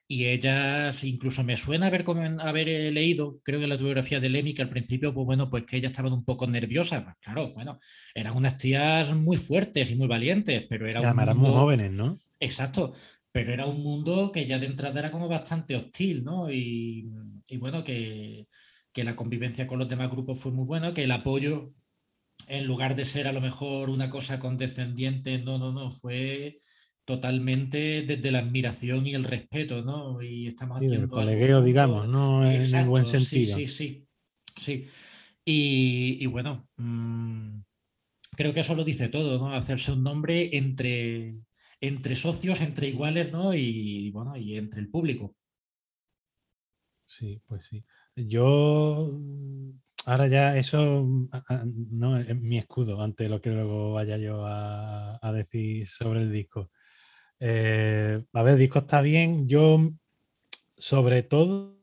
[0.09, 2.05] y ellas, incluso me suena haber,
[2.39, 5.65] haber eh, leído, creo que la biografía de Lemmy, que al principio, pues bueno, pues
[5.65, 7.03] que ellas estaban un poco nerviosas.
[7.03, 7.77] Pues claro, bueno,
[8.15, 12.15] eran unas tías muy fuertes y muy valientes, pero era eran muy jóvenes, ¿no?
[12.39, 12.93] Exacto,
[13.33, 16.49] pero era un mundo que ya de entrada era como bastante hostil, ¿no?
[16.49, 17.09] Y,
[17.49, 18.47] y bueno, que,
[18.93, 21.73] que la convivencia con los demás grupos fue muy buena, que el apoyo,
[22.47, 26.57] en lugar de ser a lo mejor una cosa condescendiente, no, no, no, fue
[27.07, 30.21] totalmente desde la admiración y el respeto, ¿no?
[30.21, 31.03] Y estamos haciendo.
[31.03, 32.45] El colegueo, digamos, ¿no?
[32.45, 33.55] en el buen sentido.
[33.55, 34.05] Sí, sí,
[34.57, 34.85] sí.
[35.45, 37.61] Y, bueno, mm,
[38.35, 39.53] creo que eso lo dice todo, ¿no?
[39.55, 41.37] Hacerse un nombre entre,
[41.79, 43.53] entre socios, entre iguales, ¿no?
[43.53, 45.33] Y bueno, y entre el público.
[47.05, 47.85] Sí, pues sí.
[48.17, 49.17] Yo
[50.05, 51.07] ahora ya eso
[51.55, 56.33] no es mi escudo ante lo que luego vaya yo a, a decir sobre el
[56.33, 56.69] disco.
[57.39, 59.47] Eh, a ver, el disco está bien.
[59.47, 59.79] Yo,
[60.77, 61.77] sobre todo,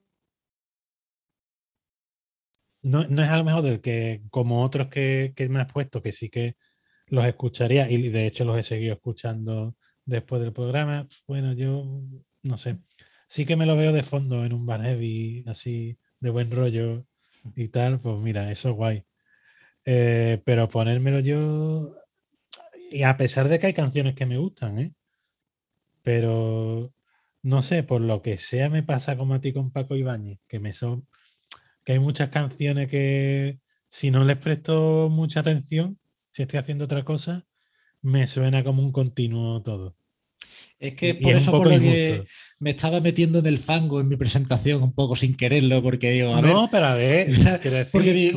[2.82, 6.28] no, es a lo mejor del que, como otros que, me has puesto, que sí
[6.28, 6.56] que
[7.06, 11.08] los escucharía y de hecho los he seguido escuchando después del programa.
[11.26, 12.02] Bueno, yo
[12.42, 12.78] no sé.
[13.28, 17.06] Sí que me lo veo de fondo en un bar heavy, así de buen rollo
[17.56, 18.00] y tal.
[18.00, 19.04] Pues mira, eso es guay.
[19.84, 21.96] Eh, pero ponérmelo yo.
[22.90, 24.94] Y a pesar de que hay canciones que me gustan, ¿eh?
[26.04, 26.94] Pero
[27.42, 30.60] no sé, por lo que sea me pasa como a ti con Paco Ibáñez, que
[30.60, 31.08] me son
[31.84, 33.60] que hay muchas canciones que
[33.90, 35.98] si no les presto mucha atención,
[36.30, 37.46] si estoy haciendo otra cosa,
[38.02, 39.96] me suena como un continuo todo.
[40.84, 42.24] Es que por eso por lo que
[42.58, 46.40] me estaba metiendo en el fango en mi presentación un poco sin quererlo, porque digo,
[46.40, 47.28] no, pero a ver,
[47.92, 48.36] porque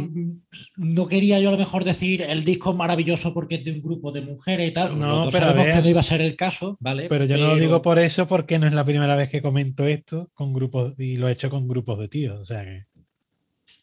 [0.78, 3.82] no quería yo a lo mejor decir el disco es maravilloso porque es de un
[3.82, 4.98] grupo de mujeres y tal.
[4.98, 7.08] No, pero sabemos que no iba a ser el caso, ¿vale?
[7.10, 9.86] Pero yo no lo digo por eso, porque no es la primera vez que comento
[9.86, 12.86] esto con grupos y lo he hecho con grupos de tíos, o sea que.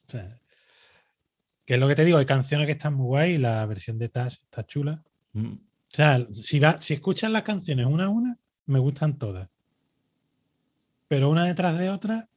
[0.07, 0.39] O sea,
[1.65, 3.99] que es lo que te digo, hay canciones que están muy guay y la versión
[3.99, 5.03] de Tash está chula.
[5.33, 5.53] Mm.
[5.95, 8.37] O sea, si, va, si escuchas las canciones una a una,
[8.67, 9.49] me gustan todas.
[11.09, 12.29] Pero una detrás de otra.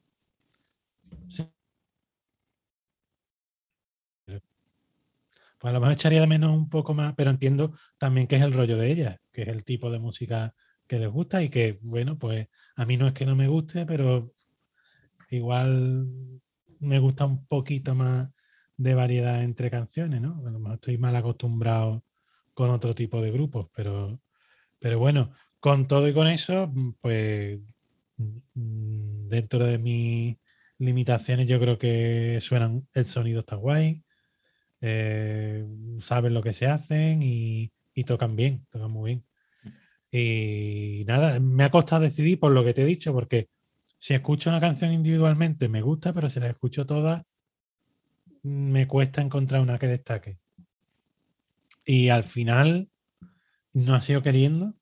[5.59, 8.43] Pues a lo mejor echaría de menos un poco más, pero entiendo también que es
[8.43, 10.53] el rollo de ella, que es el tipo de música
[10.85, 13.85] que les gusta y que, bueno, pues a mí no es que no me guste,
[13.85, 14.33] pero
[15.31, 16.07] igual
[16.79, 18.29] me gusta un poquito más
[18.77, 20.37] de variedad entre canciones, ¿no?
[20.45, 22.03] A lo mejor estoy mal acostumbrado
[22.53, 24.21] con otro tipo de grupos, pero,
[24.79, 25.31] pero bueno,
[25.67, 27.59] con todo y con eso, pues
[28.15, 30.37] mm, dentro de mis
[30.77, 34.01] limitaciones yo creo que suenan, el sonido está guay,
[34.79, 35.67] eh,
[35.99, 37.69] saben lo que se hacen y,
[38.05, 39.25] tocan bien, tocan muy bien.
[40.09, 43.49] Y nada, me ha costado decidir por lo que te he dicho, porque
[43.97, 47.23] si escucho una canción individualmente me gusta, pero si la escucho todas,
[48.41, 50.39] me cuesta encontrar una que destaque.
[51.83, 52.89] Y al final
[53.73, 54.77] no ha sido queriendo,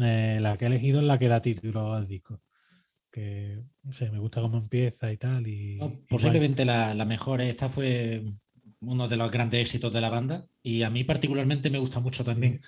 [0.00, 2.40] eh, la que he elegido es la que da título al disco.
[3.10, 5.46] que no sé, me gusta cómo empieza y tal.
[5.46, 6.06] Y, No, y guay.
[6.08, 7.40] posiblemente la, la mejor.
[7.42, 8.22] Esta fue
[8.80, 12.24] uno de los grandes éxitos de la banda y a mí particularmente me gusta mucho
[12.24, 12.58] también.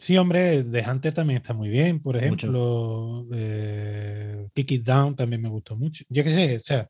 [0.00, 3.26] Sí, hombre, The Hunter también está muy bien, por ejemplo.
[3.32, 6.04] eh, Kick It Down también me gustó mucho.
[6.08, 6.88] Yo qué sé, o sea,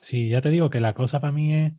[0.00, 1.72] sí, ya te digo que la cosa para mí es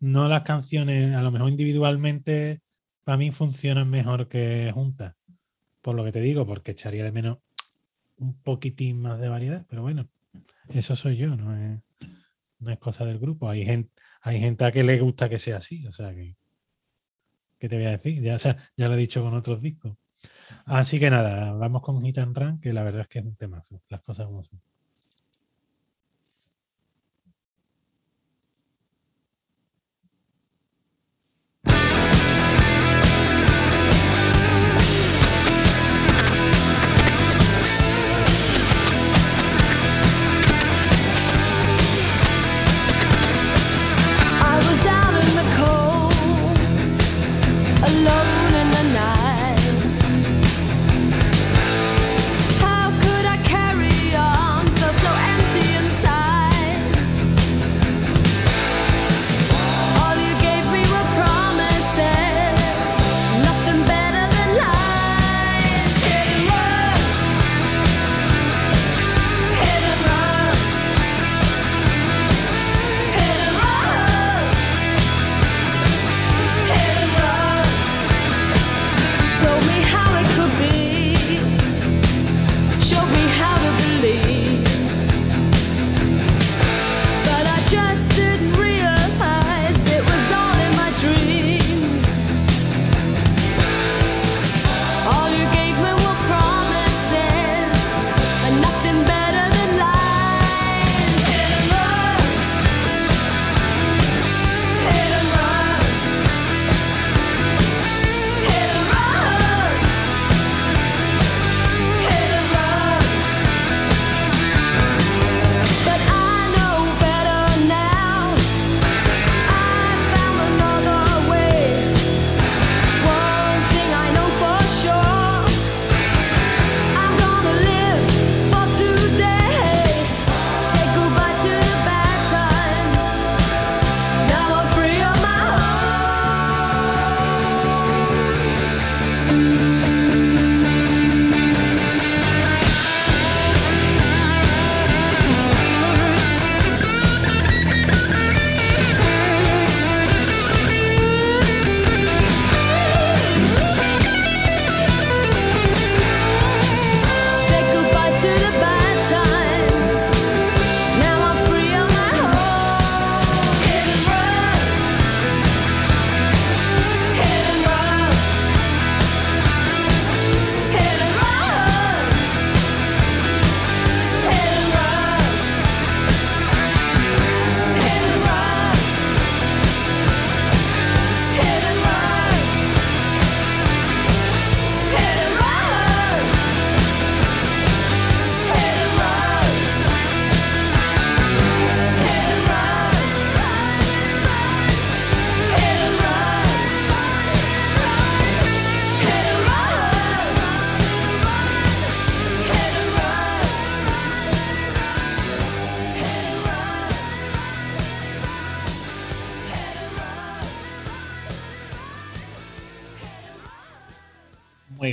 [0.00, 2.60] no las canciones, a lo mejor individualmente,
[3.04, 5.14] para mí funcionan mejor que juntas.
[5.88, 7.38] Por lo que te digo, porque echaría de menos
[8.18, 10.10] un poquitín más de variedad, pero bueno,
[10.68, 11.80] eso soy yo, no es,
[12.58, 13.48] no es cosa del grupo.
[13.48, 13.90] Hay gente,
[14.20, 16.36] hay gente a que le gusta que sea así, o sea que.
[17.58, 18.22] ¿Qué te voy a decir?
[18.22, 19.96] Ya, ya lo he dicho con otros discos.
[20.66, 23.36] Así que nada, vamos con Hit and Run, que la verdad es que es un
[23.36, 24.60] temazo, las cosas como son.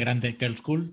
[0.05, 0.91] Grande Girl School.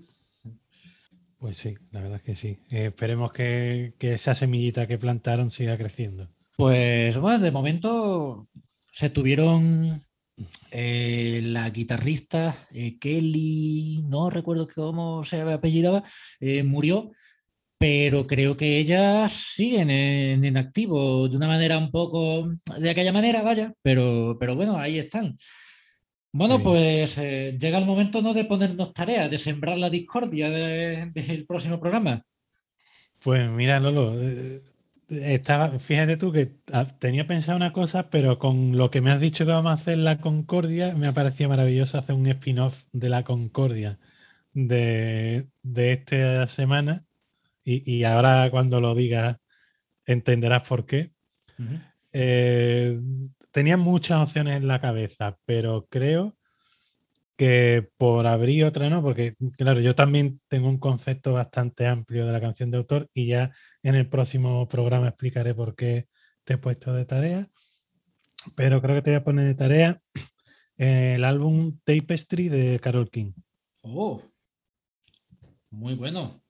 [1.37, 2.57] Pues sí, la verdad es que sí.
[2.71, 6.29] Eh, esperemos que, que esa semillita que plantaron siga creciendo.
[6.57, 8.47] Pues bueno, de momento
[8.91, 10.01] se tuvieron
[10.71, 16.03] eh, la guitarrista eh, Kelly, no recuerdo cómo se apellidaba,
[16.39, 17.11] eh, murió,
[17.77, 22.49] pero creo que ellas siguen en, en activo de una manera un poco
[22.79, 25.35] de aquella manera, vaya, pero, pero bueno, ahí están.
[26.33, 26.63] Bueno, Sí.
[26.63, 28.33] pues eh, llega el momento ¿no?
[28.33, 32.25] de ponernos tareas, de sembrar la discordia de- del próximo programa.
[33.21, 34.59] Pues mira, Lolo, eh,
[35.09, 36.51] estaba, fíjate tú que
[36.99, 39.99] tenía pensado una cosa, pero con lo que me has dicho que vamos a hacer
[39.99, 43.99] la Concordia, me ha parecido maravilloso hacer un spin-off de la Concordia
[44.53, 47.05] de, de esta semana.
[47.63, 49.37] Y, y ahora cuando lo digas
[50.05, 51.11] entenderás por qué.
[52.11, 52.99] Eh,
[53.53, 56.35] tenía muchas opciones en la cabeza, pero creo
[57.37, 62.31] que por abrir otra no, porque claro, yo también tengo un concepto bastante amplio de
[62.31, 63.51] la canción de autor y ya
[63.83, 66.07] en el próximo programa explicaré por qué
[66.43, 67.47] te he puesto de tarea.
[68.55, 70.01] Pero creo que te voy a poner de tarea
[70.77, 73.33] el álbum Tapestry de Carol King.
[73.81, 74.21] Oh,
[75.69, 76.43] muy bueno.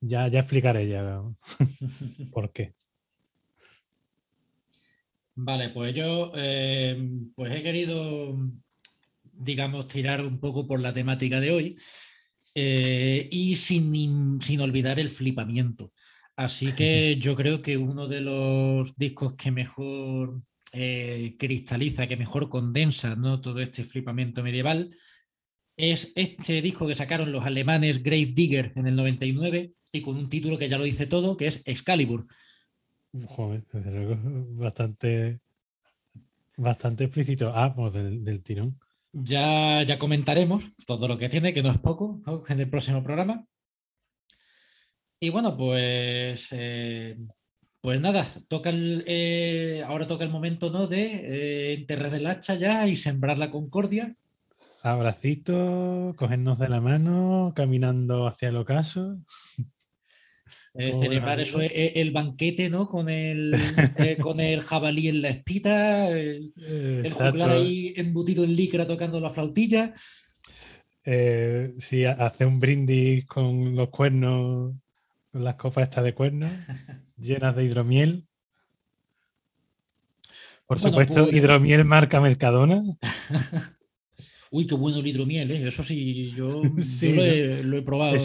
[0.00, 1.22] Ya, ya explicaré ya
[2.32, 2.74] por qué.
[5.38, 8.38] Vale, pues yo eh, pues he querido,
[9.32, 11.76] digamos, tirar un poco por la temática de hoy
[12.54, 15.92] eh, y sin, sin olvidar el flipamiento.
[16.36, 20.40] Así que yo creo que uno de los discos que mejor
[20.72, 23.42] eh, cristaliza, que mejor condensa ¿no?
[23.42, 24.90] todo este flipamiento medieval,
[25.76, 30.30] es este disco que sacaron los alemanes Grave Digger en el 99 y con un
[30.30, 32.26] título que ya lo dice todo, que es Excalibur.
[33.28, 34.16] Joder, desde luego,
[34.58, 35.40] bastante,
[36.56, 37.52] bastante explícito.
[37.54, 38.78] Ah, pues del, del tirón.
[39.12, 42.42] Ya, ya comentaremos todo lo que tiene, que no es poco, ¿no?
[42.48, 43.46] en el próximo programa.
[45.18, 47.16] Y bueno, pues, eh,
[47.80, 50.86] pues nada, toca el, eh, ahora toca el momento ¿no?
[50.86, 54.14] de eh, enterrar el hacha ya y sembrar la concordia.
[54.82, 59.16] Abracito, cogernos de la mano, caminando hacia el ocaso.
[60.78, 62.88] Eh, celebrar una eso, eh, el banquete, ¿no?
[62.88, 63.52] Con el,
[63.98, 66.52] eh, con el jabalí en la espita, el,
[67.04, 69.94] el juglar ahí embutido en licra tocando la flautilla.
[71.04, 74.74] Eh, sí, ha- hace un brindis con los cuernos,
[75.32, 76.50] con las copas estas de cuernos,
[77.16, 78.26] llenas de hidromiel.
[80.66, 82.80] Por Bueno, supuesto, pues- hidromiel marca Mercadona.
[84.50, 85.66] Uy, qué bueno el hidromiel, ¿eh?
[85.68, 88.16] Eso sí, yo, lo, he, lo he probado.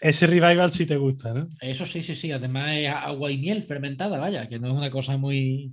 [0.00, 1.48] Ese revival sí te gusta, ¿no?
[1.60, 2.32] Eso sí, sí, sí.
[2.32, 5.72] Además es agua y miel fermentada, vaya, que no es una cosa muy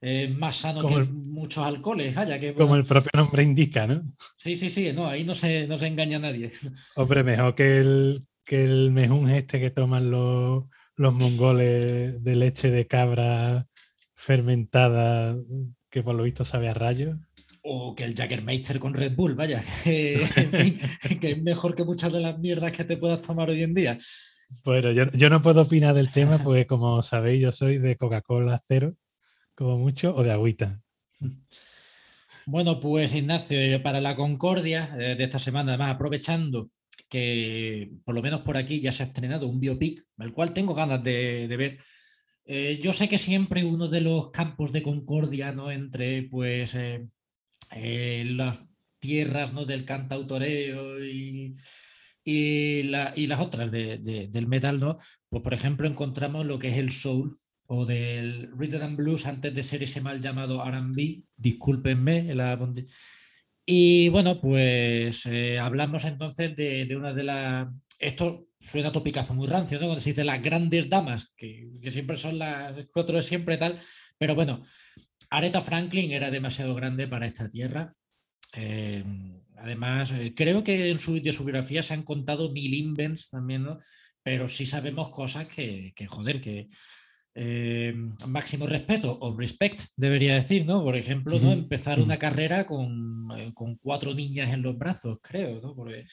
[0.00, 2.38] eh, más sano Como que el- muchos alcoholes, vaya.
[2.38, 4.02] Que, Como el propio nombre indica, ¿no?
[4.36, 6.50] Sí, sí, sí, no, ahí no se, no se engaña a nadie.
[6.96, 10.64] Hombre, mejor que el, que el mejún este que toman los,
[10.96, 13.66] los mongoles de leche de cabra
[14.14, 15.36] fermentada,
[15.90, 17.16] que por lo visto sabe a rayos.
[17.66, 21.84] O que el Jaggermeister con Red Bull, vaya, que, en fin, que es mejor que
[21.84, 23.98] muchas de las mierdas que te puedas tomar hoy en día.
[24.64, 28.62] Bueno, yo, yo no puedo opinar del tema porque como sabéis yo soy de Coca-Cola
[28.68, 28.94] cero,
[29.54, 30.80] como mucho, o de agüita.
[32.46, 36.68] Bueno, pues Ignacio, eh, para la Concordia eh, de esta semana, además aprovechando
[37.08, 40.74] que por lo menos por aquí ya se ha estrenado un biopic, el cual tengo
[40.74, 41.78] ganas de, de ver.
[42.46, 45.70] Eh, yo sé que siempre uno de los campos de concordia, ¿no?
[45.70, 47.06] Entre pues eh,
[47.74, 48.60] eh, las
[48.98, 49.64] tierras ¿no?
[49.64, 51.54] del cantautoreo y,
[52.24, 54.96] y, la- y las otras de- de- del metal, ¿no?
[55.28, 57.36] Pues por ejemplo encontramos lo que es el soul
[57.66, 62.34] o del rhythm and blues antes de ser ese mal llamado R&B, discúlpenme.
[62.34, 62.58] La...
[63.66, 67.68] Y bueno, pues eh, hablamos entonces de, de una de las...
[67.98, 69.86] Esto suena topicazo muy rancio, ¿no?
[69.86, 73.78] Cuando se dice las grandes damas, que, que siempre son las cuatro siempre tal,
[74.18, 74.62] pero bueno,
[75.36, 77.92] Aretha Franklin era demasiado grande para esta tierra.
[78.52, 79.04] Eh,
[79.56, 83.64] además, eh, creo que en su, de su biografía se han contado mil invents también,
[83.64, 83.78] ¿no?
[84.22, 86.68] Pero sí sabemos cosas que, que joder, que
[87.34, 87.94] eh,
[88.28, 90.84] máximo respeto o respect, debería decir, ¿no?
[90.84, 91.50] Por ejemplo, ¿no?
[91.50, 95.74] Empezar una carrera con, con cuatro niñas en los brazos, creo, ¿no?
[95.74, 96.06] Porque,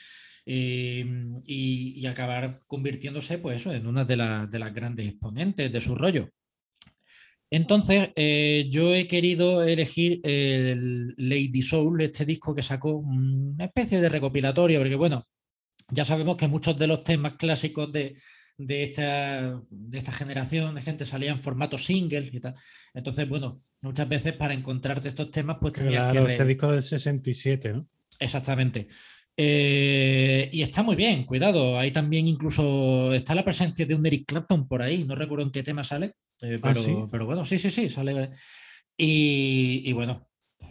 [0.46, 6.32] y, y acabar convirtiéndose, pues eso, en una de las grandes exponentes de su rollo.
[7.54, 14.00] Entonces, eh, yo he querido elegir el Lady Soul, este disco que sacó una especie
[14.00, 15.28] de recopilatorio, porque bueno,
[15.90, 18.16] ya sabemos que muchos de los temas clásicos de,
[18.58, 22.56] de esta, de esta generación de gente salían en formato single y tal.
[22.94, 26.32] Entonces, bueno, muchas veces para encontrarte estos temas, pues tenías Claro, que...
[26.32, 27.88] este disco del 67, ¿no?
[28.18, 28.88] Exactamente.
[29.36, 31.78] Eh, y está muy bien, cuidado.
[31.78, 35.04] Ahí también incluso está la presencia de un Eric Clapton por ahí.
[35.04, 36.14] No recuerdo en qué tema sale,
[36.44, 36.96] eh, Ah, pero, ¿sí?
[37.12, 38.32] pero bueno, sí, sí, sí, sale.
[38.98, 40.28] Y, y bueno,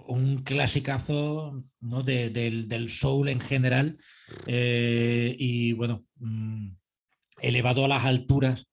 [0.06, 2.02] un clasicazo ¿no?
[2.02, 3.98] de- del, del soul en general.
[4.46, 6.70] eh, y bueno, mm,
[7.42, 8.66] elevado a las alturas.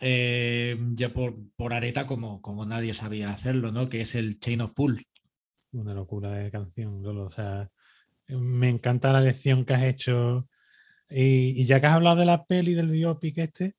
[0.00, 3.88] eh, ya por, por Areta como, como nadie sabía hacerlo, ¿no?
[3.88, 5.04] Que es el Chain of Fools.
[5.72, 7.24] Una locura de canción, Lolo.
[7.24, 7.70] O sea,
[8.28, 10.48] me encanta la lección que has hecho.
[11.10, 13.74] Y, y ya que has hablado de la peli del biopic este,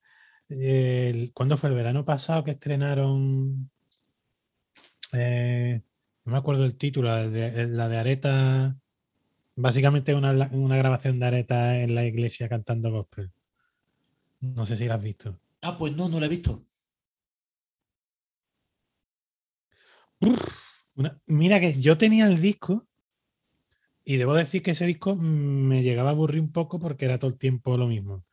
[0.49, 3.69] el- ¿cuándo fue el verano pasado que estrenaron?
[5.13, 5.81] Eh,
[6.25, 8.77] no me acuerdo el título, la de, la de Areta.
[9.55, 13.31] Básicamente una, una grabación de Areta en la iglesia cantando gospel.
[14.41, 15.39] No sé si la has visto.
[15.61, 16.61] Ah, pues no, no lo he visto.
[20.95, 22.87] Una- mira que yo tenía el disco
[24.03, 27.31] Y debo decir que ese disco me llegaba a aburrir un poco porque era todo
[27.31, 28.24] el tiempo lo mismo.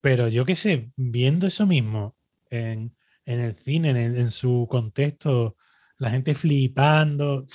[0.00, 2.16] Pero yo qué sé, viendo eso mismo
[2.50, 5.56] en, en el cine, en, su contexto,
[5.98, 7.46] la gente flipando,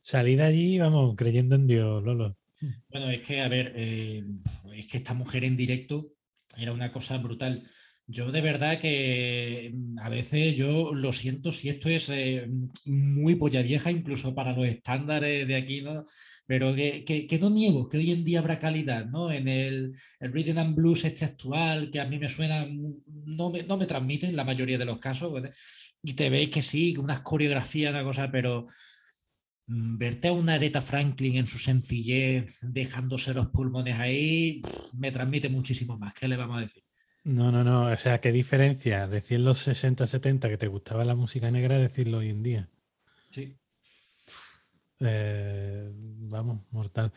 [0.00, 2.36] salí de allí, vamos, creyendo en Dios, Lolo.
[2.88, 4.24] Bueno, es que, a ver, eh,
[4.74, 6.12] es que esta mujer en directo
[6.56, 7.62] era una cosa brutal.
[8.08, 12.48] Yo de verdad que mm, a veces yo lo siento si esto es eh,
[12.84, 16.04] muy polla vieja, incluso para los estándares de aquí, ¿no?
[16.46, 19.32] Pero que, que- que no niego que hoy en día habrá calidad, ¿no?
[19.32, 22.66] En el, el rhythm and blues este actual, que a mí me suena,
[23.26, 25.32] no me, no me transmite en la mayoría de los casos,
[26.02, 28.66] y te veis que sí, que unas coreografías, una cosa, pero
[29.66, 34.62] mm, verte a una Aretha Franklin en su sencillez, dejándose los pulmones ahí,
[34.98, 36.14] me transmite muchísimo más.
[36.14, 36.82] ¿Qué le vamos a decir?
[37.24, 37.92] No, no, no.
[37.92, 41.78] O sea, qué diferencia decir en los 60, 70 que te gustaba la música negra
[41.78, 42.70] decirlo hoy en día.
[43.30, 43.56] Sí.
[45.00, 47.12] Eh, vamos, mortal.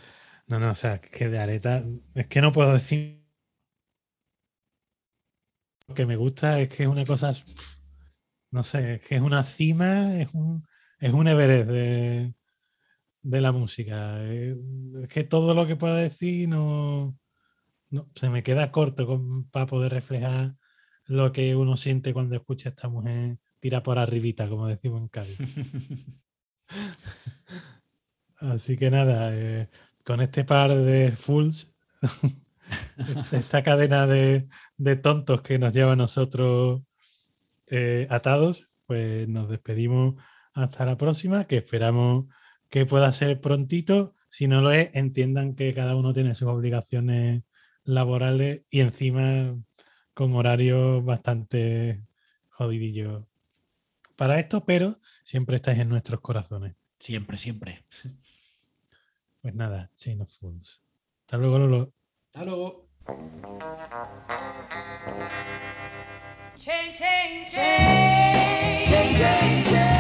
[0.47, 1.83] No, no, o sea, es que de Areta,
[2.15, 3.19] es que no puedo decir.
[5.87, 7.31] Lo que me gusta es que es una cosa,
[8.51, 10.65] no sé, es que es una cima, es un,
[10.99, 12.35] es un Everest de,
[13.23, 14.23] de la música.
[14.25, 14.57] Es,
[15.03, 17.17] es que todo lo que pueda decir no,
[17.91, 20.55] no se me queda corto con- para poder reflejar
[21.05, 25.09] lo que uno siente cuando escucha a esta mujer tira por arribita, como decimos en
[25.09, 25.39] Cádiz.
[28.37, 29.69] Así que nada, eh,
[30.05, 31.73] con este par de fools,
[33.31, 34.47] esta cadena de,
[34.77, 36.81] de tontos que nos lleva a nosotros
[37.67, 40.15] eh, atados, pues nos despedimos
[40.53, 42.25] hasta la próxima, que esperamos
[42.69, 44.15] que pueda ser prontito.
[44.29, 47.43] Si no lo es, entiendan que cada uno tiene sus obligaciones
[47.83, 49.57] laborales y encima
[50.13, 52.03] con horarios bastante
[52.49, 53.28] jodidillos
[54.19, 56.75] para esto, pero siempre estáis en nuestros corazones.
[56.99, 57.85] Siempre, siempre.
[59.41, 60.83] Pues nada, Chain of Fools.
[61.21, 61.93] Hasta luego, Lolo.
[62.25, 62.89] Hasta luego.
[66.57, 68.89] Change, change, change.
[68.89, 69.98] Change, change, change.